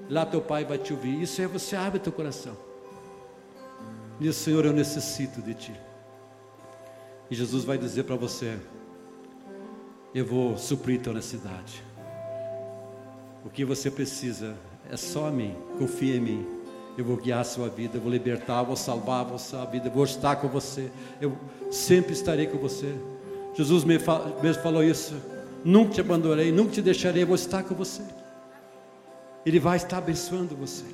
Lá 0.08 0.24
teu 0.24 0.40
pai 0.40 0.64
vai 0.64 0.78
te 0.78 0.92
ouvir. 0.92 1.20
Isso 1.20 1.40
é 1.42 1.46
você 1.46 1.76
abre 1.76 1.98
teu 1.98 2.12
coração. 2.12 2.56
Diz, 4.20 4.36
Senhor, 4.36 4.64
eu 4.64 4.72
necessito 4.72 5.40
de 5.40 5.54
ti. 5.54 5.80
E 7.30 7.34
Jesus 7.34 7.64
vai 7.64 7.78
dizer 7.78 8.04
para 8.04 8.16
você: 8.16 8.58
eu 10.14 10.24
vou 10.24 10.56
suprir 10.56 11.00
tua 11.00 11.12
necessidade. 11.12 11.82
O 13.44 13.50
que 13.50 13.64
você 13.64 13.90
precisa 13.90 14.56
é 14.90 14.96
só 14.96 15.26
a 15.26 15.30
mim, 15.30 15.54
confia 15.78 16.16
em 16.16 16.20
mim. 16.20 16.46
Eu 16.96 17.04
vou 17.04 17.16
guiar 17.16 17.40
a 17.40 17.44
sua 17.44 17.68
vida, 17.68 17.96
eu 17.96 18.00
vou 18.00 18.10
libertar, 18.10 18.60
eu 18.60 18.66
vou 18.66 18.76
salvar 18.76 19.24
a 19.32 19.38
sua 19.38 19.64
vida, 19.66 19.86
eu 19.86 19.92
vou 19.92 20.04
estar 20.04 20.36
com 20.36 20.48
você. 20.48 20.90
Eu 21.20 21.36
sempre 21.70 22.12
estarei 22.12 22.46
com 22.46 22.58
você. 22.58 22.92
Jesus 23.58 23.82
mesmo 23.82 24.62
falou 24.62 24.84
isso. 24.84 25.14
Nunca 25.64 25.94
te 25.94 26.00
abandonarei, 26.00 26.52
nunca 26.52 26.70
te 26.74 26.80
deixarei, 26.80 27.24
vou 27.24 27.34
estar 27.34 27.64
com 27.64 27.74
você. 27.74 28.02
Ele 29.44 29.58
vai 29.58 29.76
estar 29.76 29.98
abençoando 29.98 30.54
você. 30.54 30.84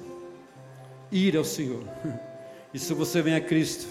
Ir 1.13 1.37
ao 1.37 1.45
Senhor. 1.45 1.85
E 2.73 2.79
se 2.79 2.93
você 2.95 3.21
vem 3.21 3.35
a 3.35 3.41
Cristo, 3.41 3.87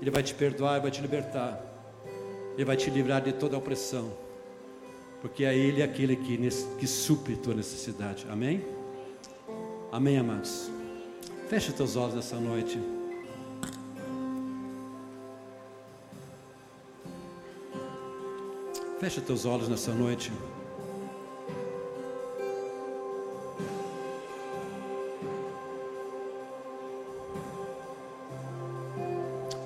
Ele 0.00 0.10
vai 0.10 0.22
te 0.22 0.34
perdoar, 0.34 0.80
vai 0.80 0.90
te 0.90 1.02
libertar. 1.02 1.62
Ele 2.54 2.64
vai 2.64 2.76
te 2.76 2.88
livrar 2.90 3.20
de 3.20 3.32
toda 3.32 3.56
a 3.56 3.58
opressão. 3.58 4.10
porque 5.20 5.44
é 5.44 5.54
Ele 5.54 5.82
aquele 5.82 6.16
que, 6.16 6.36
que 6.78 6.86
supre 6.86 7.36
tua 7.36 7.54
necessidade. 7.54 8.26
Amém? 8.30 8.64
Amém, 9.92 10.18
amados. 10.18 10.70
Feche 11.48 11.72
teus 11.72 11.94
olhos 11.94 12.16
essa 12.16 12.36
noite. 12.36 12.97
Feche 19.00 19.20
teus 19.20 19.46
olhos 19.46 19.68
nessa 19.68 19.92
noite. 19.92 20.32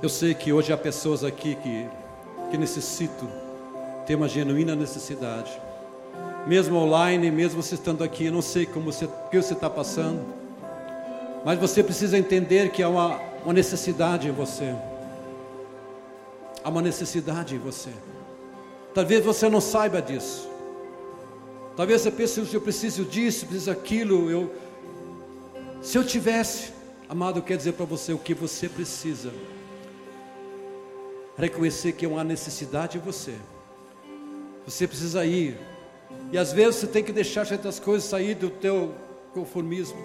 Eu 0.03 0.09
sei 0.11 0.35
que 0.35 0.53
hoje 0.53 0.71
há 0.71 0.77
pessoas 0.77 1.25
aqui 1.25 1.55
que, 1.55 1.89
que 2.51 2.59
necessitam 2.59 3.27
ter 4.07 4.17
uma 4.17 4.29
genuína 4.29 4.77
necessidade. 4.77 5.51
Mesmo 6.47 6.77
online, 6.77 7.31
mesmo 7.31 7.63
você 7.63 7.77
estando 7.77 8.05
aqui, 8.05 8.27
eu 8.27 8.33
não 8.33 8.43
sei 8.43 8.67
como 8.67 8.93
você, 8.93 9.07
o 9.07 9.29
que 9.31 9.41
você 9.41 9.55
está 9.55 9.71
passando, 9.71 10.23
mas 11.43 11.59
você 11.59 11.83
precisa 11.83 12.19
entender 12.19 12.71
que 12.71 12.83
há 12.83 12.89
uma, 12.89 13.19
uma 13.45 13.55
necessidade 13.55 14.29
em 14.29 14.33
você. 14.33 14.75
Há 16.63 16.69
uma 16.69 16.83
necessidade 16.83 17.55
em 17.55 17.59
você. 17.59 17.91
Talvez 18.95 19.25
você 19.25 19.49
não 19.49 19.61
saiba 19.61 20.03
disso. 20.03 20.49
Talvez 21.77 22.03
você 22.03 22.11
pense, 22.11 22.55
eu 22.55 22.61
preciso 22.61 23.05
disso, 23.05 23.47
preciso 23.47 23.71
daquilo. 23.71 24.31
Eu, 24.31 24.53
se 25.81 25.97
eu 25.97 26.05
tivesse, 26.05 26.73
amado, 27.09 27.39
eu 27.39 27.43
quero 27.43 27.59
dizer 27.59 27.73
para 27.73 27.87
você 27.87 28.13
o 28.13 28.19
que 28.19 28.35
você 28.35 28.69
precisa 28.69 29.33
reconhecer 31.37 31.93
que 31.93 32.05
há 32.05 32.09
uma 32.09 32.23
necessidade 32.23 32.99
em 32.99 33.01
você. 33.01 33.35
Você 34.67 34.87
precisa 34.87 35.25
ir. 35.25 35.59
E 36.31 36.39
às 36.39 36.53
vezes 36.53 36.77
você 36.77 36.87
tem 36.87 37.03
que 37.03 37.13
deixar 37.13 37.47
certas 37.47 37.81
coisas 37.81 38.09
sair 38.09 38.35
do 38.35 38.51
teu 38.51 38.95
conformismo. 39.33 39.99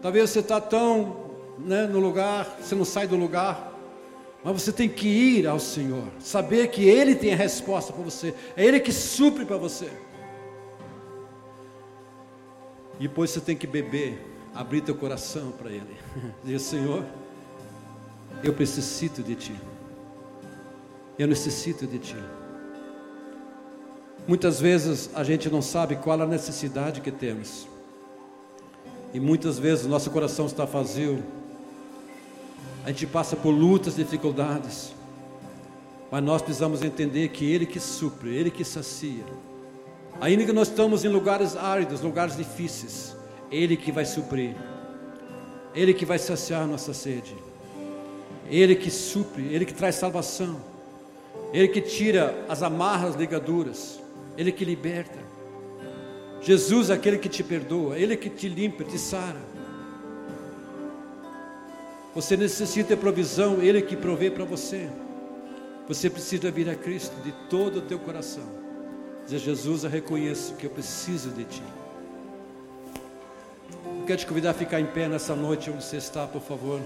Talvez 0.00 0.30
você 0.30 0.38
está 0.38 0.60
tão 0.60 1.30
né, 1.58 1.86
no 1.86 1.98
lugar, 1.98 2.58
você 2.60 2.74
não 2.74 2.84
sai 2.84 3.06
do 3.06 3.16
lugar. 3.16 3.69
Mas 4.42 4.62
você 4.62 4.72
tem 4.72 4.88
que 4.88 5.06
ir 5.06 5.46
ao 5.46 5.60
Senhor, 5.60 6.04
saber 6.18 6.68
que 6.68 6.88
Ele 6.88 7.14
tem 7.14 7.34
a 7.34 7.36
resposta 7.36 7.92
para 7.92 8.02
você, 8.02 8.34
é 8.56 8.64
Ele 8.64 8.80
que 8.80 8.92
supre 8.92 9.44
para 9.44 9.56
você. 9.56 9.90
E 12.98 13.08
depois 13.08 13.30
você 13.30 13.40
tem 13.40 13.56
que 13.56 13.66
beber, 13.66 14.22
abrir 14.54 14.80
teu 14.80 14.94
coração 14.94 15.52
para 15.52 15.70
Ele. 15.70 15.96
Dizer, 16.44 16.58
Senhor, 16.58 17.04
eu 18.42 18.54
necessito 18.58 19.22
de 19.22 19.34
Ti. 19.34 19.54
Eu 21.18 21.26
necessito 21.26 21.86
de 21.86 21.98
Ti. 21.98 22.16
Muitas 24.26 24.60
vezes 24.60 25.10
a 25.14 25.24
gente 25.24 25.50
não 25.50 25.60
sabe 25.60 25.96
qual 25.96 26.20
a 26.20 26.26
necessidade 26.26 27.00
que 27.00 27.10
temos. 27.10 27.66
E 29.12 29.18
muitas 29.18 29.58
vezes 29.58 29.86
nosso 29.86 30.10
coração 30.10 30.46
está 30.46 30.64
vazio. 30.64 31.22
A 32.84 32.88
gente 32.88 33.06
passa 33.06 33.36
por 33.36 33.50
lutas, 33.50 33.96
dificuldades. 33.96 34.92
Mas 36.10 36.22
nós 36.24 36.42
precisamos 36.42 36.82
entender 36.82 37.28
que 37.28 37.50
Ele 37.50 37.66
que 37.66 37.78
supre, 37.78 38.34
Ele 38.34 38.50
que 38.50 38.64
sacia. 38.64 39.24
Ainda 40.20 40.44
que 40.44 40.52
nós 40.52 40.68
estamos 40.68 41.04
em 41.04 41.08
lugares 41.08 41.56
áridos, 41.56 42.00
lugares 42.00 42.36
difíceis, 42.36 43.16
Ele 43.50 43.76
que 43.76 43.92
vai 43.92 44.04
suprir. 44.04 44.56
Ele 45.74 45.94
que 45.94 46.04
vai 46.04 46.18
saciar 46.18 46.66
nossa 46.66 46.92
sede. 46.92 47.34
Ele 48.48 48.74
que 48.74 48.90
supre, 48.90 49.54
Ele 49.54 49.64
que 49.64 49.74
traz 49.74 49.94
salvação. 49.94 50.60
Ele 51.52 51.68
que 51.68 51.80
tira 51.80 52.44
as 52.48 52.62
amarras, 52.62 53.14
ligaduras, 53.14 54.00
Ele 54.36 54.50
que 54.50 54.64
liberta. 54.64 55.18
Jesus 56.40 56.90
é 56.90 56.94
aquele 56.94 57.18
que 57.18 57.28
te 57.28 57.44
perdoa, 57.44 57.98
Ele 57.98 58.16
que 58.16 58.30
te 58.30 58.48
limpa, 58.48 58.82
te 58.82 58.98
sara. 58.98 59.40
Você 62.14 62.36
necessita 62.36 62.94
de 62.94 63.00
provisão, 63.00 63.62
Ele 63.62 63.80
que 63.80 63.96
provê 63.96 64.30
para 64.30 64.44
você. 64.44 64.88
Você 65.86 66.10
precisa 66.10 66.50
vir 66.50 66.68
a 66.68 66.74
Cristo 66.74 67.14
de 67.22 67.32
todo 67.48 67.78
o 67.78 67.82
teu 67.82 67.98
coração. 67.98 68.44
Dizer, 69.24 69.38
Jesus, 69.38 69.84
eu 69.84 69.90
reconheço 69.90 70.54
que 70.54 70.66
eu 70.66 70.70
preciso 70.70 71.30
de 71.30 71.44
Ti. 71.44 71.62
Eu 74.00 74.06
quero 74.06 74.18
te 74.18 74.26
convidar 74.26 74.50
a 74.50 74.54
ficar 74.54 74.80
em 74.80 74.86
pé 74.86 75.08
nessa 75.08 75.36
noite 75.36 75.70
onde 75.70 75.84
você 75.84 75.96
está, 75.96 76.26
por 76.26 76.40
favor. 76.40 76.80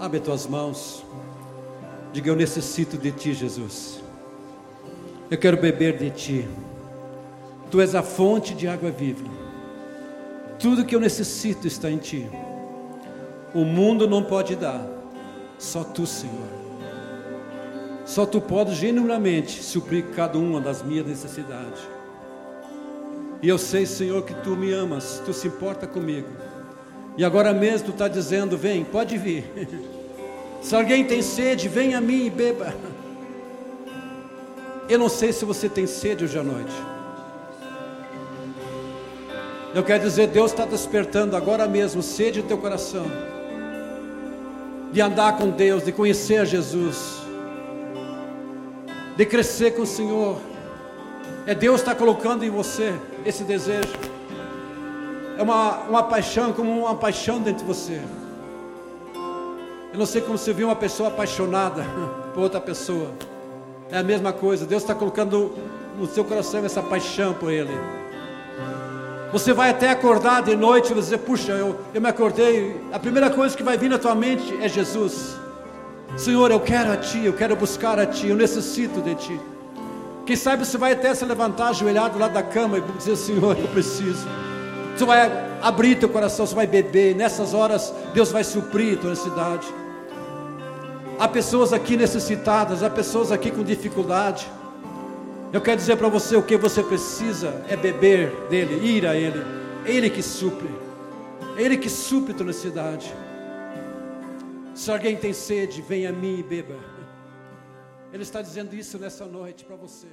Abre 0.00 0.18
tuas 0.18 0.46
mãos. 0.46 1.04
Diga: 2.12 2.30
Eu 2.30 2.36
necessito 2.36 2.96
de 2.96 3.12
ti, 3.12 3.34
Jesus. 3.34 4.00
Eu 5.30 5.38
quero 5.38 5.58
beber 5.58 5.98
de 5.98 6.10
ti. 6.10 6.48
Tu 7.70 7.80
és 7.80 7.94
a 7.94 8.02
fonte 8.02 8.54
de 8.54 8.66
água 8.66 8.90
viva. 8.90 9.24
Tudo 10.58 10.84
que 10.84 10.94
eu 10.94 11.00
necessito 11.00 11.66
está 11.66 11.90
em 11.90 11.98
ti. 11.98 12.28
O 13.54 13.64
mundo 13.64 14.06
não 14.08 14.22
pode 14.22 14.56
dar, 14.56 14.86
só 15.58 15.82
tu, 15.82 16.06
Senhor. 16.06 16.48
Só 18.04 18.26
tu 18.26 18.40
podes 18.40 18.74
genuinamente 18.74 19.62
suprir 19.62 20.04
cada 20.14 20.36
uma 20.36 20.60
das 20.60 20.82
minhas 20.82 21.06
necessidades. 21.06 21.80
E 23.42 23.48
eu 23.48 23.56
sei, 23.56 23.86
Senhor, 23.86 24.22
que 24.24 24.34
tu 24.34 24.50
me 24.50 24.72
amas, 24.72 25.22
tu 25.24 25.32
se 25.32 25.48
importa 25.48 25.86
comigo. 25.86 26.28
E 27.16 27.24
agora 27.24 27.52
mesmo 27.52 27.86
tu 27.86 27.92
está 27.92 28.08
dizendo: 28.08 28.58
vem, 28.58 28.84
pode 28.84 29.16
vir. 29.16 29.44
Se 30.60 30.76
alguém 30.76 31.04
tem 31.06 31.22
sede, 31.22 31.68
venha 31.68 31.98
a 31.98 32.00
mim 32.02 32.26
e 32.26 32.30
beba. 32.30 32.74
Eu 34.90 34.98
não 34.98 35.08
sei 35.08 35.32
se 35.32 35.42
você 35.44 35.70
tem 35.70 35.86
sede 35.86 36.24
hoje 36.24 36.38
à 36.38 36.42
noite. 36.42 36.74
Eu 39.72 39.84
quero 39.84 40.02
dizer, 40.02 40.26
Deus 40.26 40.50
está 40.50 40.64
despertando 40.64 41.36
agora 41.36 41.68
mesmo 41.68 42.02
sede 42.02 42.42
no 42.42 42.48
teu 42.48 42.58
coração. 42.58 43.06
De 44.90 45.00
andar 45.00 45.36
com 45.36 45.50
Deus, 45.50 45.84
de 45.84 45.92
conhecer 45.92 46.38
a 46.38 46.44
Jesus. 46.44 47.20
De 49.16 49.24
crescer 49.24 49.76
com 49.76 49.82
o 49.82 49.86
Senhor. 49.86 50.38
É 51.46 51.54
Deus 51.54 51.80
está 51.80 51.94
colocando 51.94 52.44
em 52.44 52.50
você 52.50 52.92
esse 53.24 53.44
desejo. 53.44 53.92
É 55.38 55.42
uma, 55.42 55.78
uma 55.82 56.02
paixão, 56.02 56.52
como 56.52 56.80
uma 56.80 56.96
paixão 56.96 57.40
dentro 57.40 57.64
de 57.64 57.72
você. 57.72 58.00
Eu 59.92 59.98
não 59.98 60.06
sei 60.06 60.20
como 60.20 60.36
você 60.36 60.52
viu 60.52 60.66
uma 60.66 60.76
pessoa 60.76 61.10
apaixonada 61.10 61.84
por 62.34 62.42
outra 62.42 62.60
pessoa. 62.60 63.12
É 63.88 63.98
a 63.98 64.02
mesma 64.02 64.32
coisa. 64.32 64.66
Deus 64.66 64.82
está 64.82 64.96
colocando 64.96 65.52
no 65.96 66.06
seu 66.08 66.24
coração 66.24 66.64
essa 66.64 66.82
paixão 66.82 67.34
por 67.34 67.52
Ele. 67.52 67.99
Você 69.32 69.52
vai 69.52 69.70
até 69.70 69.90
acordar 69.90 70.42
de 70.42 70.56
noite 70.56 70.90
e 70.90 70.94
dizer: 70.94 71.18
Puxa, 71.18 71.52
eu, 71.52 71.78
eu 71.94 72.00
me 72.00 72.08
acordei. 72.08 72.80
A 72.92 72.98
primeira 72.98 73.30
coisa 73.30 73.56
que 73.56 73.62
vai 73.62 73.78
vir 73.78 73.88
na 73.88 73.98
tua 73.98 74.14
mente 74.14 74.58
é 74.60 74.68
Jesus. 74.68 75.36
Senhor, 76.16 76.50
eu 76.50 76.58
quero 76.58 76.90
a 76.92 76.96
Ti, 76.96 77.24
eu 77.24 77.32
quero 77.32 77.54
buscar 77.54 77.98
a 77.98 78.06
Ti, 78.06 78.28
eu 78.28 78.36
necessito 78.36 79.00
de 79.00 79.14
Ti. 79.14 79.40
Quem 80.26 80.34
sabe 80.34 80.64
você 80.64 80.76
vai 80.76 80.92
até 80.92 81.14
se 81.14 81.24
levantar 81.24 81.68
ajoelhado 81.68 82.18
lá 82.18 82.26
da 82.26 82.42
cama 82.42 82.78
e 82.78 82.80
dizer: 82.98 83.16
Senhor, 83.16 83.56
eu 83.56 83.68
preciso. 83.68 84.26
Você 84.96 85.04
vai 85.04 85.30
abrir 85.62 85.96
teu 85.96 86.08
coração, 86.08 86.44
você 86.44 86.54
vai 86.54 86.66
beber. 86.66 87.14
Nessas 87.14 87.54
horas, 87.54 87.94
Deus 88.12 88.32
vai 88.32 88.42
suprir 88.42 88.98
tua 88.98 89.10
necessidade. 89.10 89.66
Há 91.18 91.28
pessoas 91.28 91.72
aqui 91.72 91.96
necessitadas, 91.96 92.82
há 92.82 92.90
pessoas 92.90 93.30
aqui 93.30 93.50
com 93.50 93.62
dificuldade. 93.62 94.50
Eu 95.52 95.60
quero 95.60 95.76
dizer 95.76 95.96
para 95.96 96.08
você 96.08 96.36
o 96.36 96.42
que 96.42 96.56
você 96.56 96.80
precisa 96.80 97.64
é 97.68 97.76
beber 97.76 98.30
dele, 98.48 98.86
ir 98.86 99.04
a 99.04 99.16
ele. 99.16 99.44
Ele 99.84 100.08
que 100.08 100.22
supre. 100.22 100.70
Ele 101.56 101.76
que 101.76 101.90
supre 101.90 102.32
tua 102.32 102.46
necessidade. 102.46 103.12
Se 104.74 104.90
alguém 104.92 105.16
tem 105.16 105.32
sede, 105.32 105.82
venha 105.82 106.10
a 106.10 106.12
mim 106.12 106.38
e 106.38 106.42
beba. 106.42 106.76
Ele 108.12 108.22
está 108.22 108.40
dizendo 108.40 108.74
isso 108.74 108.96
nessa 108.98 109.26
noite 109.26 109.64
para 109.64 109.74
você. 109.74 110.06